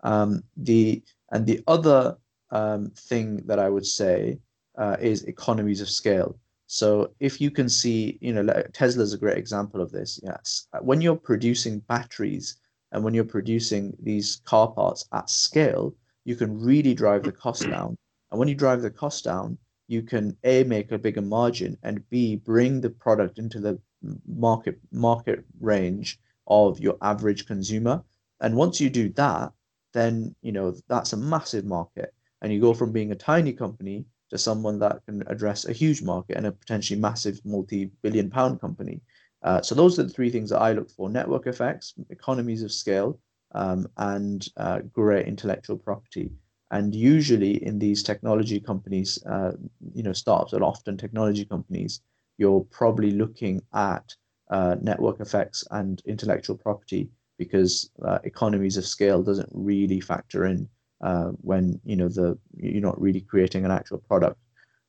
Um, 0.04 0.44
the 0.58 1.04
and 1.32 1.46
the 1.46 1.62
other 1.68 2.18
um, 2.52 2.92
thing 2.98 3.38
that 3.46 3.60
I 3.60 3.70
would 3.70 3.86
say 3.86 4.40
uh, 4.78 4.98
is 5.00 5.24
economies 5.24 5.82
of 5.82 5.90
scale. 5.90 6.38
So 6.74 7.12
if 7.20 7.42
you 7.42 7.52
can 7.52 7.68
see, 7.68 8.18
you 8.22 8.32
know, 8.32 8.48
Tesla 8.72 9.04
is 9.04 9.14
a 9.14 9.18
great 9.18 9.38
example 9.38 9.82
of 9.82 9.92
this. 9.92 10.22
Yes, 10.24 10.68
uh, 10.72 10.80
when 10.80 11.02
you're 11.02 11.18
producing 11.18 11.80
batteries 11.80 12.62
and 12.94 13.04
when 13.04 13.14
you're 13.14 13.26
producing 13.26 13.94
these 14.02 14.38
car 14.46 14.72
parts 14.72 15.06
at 15.12 15.30
scale, 15.30 15.94
you 16.24 16.38
can 16.38 16.58
really 16.58 16.94
drive 16.94 17.24
the 17.24 17.34
cost 17.34 17.70
down. 17.70 17.98
And 18.32 18.40
when 18.40 18.48
you 18.48 18.56
drive 18.56 18.82
the 18.82 18.90
cost 18.90 19.26
down, 19.26 19.58
you 19.90 20.02
can 20.02 20.38
a 20.46 20.64
make 20.64 20.94
a 20.94 20.98
bigger 20.98 21.22
margin 21.22 21.78
and 21.84 22.10
b 22.10 22.38
bring 22.38 22.80
the 22.80 22.90
product 22.90 23.38
into 23.38 23.60
the 23.60 23.78
market 24.26 24.80
market 24.94 25.44
range 25.60 26.22
of 26.48 26.80
your 26.80 26.96
average 27.02 27.48
consumer. 27.48 28.02
And 28.40 28.56
once 28.56 28.80
you 28.80 28.90
do 28.90 29.10
that, 29.10 29.52
then 29.92 30.34
you 30.42 30.54
know 30.54 30.74
that's 30.88 31.12
a 31.12 31.18
massive 31.18 31.66
market. 31.66 32.14
And 32.42 32.54
you 32.54 32.62
go 32.62 32.74
from 32.74 32.94
being 32.94 33.12
a 33.12 33.24
tiny 33.34 33.52
company 33.52 34.06
to 34.32 34.38
someone 34.38 34.80
that 34.80 35.06
can 35.06 35.24
address 35.28 35.66
a 35.66 35.74
huge 35.74 36.02
market 36.02 36.38
and 36.38 36.48
a 36.48 36.52
potentially 36.52 37.00
massive 37.00 37.40
multi-billion 37.46 38.30
pound 38.30 38.60
company. 38.60 39.02
Uh, 39.44 39.62
so 39.62 39.76
those 39.76 40.00
are 40.00 40.04
the 40.04 40.10
three 40.10 40.30
things 40.30 40.50
that 40.50 40.62
I 40.62 40.72
look 40.74 40.90
for: 40.90 41.10
network 41.10 41.48
effects, 41.48 41.94
economies 42.10 42.64
of 42.64 42.72
scale, 42.72 43.20
um, 43.54 43.88
and 43.98 44.48
uh, 44.58 44.80
great 44.92 45.28
intellectual 45.28 45.78
property. 45.78 46.32
And 46.72 46.96
usually 46.96 47.64
in 47.66 47.78
these 47.78 48.02
technology 48.02 48.60
companies, 48.60 49.22
uh, 49.26 49.52
you 49.94 50.04
know, 50.04 50.14
startups 50.14 50.54
are 50.54 50.64
often 50.64 50.96
technology 50.96 51.44
companies. 51.44 52.02
You're 52.38 52.66
probably 52.72 53.12
looking 53.12 53.62
at 53.74 54.16
uh, 54.50 54.78
network 54.82 55.20
effects 55.20 55.66
and 55.72 56.02
intellectual 56.06 56.58
property 56.58 57.10
because 57.38 57.90
uh, 58.06 58.20
economies 58.24 58.78
of 58.78 58.86
scale 58.86 59.22
doesn't 59.22 59.50
really 59.52 60.00
factor 60.00 60.46
in 60.46 60.70
uh, 61.02 61.30
when 61.42 61.80
you 61.84 61.96
know 61.96 62.08
the 62.08 62.38
you're 62.56 62.82
not 62.82 63.00
really 63.02 63.22
creating 63.22 63.66
an 63.66 63.72
actual 63.72 64.00
product. 64.00 64.38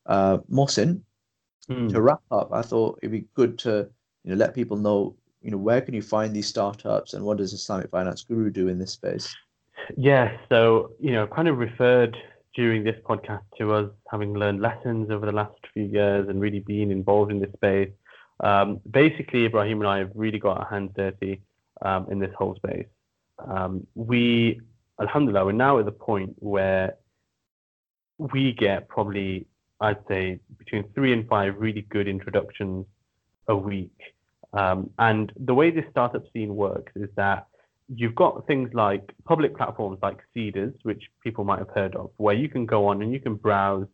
Uh, 0.07 0.39
Mohsin, 0.51 1.01
mm. 1.69 1.91
to 1.91 2.01
wrap 2.01 2.23
up, 2.31 2.53
I 2.53 2.63
thought 2.63 2.99
it'd 3.03 3.13
be 3.13 3.27
good 3.35 3.59
to 3.61 3.89
you 4.25 4.31
know 4.31 4.37
let 4.37 4.55
people 4.55 4.77
know 4.77 5.17
you 5.43 5.51
know 5.51 5.59
where 5.59 5.81
can 5.81 5.95
you 5.95 6.03
find 6.03 6.35
these 6.35 6.49
startups 6.49 7.15
and 7.15 7.25
what 7.25 7.39
does 7.39 7.53
Islamic 7.53 7.91
Finance 7.91 8.23
Guru 8.23 8.51
do 8.51 8.69
in 8.69 8.79
this 8.79 8.93
space? 8.93 9.35
Yeah, 9.97 10.37
so 10.49 10.93
you 11.01 11.13
know, 11.13 11.27
kind 11.27 11.49
of 11.49 11.59
referred 11.59 12.17
during 12.55 12.85
this 12.85 12.97
podcast 13.09 13.43
to 13.59 13.73
us 13.73 13.91
having 14.11 14.35
learned 14.35 14.61
lessons 14.61 15.11
over 15.11 15.27
the 15.27 15.33
last 15.33 15.55
few 15.73 15.85
years 15.85 16.29
and 16.29 16.41
really 16.41 16.61
being 16.61 16.91
involved 16.91 17.31
in 17.31 17.41
this 17.41 17.53
space. 17.55 17.91
Um, 18.41 18.81
basically, 18.91 19.47
Ibrahim 19.47 19.81
and 19.81 19.89
I 19.89 19.99
have 19.99 20.11
really 20.15 20.39
got 20.39 20.59
our 20.59 20.69
hands 20.69 20.91
dirty 20.95 21.41
um, 21.81 22.07
in 22.11 22.19
this 22.19 22.33
whole 22.37 22.55
space. 22.57 22.87
Um, 23.39 23.87
we 23.95 24.61
alhamdulillah, 25.01 25.47
we're 25.47 25.53
now 25.53 25.79
at 25.79 25.85
the 25.85 25.93
point 25.93 26.35
where 26.39 26.95
we 28.19 28.53
get 28.53 28.89
probably, 28.89 29.47
I'd 29.81 29.99
say, 30.09 30.41
between 30.59 30.85
three 30.95 31.13
and 31.13 31.29
five 31.29 31.55
really 31.59 31.83
good 31.83 32.09
introductions 32.09 32.87
a 33.49 33.57
week. 33.57 33.99
Um, 34.53 34.91
and 34.99 35.33
the 35.37 35.55
way 35.55 35.71
this 35.71 35.85
startup 35.91 36.25
scene 36.33 36.55
works 36.55 36.93
is 36.95 37.09
that 37.17 37.47
you've 37.95 38.15
got 38.15 38.47
things 38.47 38.71
like 38.75 39.13
public 39.25 39.57
platforms 39.57 39.99
like 40.03 40.19
Seedrs, 40.35 40.75
which 40.83 41.03
people 41.23 41.45
might 41.45 41.59
have 41.59 41.71
heard 41.71 41.97
of, 41.97 42.11
where 42.17 42.35
you 42.35 42.49
can 42.49 42.67
go 42.67 42.87
on 42.87 43.03
and 43.03 43.13
you 43.13 43.21
can 43.21 43.35
browse 43.35 43.87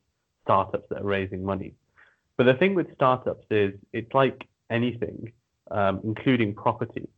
startups 0.42 0.86
that 0.90 1.01
are 1.03 1.05
raising 1.05 1.44
money. 1.44 1.74
But 2.36 2.44
the 2.44 2.55
thing 2.55 2.74
with 2.74 2.92
startups 2.94 3.46
is 3.51 3.74
it's 3.92 4.12
like 4.14 4.46
anything, 4.70 5.32
um, 5.70 6.01
including 6.05 6.55
property, 6.55 7.09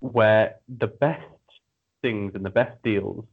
where 0.00 0.56
the 0.78 0.86
best 0.86 1.26
things 2.02 2.32
and 2.34 2.44
the 2.44 2.50
best 2.50 2.82
deals 2.82 3.24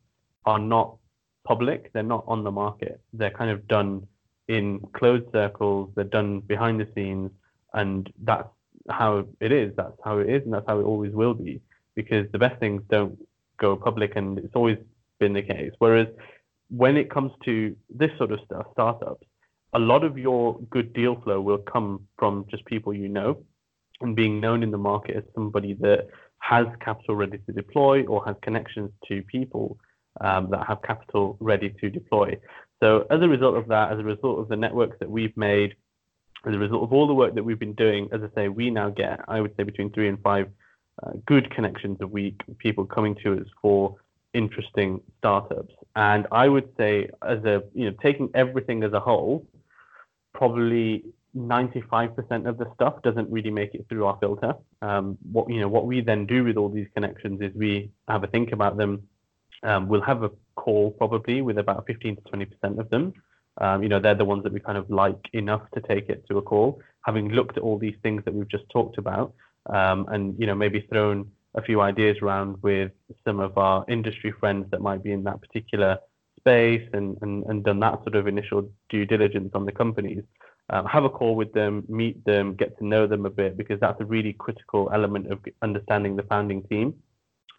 are 0.46 0.60
not 0.60 0.96
public. 1.44 1.92
They're 1.94 2.04
not 2.04 2.26
on 2.28 2.44
the 2.44 2.52
market. 2.52 3.00
They're 3.14 3.32
kind 3.32 3.52
of 3.52 3.68
done 3.68 4.08
in 4.48 4.80
closed 4.94 5.26
circles. 5.32 5.92
They're 5.96 6.04
done 6.04 6.42
behind 6.42 6.80
the 6.80 6.88
scenes, 6.96 7.32
and 7.74 8.12
that's 8.24 8.50
how 8.90 9.26
it 9.40 9.52
is. 9.52 9.74
That's 9.76 9.98
how 10.04 10.20
it 10.20 10.30
is, 10.30 10.44
and 10.44 10.54
that's 10.54 10.68
how 10.68 10.80
it 10.80 10.84
always 10.84 11.14
will 11.14 11.34
be. 11.34 11.62
Because 11.96 12.26
the 12.32 12.40
best 12.40 12.60
things 12.60 12.82
don't 12.90 13.18
go 13.58 13.76
public, 13.76 14.16
and 14.16 14.38
it's 14.40 14.56
always 14.56 14.78
been 15.20 15.34
the 15.34 15.42
case. 15.42 15.72
Whereas 15.80 16.08
when 16.70 16.98
it 16.98 17.10
comes 17.10 17.32
to 17.46 17.76
this 17.90 18.12
sort 18.18 18.32
of 18.32 18.40
stuff, 18.46 18.66
startups, 18.74 19.26
a 19.74 19.80
lot 19.80 20.04
of 20.04 20.18
your 20.18 20.60
good 20.70 20.94
deal 20.94 21.20
flow 21.22 21.42
will 21.42 21.58
come 21.58 22.08
from 22.18 22.46
just 22.50 22.66
people 22.66 22.94
you 22.94 23.10
know 23.10 23.38
and 24.02 24.16
being 24.16 24.40
known 24.40 24.64
in 24.64 24.72
the 24.72 24.78
market 24.78 25.16
as 25.18 25.24
somebody 25.34 25.74
that 25.74 26.08
has 26.40 26.68
capital 26.80 27.16
ready 27.16 27.40
to 27.40 27.52
deploy 27.52 28.06
or 28.06 28.24
has 28.26 28.36
connections 28.42 28.92
to 29.08 29.22
people 29.24 29.78
um, 30.22 30.50
that 30.52 30.66
have 30.68 30.82
capital 30.82 31.38
ready 31.40 31.70
to 31.82 31.90
deploy. 31.90 32.38
So 32.82 33.08
as 33.10 33.22
a 33.22 33.28
result 33.28 33.56
of 33.58 33.68
that, 33.68 33.92
as 33.92 34.00
a 34.00 34.04
result 34.04 34.40
of 34.40 34.48
the 34.48 34.56
networks 34.56 34.98
that 35.00 35.10
we've 35.10 35.36
made, 35.36 35.76
as 36.46 36.54
a 36.54 36.60
result 36.60 36.84
of 36.84 36.94
all 36.94 37.08
the 37.08 37.14
work 37.14 37.34
that 37.36 37.44
we've 37.44 37.60
been 37.60 37.74
doing, 37.74 38.08
as 38.12 38.22
I 38.22 38.30
say, 38.36 38.48
we 38.48 38.70
now 38.70 38.90
get, 38.90 39.22
I 39.28 39.42
would 39.42 39.56
say, 39.58 39.64
between 39.64 39.92
three 39.92 40.08
and 40.08 40.22
five 40.22 40.50
uh, 41.04 41.12
good 41.26 41.50
connections 41.52 41.98
a 42.02 42.08
week, 42.08 42.42
people 42.60 42.86
coming 42.86 43.16
to 43.24 43.40
us 43.40 43.48
for 43.62 43.96
interesting 44.34 45.02
startups. 45.18 45.74
And 45.96 46.28
I 46.32 46.48
would 46.48 46.70
say, 46.78 47.10
as 47.28 47.44
a, 47.44 47.64
you 47.74 47.90
know, 47.90 47.96
taking 48.02 48.30
everything 48.34 48.84
as 48.84 48.94
a 48.94 49.00
whole, 49.00 49.46
probably 50.34 51.04
95% 51.36 52.48
of 52.48 52.58
the 52.58 52.72
stuff 52.76 53.02
doesn't 53.04 53.30
really 53.32 53.52
make 53.52 53.74
it 53.76 53.86
through 53.90 54.06
our 54.06 54.18
filter. 54.20 54.54
Um, 54.82 55.18
what 55.32 55.50
you 55.50 55.60
know, 55.60 55.68
what 55.68 55.86
we 55.86 56.02
then 56.02 56.26
do 56.26 56.44
with 56.44 56.58
all 56.58 56.70
these 56.70 56.88
connections 56.94 57.42
is 57.42 57.54
we 57.56 57.92
have 58.08 58.24
a 58.24 58.28
think 58.28 58.52
about 58.52 58.78
them. 58.78 59.04
Um, 59.64 59.88
we'll 59.88 60.02
have 60.02 60.24
a 60.24 60.32
call 60.56 60.92
probably 60.92 61.42
with 61.42 61.58
about 61.58 61.86
15 61.88 62.18
to 62.18 62.22
20% 62.22 62.80
of 62.80 62.90
them. 62.90 63.14
Um, 63.60 63.82
you 63.82 63.90
know, 63.90 64.00
they're 64.00 64.16
the 64.16 64.26
ones 64.26 64.44
that 64.44 64.54
we 64.54 64.60
kind 64.60 64.78
of 64.78 64.90
like 64.90 65.30
enough 65.34 65.64
to 65.74 65.82
take 65.82 66.10
it 66.10 66.26
to 66.30 66.38
a 66.38 66.42
call, 66.42 66.80
having 67.02 67.30
looked 67.30 67.58
at 67.58 67.64
all 67.64 67.78
these 67.78 67.96
things 68.04 68.24
that 68.26 68.34
we've 68.34 68.50
just 68.50 68.70
talked 68.70 68.98
about, 68.98 69.34
um, 69.68 70.06
and 70.10 70.40
you 70.40 70.46
know, 70.46 70.56
maybe 70.56 70.82
thrown 70.82 71.32
a 71.56 71.62
few 71.62 71.82
ideas 71.82 72.18
around 72.22 72.62
with 72.62 72.92
some 73.26 73.40
of 73.40 73.58
our 73.58 73.84
industry 73.88 74.32
friends 74.32 74.70
that 74.70 74.82
might 74.82 75.02
be 75.02 75.12
in 75.12 75.24
that 75.24 75.42
particular 75.42 75.98
space, 76.40 76.88
and 76.94 77.18
and, 77.22 77.46
and 77.46 77.64
done 77.64 77.80
that 77.80 77.96
sort 78.04 78.16
of 78.16 78.28
initial 78.28 78.70
due 78.90 79.06
diligence 79.06 79.52
on 79.56 79.66
the 79.66 79.72
companies. 79.72 80.24
Um, 80.70 80.86
have 80.86 81.06
a 81.06 81.10
call 81.10 81.36
with 81.36 81.54
them, 81.54 81.86
meet 81.88 82.24
them, 82.26 82.56
get 82.56 82.78
to 82.78 82.86
know 82.86 83.08
them 83.08 83.26
a 83.26 83.30
bit, 83.30 83.58
because 83.58 83.80
that's 83.80 84.02
a 84.02 84.06
really 84.06 84.34
critical 84.34 84.90
element 84.94 85.32
of 85.32 85.40
understanding 85.62 86.16
the 86.16 86.24
founding 86.24 86.64
team. 86.64 86.94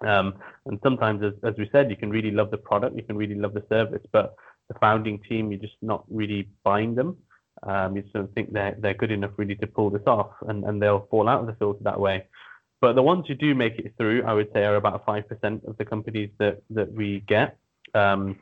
Um, 0.07 0.35
and 0.67 0.79
sometimes, 0.83 1.23
as, 1.23 1.33
as 1.43 1.55
we 1.57 1.69
said, 1.73 1.91
you 1.91 1.97
can 1.97 2.11
really 2.11 2.31
love 2.31 2.51
the 2.51 2.59
product, 2.59 2.97
you 2.97 3.03
can 3.03 3.17
really 3.17 3.35
love 3.35 3.55
the 3.55 3.65
service, 3.69 4.03
but 4.13 4.35
the 4.69 4.79
founding 4.79 5.21
team, 5.29 5.51
you're 5.51 5.61
just 5.61 5.77
not 5.81 6.05
really 6.09 6.49
buying 6.65 6.95
them. 6.95 7.17
Um, 7.63 7.97
you 7.97 8.03
just 8.03 8.15
don't 8.15 8.33
think 8.35 8.53
they're, 8.53 8.77
they're 8.79 8.95
good 8.95 9.11
enough 9.11 9.33
really 9.37 9.57
to 9.57 9.67
pull 9.67 9.91
this 9.91 10.07
off, 10.07 10.31
and, 10.47 10.65
and 10.65 10.81
they'll 10.81 11.09
fall 11.11 11.29
out 11.29 11.41
of 11.41 11.47
the 11.47 11.55
filter 11.55 11.83
that 11.85 11.99
way. 11.99 12.27
But 12.81 12.95
the 12.95 13.03
ones 13.03 13.25
who 13.27 13.35
do 13.35 13.55
make 13.55 13.79
it 13.79 13.95
through, 13.97 14.23
I 14.25 14.35
would 14.35 14.53
say, 14.53 14.65
are 14.65 14.77
about 14.77 15.05
5% 15.05 15.67
of 15.67 15.77
the 15.79 15.85
companies 15.85 16.31
that, 16.39 16.63
that 16.71 16.93
we 16.93 17.25
get. 17.27 17.57
Um, 17.95 18.39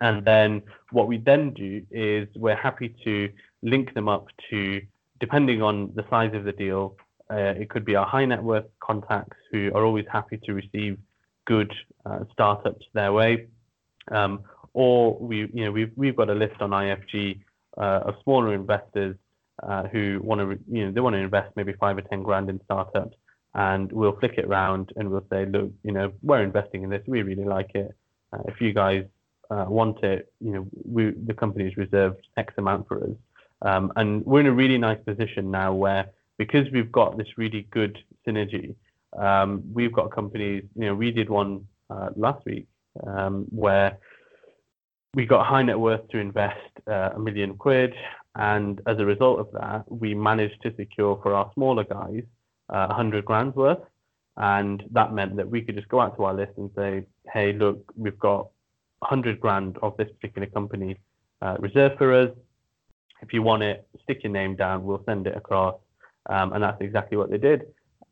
and 0.00 0.24
then 0.24 0.62
what 0.90 1.06
we 1.08 1.18
then 1.18 1.52
do 1.54 1.82
is 1.90 2.28
we're 2.34 2.56
happy 2.56 2.94
to 3.04 3.30
link 3.62 3.94
them 3.94 4.08
up 4.08 4.26
to, 4.50 4.80
depending 5.20 5.62
on 5.62 5.92
the 5.94 6.04
size 6.10 6.34
of 6.34 6.44
the 6.44 6.52
deal, 6.52 6.96
uh, 7.30 7.54
it 7.62 7.68
could 7.68 7.84
be 7.84 7.94
our 7.96 8.06
high 8.06 8.24
net 8.24 8.42
worth 8.42 8.64
contacts 8.80 9.36
who 9.50 9.70
are 9.74 9.84
always 9.84 10.06
happy 10.10 10.38
to 10.44 10.54
receive 10.54 10.98
good 11.44 11.72
uh, 12.06 12.20
startups 12.32 12.86
their 12.94 13.12
way. 13.12 13.46
Um, 14.10 14.40
or 14.72 15.18
we, 15.18 15.50
you 15.52 15.64
know, 15.64 15.72
we've 15.72 15.92
we've 15.96 16.16
got 16.16 16.30
a 16.30 16.34
list 16.34 16.60
on 16.60 16.70
IFG 16.70 17.40
uh, 17.76 18.00
of 18.06 18.14
smaller 18.22 18.54
investors 18.54 19.16
uh, 19.62 19.84
who 19.88 20.20
want 20.22 20.40
to, 20.40 20.58
you 20.70 20.86
know, 20.86 20.92
they 20.92 21.00
want 21.00 21.14
to 21.14 21.20
invest 21.20 21.50
maybe 21.56 21.72
five 21.74 21.98
or 21.98 22.02
ten 22.02 22.22
grand 22.22 22.48
in 22.48 22.60
startups, 22.64 23.16
and 23.54 23.90
we'll 23.92 24.16
flick 24.18 24.34
it 24.38 24.44
around 24.44 24.92
and 24.96 25.10
we'll 25.10 25.26
say, 25.30 25.46
look, 25.46 25.70
you 25.82 25.92
know, 25.92 26.12
we're 26.22 26.42
investing 26.42 26.82
in 26.82 26.90
this, 26.90 27.02
we 27.06 27.22
really 27.22 27.44
like 27.44 27.70
it. 27.74 27.94
Uh, 28.32 28.42
if 28.46 28.60
you 28.60 28.72
guys 28.72 29.04
uh, 29.50 29.64
want 29.68 30.02
it, 30.04 30.32
you 30.40 30.52
know, 30.52 30.66
we 30.84 31.10
the 31.26 31.34
company's 31.34 31.76
reserved 31.76 32.26
X 32.36 32.54
amount 32.58 32.86
for 32.88 33.02
us, 33.02 33.16
and 33.62 34.24
we're 34.24 34.40
in 34.40 34.46
a 34.46 34.52
really 34.52 34.78
nice 34.78 34.98
position 35.04 35.50
now 35.50 35.72
where 35.74 36.10
because 36.36 36.70
we've 36.72 36.92
got 36.92 37.18
this 37.18 37.26
really 37.36 37.66
good 37.70 37.98
synergy, 38.26 38.74
um, 39.18 39.62
we've 39.72 39.92
got 39.92 40.12
companies, 40.12 40.64
you 40.76 40.86
know, 40.86 40.94
we 40.94 41.10
did 41.10 41.28
one 41.28 41.66
uh, 41.90 42.10
last 42.16 42.44
week 42.44 42.66
um, 43.06 43.46
where 43.50 43.98
we 45.14 45.26
got 45.26 45.46
high 45.46 45.62
net 45.62 45.78
worth 45.78 46.06
to 46.08 46.18
invest 46.18 46.60
uh, 46.86 47.10
a 47.14 47.18
million 47.18 47.56
quid, 47.56 47.94
and 48.36 48.80
as 48.86 48.98
a 48.98 49.04
result 49.04 49.40
of 49.40 49.48
that, 49.52 49.90
we 49.90 50.14
managed 50.14 50.62
to 50.62 50.74
secure 50.76 51.18
for 51.22 51.34
our 51.34 51.50
smaller 51.54 51.84
guys 51.84 52.22
uh, 52.70 52.86
100 52.86 53.24
grand 53.24 53.54
worth. 53.54 53.80
And 54.36 54.84
that 54.92 55.12
meant 55.12 55.36
that 55.36 55.50
we 55.50 55.62
could 55.62 55.74
just 55.74 55.88
go 55.88 56.00
out 56.00 56.16
to 56.16 56.24
our 56.24 56.34
list 56.34 56.52
and 56.56 56.70
say, 56.76 57.04
hey, 57.32 57.52
look, 57.52 57.92
we've 57.96 58.18
got 58.18 58.48
100 59.00 59.40
grand 59.40 59.76
of 59.82 59.96
this 59.96 60.08
particular 60.20 60.46
company 60.46 61.00
uh, 61.42 61.56
reserved 61.58 61.98
for 61.98 62.14
us. 62.14 62.30
If 63.22 63.32
you 63.32 63.42
want 63.42 63.62
it, 63.62 63.86
stick 64.02 64.22
your 64.22 64.32
name 64.32 64.56
down, 64.56 64.84
we'll 64.84 65.02
send 65.04 65.26
it 65.26 65.36
across. 65.36 65.76
Um, 66.28 66.52
and 66.52 66.62
that's 66.62 66.80
exactly 66.80 67.16
what 67.16 67.30
they 67.30 67.38
did. 67.38 67.62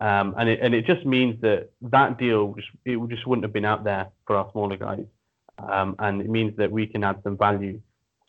Um, 0.00 0.34
and 0.38 0.48
it 0.48 0.60
and 0.60 0.74
it 0.74 0.84
just 0.84 1.06
means 1.06 1.40
that 1.40 1.70
that 1.82 2.18
deal 2.18 2.54
just, 2.54 2.68
it 2.84 2.98
just 3.08 3.26
wouldn't 3.26 3.44
have 3.44 3.52
been 3.52 3.64
out 3.64 3.82
there 3.84 4.08
for 4.26 4.36
our 4.36 4.50
smaller 4.52 4.76
guys, 4.76 5.06
um, 5.58 5.96
and 5.98 6.20
it 6.20 6.28
means 6.28 6.54
that 6.58 6.70
we 6.70 6.86
can 6.86 7.02
add 7.02 7.20
some 7.22 7.36
value 7.36 7.80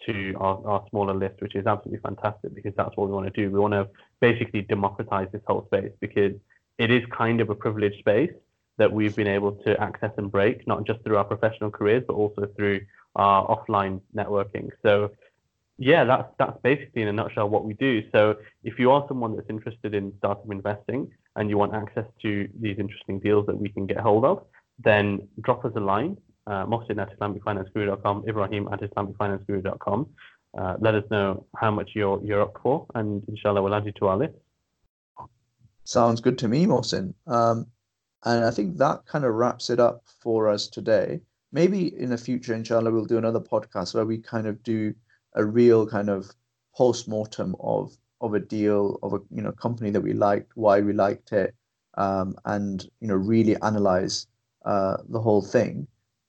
to 0.05 0.33
our, 0.39 0.65
our 0.65 0.85
smaller 0.89 1.13
list, 1.13 1.41
which 1.41 1.55
is 1.55 1.65
absolutely 1.65 1.99
fantastic 1.99 2.55
because 2.55 2.73
that's 2.77 2.95
what 2.95 3.07
we 3.09 3.13
want 3.13 3.33
to 3.33 3.41
do. 3.41 3.51
We 3.51 3.59
want 3.59 3.73
to 3.73 3.89
basically 4.21 4.61
democratize 4.61 5.27
this 5.33 5.41
whole 5.45 5.65
space 5.65 5.91
because 5.99 6.33
it 6.77 6.89
is 6.89 7.03
kind 7.11 7.41
of 7.41 7.49
a 7.49 7.55
privileged 7.55 7.99
space 7.99 8.31
that 8.77 8.91
we've 8.91 9.15
been 9.15 9.27
able 9.27 9.53
to 9.53 9.79
access 9.81 10.11
and 10.17 10.31
break, 10.31 10.65
not 10.67 10.85
just 10.85 11.03
through 11.03 11.17
our 11.17 11.25
professional 11.25 11.71
careers, 11.71 12.03
but 12.07 12.13
also 12.13 12.47
through 12.55 12.79
our 13.15 13.45
offline 13.47 13.99
networking. 14.15 14.69
So 14.83 15.11
yeah, 15.77 16.03
that's 16.03 16.29
that's 16.39 16.57
basically 16.63 17.03
in 17.03 17.07
a 17.07 17.13
nutshell 17.13 17.49
what 17.49 17.63
we 17.63 17.73
do. 17.75 18.03
So 18.11 18.35
if 18.63 18.79
you 18.79 18.91
are 18.91 19.05
someone 19.07 19.35
that's 19.35 19.49
interested 19.49 19.93
in 19.93 20.11
startup 20.17 20.51
investing 20.51 21.11
and 21.35 21.49
you 21.49 21.57
want 21.57 21.73
access 21.75 22.05
to 22.23 22.49
these 22.59 22.77
interesting 22.79 23.19
deals 23.19 23.45
that 23.45 23.57
we 23.57 23.69
can 23.69 23.85
get 23.85 23.99
hold 23.99 24.25
of, 24.25 24.43
then 24.79 25.27
drop 25.41 25.65
us 25.65 25.73
a 25.75 25.79
line, 25.79 26.17
uh, 26.47 26.65
Mohsin 26.65 26.99
at 26.99 27.17
IslamicFinanceGuru.com, 27.17 28.25
Ibrahim 28.27 28.67
at 28.71 28.81
IslamicFinanceGuru.com. 28.81 30.09
Uh, 30.57 30.75
let 30.79 30.95
us 30.95 31.03
know 31.11 31.45
how 31.55 31.69
much 31.69 31.91
you're 31.93 32.19
you're 32.23 32.41
up 32.41 32.57
for, 32.63 32.87
and 32.95 33.23
inshallah 33.27 33.61
we'll 33.61 33.75
add 33.75 33.85
you 33.85 33.91
to 33.93 34.07
our 34.07 34.17
list. 34.17 34.33
Sounds 35.83 36.21
good 36.21 36.39
to 36.39 36.47
me, 36.47 36.65
Mohsin. 36.65 37.13
Um, 37.27 37.67
and 38.25 38.43
I 38.43 38.51
think 38.51 38.77
that 38.77 39.05
kind 39.05 39.25
of 39.25 39.35
wraps 39.35 39.69
it 39.69 39.79
up 39.79 40.03
for 40.21 40.49
us 40.49 40.67
today. 40.67 41.21
Maybe 41.51 41.95
in 41.95 42.09
the 42.09 42.17
future, 42.17 42.55
inshallah, 42.55 42.91
we'll 42.91 43.05
do 43.05 43.17
another 43.17 43.39
podcast 43.39 43.93
where 43.93 44.05
we 44.05 44.17
kind 44.17 44.47
of 44.47 44.61
do 44.63 44.93
a 45.37 45.45
real 45.45 45.87
kind 45.87 46.09
of 46.09 46.35
post 46.75 47.07
mortem 47.07 47.55
of 47.59 47.95
of 48.19 48.33
a 48.33 48.39
deal 48.39 48.99
of 49.03 49.13
a 49.13 49.19
you 49.29 49.41
know 49.41 49.51
company 49.51 49.91
that 49.91 50.01
we 50.01 50.13
liked, 50.13 50.51
why 50.55 50.81
we 50.81 50.91
liked 50.91 51.31
it, 51.31 51.55
um, 51.97 52.35
and 52.45 52.89
you 52.99 53.07
know 53.07 53.15
really 53.15 53.55
analyze 53.61 54.27
uh, 54.65 54.97
the 55.07 55.21
whole 55.21 55.41
thing, 55.41 55.87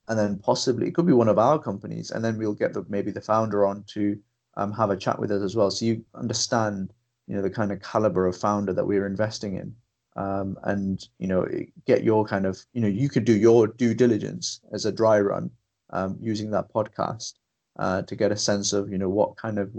and 0.09 0.19
then 0.19 0.39
possibly 0.39 0.87
it 0.87 0.95
could 0.95 1.07
be 1.07 1.13
one 1.13 1.29
of 1.29 1.39
our 1.39 1.59
companies, 1.59 2.11
and 2.11 2.25
then 2.25 2.39
we'll 2.39 2.55
get 2.55 2.75
the 2.75 2.85
maybe 2.89 3.11
the 3.11 3.21
founder 3.21 3.67
on 3.67 3.83
to 3.89 4.19
um, 4.57 4.73
have 4.73 4.91
a 4.91 4.97
chat 4.97 5.19
with 5.19 5.33
us 5.33 5.43
as 5.43 5.57
well, 5.57 5.71
so 5.71 5.85
you 5.87 6.05
understand 6.15 6.93
you 7.27 7.35
know 7.35 7.43
the 7.43 7.51
kind 7.51 7.73
of 7.73 7.83
caliber 7.83 8.27
of 8.27 8.37
founder 8.37 8.73
that 8.73 8.87
we're 8.87 9.07
investing 9.07 9.57
in. 9.57 9.75
Um, 10.17 10.59
and 10.65 11.07
you 11.19 11.29
know 11.29 11.47
get 11.87 12.03
your 12.03 12.25
kind 12.27 12.45
of 12.45 12.59
you 12.73 12.81
know 12.81 12.89
you 12.89 13.09
could 13.09 13.25
do 13.25 13.37
your 13.37 13.69
due 13.69 13.95
diligence 13.95 14.61
as 14.73 14.85
a 14.85 14.91
dry 14.91 15.21
run 15.21 15.49
um, 15.91 16.19
using 16.21 16.51
that 16.51 16.73
podcast 16.73 17.35
uh, 17.79 18.03
to 18.03 18.17
get 18.17 18.33
a 18.33 18.37
sense 18.37 18.73
of 18.73 18.91
you 18.91 18.99
know 18.99 19.09
what 19.09 19.37
kind 19.37 19.59
of 19.59 19.71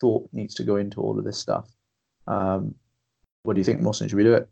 thought 0.00 0.28
needs 0.32 0.54
to 0.54 0.64
go 0.64 0.76
into 0.76 1.00
all 1.00 1.18
of 1.18 1.24
this 1.24 1.38
stuff. 1.38 1.68
Um, 2.26 2.74
what 3.42 3.54
do 3.54 3.60
you 3.60 3.64
think, 3.64 3.80
Mohsin? 3.80 4.08
Should 4.08 4.16
we 4.16 4.24
do 4.24 4.34
it? 4.34 4.48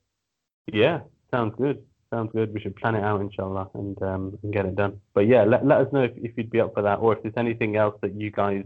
Yeah, 0.73 1.01
sounds 1.31 1.55
good. 1.59 1.83
Sounds 2.11 2.31
good. 2.33 2.55
We 2.55 2.61
should 2.61 2.77
plan 2.77 2.95
it 2.95 3.03
out, 3.03 3.21
inshallah, 3.21 3.71
and 3.75 4.01
um, 4.03 4.39
and 4.43 4.53
get 4.53 4.67
it 4.67 4.77
done. 4.77 5.01
But 5.15 5.27
yeah, 5.27 5.45
let, 5.45 5.67
let 5.67 5.81
us 5.81 5.93
know 5.93 6.05
if, 6.05 6.13
if 6.17 6.33
you'd 6.37 6.51
be 6.51 6.61
up 6.61 6.73
for 6.75 6.83
that, 6.83 7.01
or 7.01 7.17
if 7.17 7.23
there's 7.23 7.35
anything 7.37 7.77
else 7.77 7.97
that 8.03 8.15
you 8.15 8.31
guys 8.31 8.65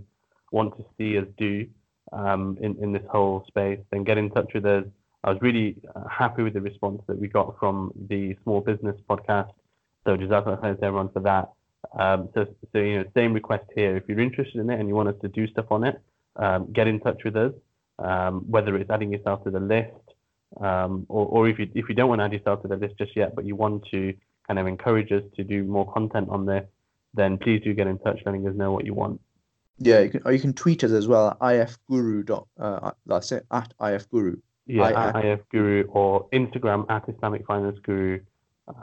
want 0.52 0.76
to 0.76 0.84
see 0.96 1.18
us 1.18 1.26
do 1.38 1.66
um, 2.12 2.58
in 2.60 2.76
in 2.82 2.92
this 2.92 3.02
whole 3.10 3.44
space. 3.46 3.80
Then 3.90 4.04
get 4.04 4.18
in 4.18 4.30
touch 4.30 4.50
with 4.54 4.66
us. 4.66 4.84
I 5.24 5.30
was 5.30 5.38
really 5.40 5.76
uh, 5.96 6.06
happy 6.08 6.42
with 6.42 6.54
the 6.54 6.60
response 6.60 7.02
that 7.08 7.18
we 7.18 7.26
got 7.28 7.58
from 7.58 7.92
the 8.08 8.36
small 8.44 8.60
business 8.60 8.96
podcast. 9.08 9.50
So 10.04 10.16
jazakallah 10.16 10.56
to 10.56 10.62
thank 10.62 10.82
everyone 10.82 11.08
for 11.08 11.20
that. 11.20 11.48
Um, 11.98 12.28
so, 12.34 12.46
so, 12.72 12.78
you 12.78 12.98
know, 12.98 13.04
same 13.14 13.32
request 13.32 13.64
here. 13.74 13.96
If 13.96 14.04
you're 14.08 14.20
interested 14.20 14.60
in 14.60 14.70
it 14.70 14.78
and 14.78 14.88
you 14.88 14.94
want 14.94 15.08
us 15.08 15.14
to 15.22 15.28
do 15.28 15.46
stuff 15.46 15.66
on 15.70 15.84
it, 15.84 16.00
um, 16.36 16.72
get 16.72 16.86
in 16.86 17.00
touch 17.00 17.22
with 17.24 17.36
us. 17.36 17.52
Um, 18.00 18.44
whether 18.48 18.76
it's 18.76 18.90
adding 18.90 19.12
yourself 19.12 19.42
to 19.42 19.50
the 19.50 19.58
list, 19.58 19.90
um, 20.60 21.04
or, 21.08 21.26
or 21.26 21.48
if 21.48 21.58
you 21.58 21.68
if 21.74 21.88
you 21.88 21.96
don't 21.96 22.08
want 22.08 22.20
to 22.20 22.26
add 22.26 22.32
yourself 22.32 22.62
to 22.62 22.68
the 22.68 22.76
list 22.76 22.94
just 22.96 23.16
yet, 23.16 23.34
but 23.34 23.44
you 23.44 23.56
want 23.56 23.84
to 23.90 24.14
kind 24.46 24.58
of 24.60 24.68
encourage 24.68 25.10
us 25.10 25.24
to 25.34 25.42
do 25.42 25.64
more 25.64 25.92
content 25.92 26.28
on 26.30 26.46
this, 26.46 26.64
then 27.14 27.38
please 27.38 27.60
do 27.64 27.74
get 27.74 27.88
in 27.88 27.98
touch, 27.98 28.20
letting 28.24 28.46
us 28.46 28.54
know 28.54 28.70
what 28.70 28.84
you 28.86 28.94
want. 28.94 29.20
Yeah, 29.78 29.98
you 29.98 30.10
can, 30.10 30.22
or 30.24 30.32
you 30.32 30.38
can 30.38 30.52
tweet 30.52 30.84
us 30.84 30.92
as 30.92 31.08
well 31.08 31.30
at 31.30 31.38
ifguru. 31.40 32.24
Dot, 32.24 32.46
uh, 32.58 32.92
that's 33.04 33.32
it 33.32 33.44
at 33.50 33.72
ifguru. 33.80 34.40
Yeah, 34.66 34.82
I, 34.84 35.08
at 35.08 35.40
ifguru 35.40 35.86
or 35.88 36.28
Instagram 36.30 36.88
at 36.88 37.08
Islamic 37.08 37.46
Finance 37.46 37.80
Guru. 37.82 38.20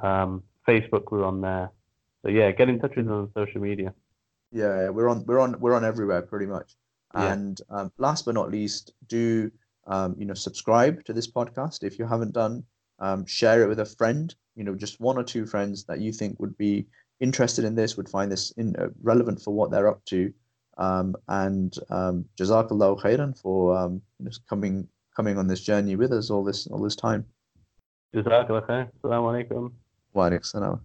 Um, 0.03 0.43
Facebook, 0.67 1.11
we're 1.11 1.23
on 1.23 1.39
there. 1.39 1.69
So 2.25 2.31
yeah, 2.31 2.51
get 2.51 2.69
in 2.69 2.79
touch 2.79 2.95
with 2.95 3.05
us 3.05 3.11
on 3.11 3.31
social 3.35 3.61
media. 3.61 3.93
Yeah, 4.51 4.89
we're 4.89 5.09
on 5.09 5.25
we're 5.27 5.39
on 5.39 5.59
we're 5.59 5.75
on 5.75 5.85
everywhere 5.85 6.23
pretty 6.23 6.47
much. 6.47 6.75
Yeah. 7.13 7.33
And 7.33 7.61
um, 7.69 7.91
last 7.99 8.25
but 8.25 8.33
not 8.33 8.49
least, 8.49 8.93
do 9.07 9.51
um, 9.85 10.15
you 10.17 10.25
know 10.25 10.33
subscribe 10.33 11.03
to 11.05 11.13
this 11.13 11.31
podcast 11.31 11.83
if 11.83 11.99
you 11.99 12.07
haven't 12.07 12.33
done. 12.33 12.63
Um, 12.97 13.27
share 13.27 13.61
it 13.61 13.67
with 13.67 13.79
a 13.79 13.85
friend. 13.85 14.33
You 14.55 14.63
know, 14.63 14.73
just 14.73 14.99
one 14.99 15.17
or 15.17 15.23
two 15.23 15.45
friends 15.45 15.83
that 15.85 15.99
you 15.99 16.11
think 16.11 16.39
would 16.39 16.57
be 16.57 16.87
interested 17.19 17.63
in 17.63 17.75
this, 17.75 17.95
would 17.95 18.09
find 18.09 18.31
this 18.31 18.49
in, 18.51 18.75
uh, 18.75 18.87
relevant 19.03 19.41
for 19.41 19.53
what 19.53 19.69
they're 19.69 19.87
up 19.87 20.03
to. 20.05 20.33
Um, 20.77 21.15
and 21.27 21.77
um, 21.91 22.25
Jazakallah 22.39 23.01
khairan 23.01 23.39
for 23.39 23.77
um, 23.77 24.01
just 24.23 24.47
coming 24.47 24.87
coming 25.15 25.37
on 25.37 25.45
this 25.47 25.61
journey 25.61 25.95
with 25.95 26.11
us 26.11 26.31
all 26.31 26.43
this 26.43 26.65
all 26.67 26.81
this 26.81 26.95
time. 26.95 27.25
Jazakallah 28.15 28.65
khair. 28.65 28.89
Assalamu 29.03 29.47
alaikum. 29.47 29.73
Wa 30.13 30.29
alaikum. 30.29 30.79